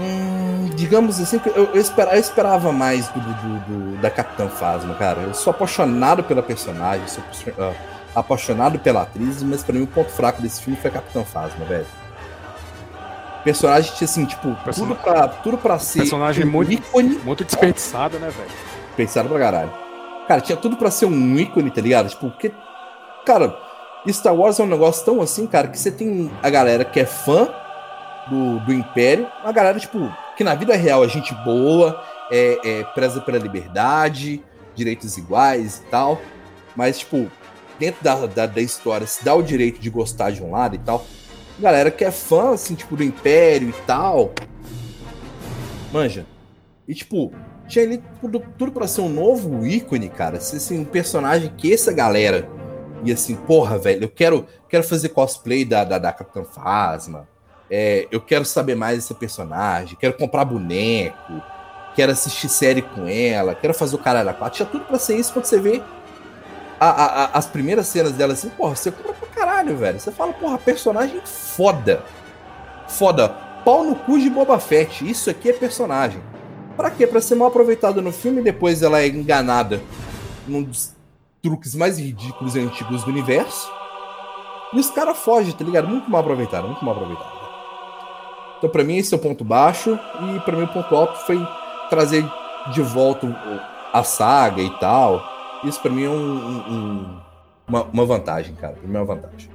Hum, 0.01 0.70
digamos 0.74 1.20
assim, 1.20 1.39
eu, 1.55 1.74
eu, 1.74 1.81
esperava, 1.81 2.16
eu 2.16 2.20
esperava 2.20 2.72
mais 2.72 3.09
do, 3.09 3.20
do, 3.20 3.59
do, 3.60 4.01
da 4.01 4.10
Capitã 4.10 4.48
Phasma, 4.48 4.94
cara. 4.94 5.20
Eu 5.20 5.35
sou 5.35 5.51
apaixonado 5.51 6.24
pela 6.24 6.43
personagem, 6.43 7.06
sou 7.06 7.22
uh, 7.22 7.74
apaixonado 8.14 8.78
pela 8.78 9.02
atriz, 9.02 9.43
mas 9.43 9.62
para 9.62 9.74
mim 9.74 9.82
o 9.82 9.86
ponto 9.86 10.10
fraco 10.10 10.40
desse 10.40 10.62
filme 10.62 10.81
foi 10.81 10.90
a 10.90 10.94
Capitã 10.94 11.22
Phasma, 11.22 11.66
velho. 11.66 11.86
Personagem, 13.44 13.93
assim, 14.01 14.24
tipo, 14.24 14.55
Person... 14.64 14.86
tudo, 14.86 14.94
pra, 14.97 15.28
tudo 15.28 15.59
pra 15.59 15.78
ser. 15.78 16.01
Personagem 16.01 16.47
um 16.47 16.51
muito, 16.51 16.72
ícone. 16.72 17.20
muito 17.22 17.44
desperdiçado, 17.44 18.18
né, 18.18 18.31
velho? 18.31 18.51
Desperdiçado 18.86 19.28
pra 19.28 19.39
caralho. 19.39 19.72
Cara, 20.27 20.40
tinha 20.40 20.56
tudo 20.56 20.78
para 20.78 20.90
ser 20.90 21.05
um 21.05 21.39
ícone, 21.39 21.70
tá 21.70 21.81
ligado? 21.82 22.09
Tipo, 22.09 22.31
porque. 22.31 22.52
Cara, 23.27 23.55
Star 24.09 24.35
Wars 24.35 24.59
é 24.59 24.62
um 24.62 24.66
negócio 24.66 25.05
tão 25.05 25.20
assim, 25.20 25.47
cara, 25.47 25.68
que 25.68 25.78
você 25.78 25.90
tem 25.90 26.31
a 26.43 26.48
galera 26.48 26.86
que 26.86 27.01
é 27.01 27.05
fã 27.05 27.48
do, 28.28 28.60
do 28.60 28.72
Império, 28.72 29.26
uma 29.42 29.52
galera, 29.52 29.78
tipo, 29.78 30.12
que 30.36 30.44
na 30.44 30.55
vida 30.55 30.74
real 30.76 31.05
é 31.05 31.09
gente 31.09 31.34
boa, 31.44 32.02
é, 32.30 32.59
é 32.64 32.84
preza 32.84 33.20
pela 33.20 33.38
liberdade, 33.38 34.42
direitos 34.74 35.16
iguais 35.16 35.78
e 35.78 35.90
tal. 35.90 36.20
Mas, 36.76 36.98
tipo, 36.98 37.30
dentro 37.78 38.02
da, 38.02 38.26
da, 38.26 38.47
da, 38.47 38.60
história, 38.60 39.06
se 39.06 39.24
dá 39.24 39.34
o 39.34 39.42
direito 39.42 39.80
de 39.80 39.90
gostar 39.90 40.30
de 40.30 40.42
um 40.42 40.51
lado 40.51 40.76
e 40.76 40.78
tal. 40.78 41.05
Galera 41.59 41.90
que 41.90 42.05
é 42.05 42.10
fã, 42.10 42.55
assim, 42.55 42.74
tipo, 42.74 42.97
do 42.97 43.02
Império 43.02 43.68
e 43.68 43.86
tal. 43.86 44.32
Manja. 45.92 46.24
E, 46.86 46.94
tipo, 46.94 47.32
tinha 47.66 47.84
ali 47.84 48.02
tudo, 48.20 48.42
tudo 48.56 48.72
para 48.72 48.86
ser 48.86 49.01
um 49.02 49.09
novo 49.09 49.66
ícone, 49.66 50.09
cara. 50.09 50.38
Assim, 50.38 50.78
um 50.78 50.84
personagem 50.84 51.52
que 51.56 51.72
essa 51.72 51.92
galera 51.92 52.48
e 53.02 53.12
assim, 53.12 53.34
porra, 53.34 53.78
velho, 53.78 54.05
eu 54.05 54.09
quero, 54.09 54.47
quero 54.68 54.84
fazer 54.84 55.10
cosplay 55.10 55.64
da, 55.64 55.84
da, 55.84 55.98
da 55.98 56.12
Capitã 56.12 56.44
Phasma. 56.44 57.28
É, 57.70 58.09
eu 58.10 58.20
quero 58.20 58.44
saber 58.44 58.74
mais 58.74 58.97
desse 58.97 59.14
personagem, 59.14 59.97
quero 59.98 60.14
comprar 60.14 60.44
boneco, 60.44 61.40
quero 61.94 62.10
assistir 62.10 62.48
série 62.48 62.82
com 62.82 63.06
ela, 63.06 63.55
quero 63.55 63.72
fazer 63.72 63.94
o 63.94 63.98
caralho 63.98 64.26
da 64.26 64.34
quatro. 64.34 64.56
Tinha 64.56 64.68
tudo 64.68 64.84
pra 64.84 64.98
ser 64.98 65.16
isso 65.16 65.32
quando 65.32 65.44
você 65.44 65.60
vê 65.60 65.80
a, 66.80 66.88
a, 66.88 67.05
a, 67.05 67.24
as 67.38 67.47
primeiras 67.47 67.86
cenas 67.86 68.12
dela 68.12 68.32
assim, 68.32 68.48
porra, 68.48 68.74
você 68.74 68.90
compra 68.90 69.12
pra 69.12 69.28
caralho, 69.28 69.76
velho. 69.76 70.01
Você 70.01 70.10
fala, 70.10 70.32
porra, 70.32 70.59
personagem 70.59 71.20
foda. 71.24 72.02
Foda. 72.88 73.28
Pau 73.64 73.84
no 73.84 73.94
cu 73.94 74.18
de 74.18 74.30
Boba 74.30 74.59
Fett. 74.59 75.09
Isso 75.09 75.28
aqui 75.30 75.51
é 75.51 75.52
personagem. 75.52 76.20
Pra 76.76 76.90
quê? 76.90 77.06
Pra 77.06 77.20
ser 77.20 77.34
mal 77.34 77.48
aproveitada 77.48 78.01
no 78.01 78.10
filme 78.10 78.40
e 78.40 78.44
depois 78.44 78.82
ela 78.82 79.01
é 79.01 79.06
enganada 79.06 79.80
num 80.48 80.62
dos 80.62 80.94
truques 81.42 81.74
mais 81.74 81.98
ridículos 81.98 82.56
e 82.56 82.60
antigos 82.60 83.05
do 83.05 83.10
universo. 83.10 83.70
E 84.72 84.80
os 84.80 84.90
caras 84.90 85.18
fogem, 85.18 85.52
tá 85.52 85.64
ligado? 85.64 85.86
Muito 85.86 86.10
mal 86.10 86.22
aproveitado, 86.22 86.66
muito 86.66 86.84
mal 86.84 86.94
aproveitado. 86.94 87.40
Então, 88.61 88.69
pra 88.69 88.85
mim, 88.85 88.99
esse 88.99 89.15
é 89.15 89.16
o 89.16 89.20
ponto 89.20 89.43
baixo. 89.43 89.99
E 90.20 90.41
pra 90.41 90.55
mim, 90.55 90.65
o 90.65 90.69
ponto 90.69 90.95
alto 90.95 91.16
foi 91.20 91.41
trazer 91.89 92.23
de 92.74 92.82
volta 92.82 93.27
a 93.91 94.05
saga 94.05 94.61
e 94.61 94.69
tal. 94.78 95.23
Isso 95.65 95.81
pra 95.81 95.91
mim 95.91 96.05
é 96.05 96.11
um, 96.11 96.12
um, 96.12 97.20
uma, 97.66 97.85
uma 97.85 98.05
vantagem, 98.05 98.55
cara. 98.55 98.74
Pra 98.74 98.87
mim 98.87 98.97
é 98.97 98.99
uma 98.99 99.07
vantagem. 99.07 99.51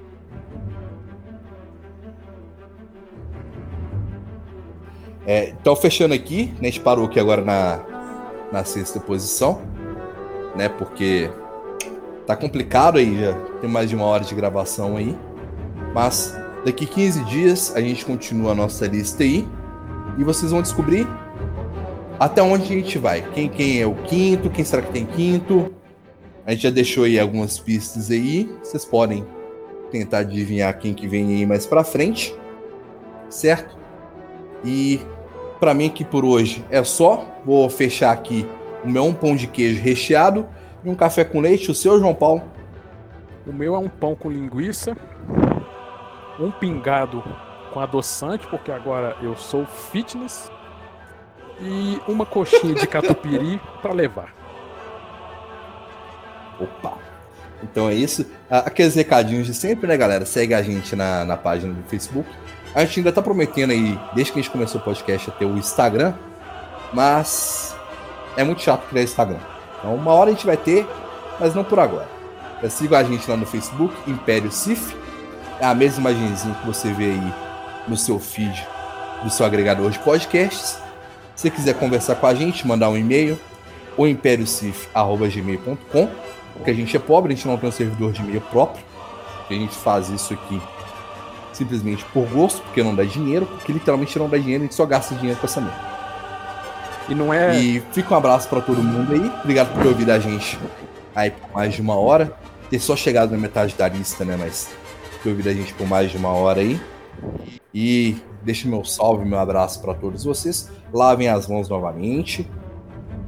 É, 5.27 5.49
então, 5.49 5.76
fechando 5.76 6.15
aqui, 6.15 6.48
né, 6.60 6.61
a 6.61 6.65
gente 6.65 6.80
parou 6.80 7.06
aqui 7.06 7.19
agora 7.19 7.44
na, 7.44 7.80
na 8.52 8.64
sexta 8.64 8.99
posição, 8.99 9.61
né? 10.56 10.68
Porque 10.68 11.30
tá 12.26 12.36
complicado 12.36 12.98
aí, 12.98 13.19
já 13.19 13.34
tem 13.61 13.69
mais 13.69 13.88
de 13.88 13.95
uma 13.95 14.06
hora 14.06 14.23
de 14.23 14.34
gravação 14.34 14.98
aí. 14.98 15.15
Mas 15.94 16.36
daqui 16.65 16.87
15 16.87 17.23
dias 17.25 17.75
a 17.75 17.79
gente 17.79 18.03
continua 18.03 18.53
a 18.53 18.55
nossa 18.55 18.87
lista 18.87 19.23
aí 19.23 19.47
e 20.17 20.23
vocês 20.23 20.51
vão 20.51 20.63
descobrir 20.63 21.07
até 22.19 22.41
onde 22.41 22.63
a 22.63 22.75
gente 22.75 22.97
vai. 22.97 23.21
Quem, 23.33 23.47
quem 23.47 23.79
é 23.79 23.85
o 23.85 23.93
quinto, 23.93 24.49
quem 24.49 24.65
será 24.65 24.81
que 24.81 24.91
tem 24.91 25.05
quinto. 25.05 25.71
A 26.45 26.51
gente 26.51 26.63
já 26.63 26.69
deixou 26.69 27.03
aí 27.03 27.19
algumas 27.19 27.59
pistas 27.59 28.09
aí, 28.09 28.49
vocês 28.63 28.83
podem 28.83 29.25
tentar 29.91 30.19
adivinhar 30.19 30.77
quem 30.77 30.93
que 30.93 31.07
vem 31.07 31.35
aí 31.35 31.45
mais 31.45 31.65
para 31.65 31.83
frente, 31.83 32.35
certo? 33.29 33.77
E 34.63 34.99
para 35.59 35.73
mim 35.73 35.87
aqui 35.87 36.03
por 36.03 36.25
hoje 36.25 36.65
é 36.69 36.83
só. 36.83 37.41
Vou 37.45 37.69
fechar 37.69 38.11
aqui 38.11 38.47
o 38.83 38.89
meu 38.89 39.03
um 39.03 39.13
pão 39.13 39.35
de 39.35 39.45
queijo 39.45 39.81
recheado 39.81 40.47
e 40.83 40.89
um 40.89 40.95
café 40.95 41.23
com 41.23 41.39
leite. 41.39 41.69
O 41.69 41.75
seu, 41.75 41.99
João 41.99 42.15
Paulo? 42.15 42.41
O 43.45 43.53
meu 43.53 43.75
é 43.75 43.77
um 43.77 43.89
pão 43.89 44.15
com 44.15 44.31
linguiça, 44.31 44.95
um 46.40 46.52
pingado 46.52 47.24
com 47.72 47.80
adoçante, 47.80 48.45
porque 48.48 48.72
agora 48.72 49.16
eu 49.22 49.36
sou 49.36 49.66
fitness, 49.66 50.52
e 51.60 51.99
uma 52.07 52.26
coxinha 52.26 52.76
de 52.76 52.86
catupiry 52.86 53.62
para 53.82 53.94
levar. 53.94 54.34
Opa! 56.60 56.98
Então 57.64 57.90
é 57.90 57.94
isso. 57.94 58.26
Aqueles 58.49 58.94
recadinhos 58.95 59.48
de 59.48 59.53
sempre, 59.53 59.88
né, 59.88 59.95
galera? 59.95 60.26
Segue 60.26 60.53
a 60.53 60.62
gente 60.62 60.95
na, 60.95 61.24
na 61.24 61.38
página 61.38 61.74
do 61.74 61.84
Facebook 61.84 62.30
a 62.76 62.84
gente 62.84 62.99
ainda 62.99 63.12
tá 63.14 63.22
prometendo 63.22 63.72
aí, 63.72 63.98
desde 64.14 64.34
que 64.34 64.40
a 64.40 64.41
gente 64.41 64.52
começou 64.52 64.82
o 64.82 64.84
podcast, 64.84 65.30
a 65.30 65.34
ter 65.34 65.45
o 65.45 65.57
Instagram, 65.57 66.14
mas 66.91 67.74
é 68.36 68.44
muito 68.44 68.62
chato 68.62 68.86
criar 68.90 69.03
Instagram. 69.03 69.40
Então, 69.80 69.95
uma 69.95 70.12
hora 70.12 70.30
a 70.30 70.34
gente 70.34 70.45
vai 70.45 70.57
ter, 70.57 70.86
mas 71.40 71.56
não 71.56 71.64
por 71.64 71.80
agora. 71.80 72.10
Já 72.62 72.70
siga 72.70 72.98
a 72.98 73.03
gente 73.03 73.30
lá 73.32 73.38
no 73.38 73.45
Facebook, 73.45 73.95
Império 74.06 74.52
Cif. 74.52 74.94
É 75.60 75.65
a 75.65 75.73
mesma 75.73 76.11
imagenzinha 76.11 76.53
que 76.56 76.65
você 76.65 76.91
vê 76.91 77.06
aí 77.06 77.34
no 77.88 77.95
seu 77.95 78.19
feed 78.19 78.68
do 79.23 79.30
seu 79.30 79.45
agregador 79.45 79.90
de 79.90 79.99
podcasts. 79.99 80.77
Se 81.36 81.44
você 81.44 81.49
quiser 81.49 81.73
conversar 81.76 82.15
com 82.15 82.27
a 82.27 82.34
gente, 82.34 82.68
mandar 82.68 82.90
um 82.90 82.98
e-mail, 82.98 83.40
ou 83.98 84.07
impériocif.gmail.com, 84.07 86.10
porque 86.53 86.72
a 86.72 86.73
gente 86.73 86.95
é 86.95 86.99
pobre, 86.99 87.34
a 87.34 87.36
gente 87.36 87.48
não 87.48 87.57
tem 87.57 87.69
um 87.69 87.72
servidor 87.72 88.11
de 88.11 88.22
e-mail 88.22 88.41
próprio. 88.41 88.84
A 89.49 89.53
gente 89.53 89.76
faz 89.76 90.10
isso 90.10 90.34
aqui 90.34 90.61
simplesmente 91.53 92.03
por 92.14 92.27
gosto, 92.27 92.61
porque 92.64 92.84
não 92.84 92.94
dá 92.94 93.03
dinheiro, 93.03 93.45
porque 93.45 93.72
literalmente 93.72 94.18
não 94.19 94.27
dá 94.27 94.38
dinheiro, 94.38 94.64
a 94.64 94.65
gente 94.65 94.76
só 94.76 94.86
gasta 94.86 95.15
dinheiro 95.15 95.40
com 95.40 95.45
essa 95.45 95.61
merda. 95.61 95.95
E 97.07 97.15
não 97.15 97.34
é. 97.34 97.57
E 97.57 97.84
fica 97.91 98.14
um 98.14 98.18
abraço 98.18 98.49
para 98.49 98.61
todo 98.61 98.82
mundo 98.82 99.14
aí. 99.14 99.32
Obrigado 99.44 99.73
por 99.73 99.84
ter 99.84 99.90
ouvido 99.90 100.11
a 100.11 100.19
gente 100.19 100.57
aí 101.15 101.32
por 101.32 101.49
mais 101.53 101.73
de 101.73 101.82
uma 101.82 101.95
hora. 101.95 102.34
Ter 102.69 102.80
só 102.80 102.95
chegado 102.95 103.32
na 103.32 103.38
metade 103.38 103.76
da 103.76 103.88
lista, 103.88 104.26
né? 104.26 104.36
Mas 104.38 104.69
ter 105.26 105.31
ouvido 105.31 105.49
a 105.49 105.53
gente 105.53 105.73
por 105.73 105.88
mais 105.88 106.11
de 106.11 106.18
uma 106.18 106.30
hora 106.30 106.61
aí. 106.61 106.80
E 107.73 108.15
deixo 108.43 108.69
meu 108.69 108.85
salve, 108.85 109.26
meu 109.26 109.39
abraço 109.39 109.81
para 109.81 109.95
todos 109.95 110.23
vocês. 110.23 110.69
Lavem 110.93 111.27
as 111.27 111.47
mãos 111.47 111.68
novamente. 111.68 112.49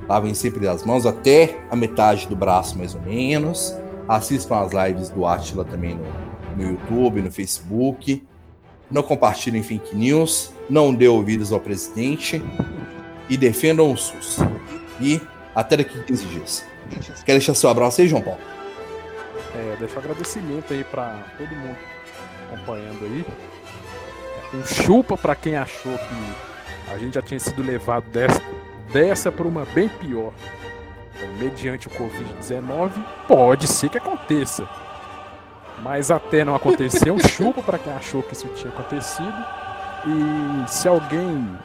Lavem 0.08 0.34
sempre 0.34 0.68
as 0.68 0.86
mãos 0.86 1.06
até 1.06 1.60
a 1.72 1.76
metade 1.76 2.28
do 2.28 2.36
braço, 2.36 2.78
mais 2.78 2.94
ou 2.94 3.02
menos. 3.02 3.76
Assistam 4.08 4.60
as 4.60 4.72
lives 4.72 5.10
do 5.10 5.26
Atila 5.26 5.66
também 5.66 5.96
no, 5.96 6.64
no 6.64 6.72
YouTube, 6.72 7.22
no 7.22 7.32
Facebook. 7.32 8.24
Não 8.90 9.02
compartilhem 9.02 9.64
fake 9.64 9.96
news. 9.96 10.52
Não 10.70 10.94
dê 10.94 11.08
ouvidos 11.08 11.52
ao 11.52 11.60
presidente. 11.60 12.42
E 13.28 13.36
defendam 13.36 13.92
o 13.92 13.98
SUS. 13.98 14.38
E 15.02 15.20
até 15.54 15.78
daqui 15.78 16.02
15 16.02 16.26
dias. 16.28 16.66
Quer 17.26 17.34
deixar 17.34 17.54
seu 17.56 17.70
abraço 17.70 18.00
aí, 18.00 18.08
João 18.08 18.22
Paulo? 18.22 18.40
É, 19.58 19.76
deixa 19.80 19.96
um 19.96 20.00
agradecimento 20.00 20.72
aí 20.72 20.84
para 20.84 21.24
todo 21.36 21.50
mundo 21.50 21.78
acompanhando 22.46 23.04
aí. 23.06 23.26
Um 24.54 24.64
chupa 24.64 25.18
para 25.18 25.36
quem 25.36 25.58
achou 25.58 25.98
que 25.98 26.92
a 26.92 26.98
gente 27.00 27.16
já 27.16 27.24
tinha 27.24 27.40
sido 27.40 27.64
levado 27.64 28.08
dessa, 28.12 28.40
dessa 28.94 29.32
para 29.32 29.48
uma 29.48 29.66
bem 29.66 29.90
pior. 29.90 30.32
Então, 31.16 31.28
mediante 31.40 31.88
o 31.88 31.90
Covid-19, 31.90 32.92
pode 33.28 33.68
ser 33.68 33.90
que 33.90 33.98
aconteça. 33.98 34.70
Mas 35.82 36.12
até 36.12 36.46
não 36.46 36.54
acontecer, 36.54 37.10
um 37.10 37.20
chupa 37.20 37.64
para 37.64 37.80
quem 37.80 37.92
achou 37.94 38.22
que 38.22 38.34
isso 38.34 38.48
tinha 38.50 38.72
acontecido. 38.72 39.46
E 40.06 40.70
se 40.70 40.88
alguém 40.88 41.58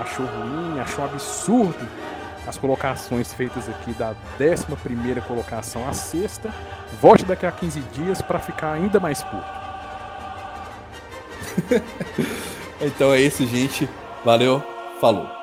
achou 0.00 0.24
ruim, 0.24 0.80
achou 0.80 1.04
absurdo 1.04 1.86
as 2.48 2.56
colocações 2.56 3.32
feitas 3.32 3.68
aqui 3.68 3.92
da 3.92 4.14
11 4.40 5.20
colocação 5.26 5.86
à 5.86 5.92
sexta, 5.92 6.50
volte 7.00 7.24
daqui 7.24 7.44
a 7.44 7.52
15 7.52 7.80
dias 7.92 8.22
para 8.22 8.38
ficar 8.38 8.72
ainda 8.72 8.98
mais 8.98 9.22
puto. 9.22 9.44
então 12.80 13.12
é 13.12 13.20
isso, 13.20 13.46
gente. 13.46 13.88
Valeu, 14.24 14.62
falou. 14.98 15.37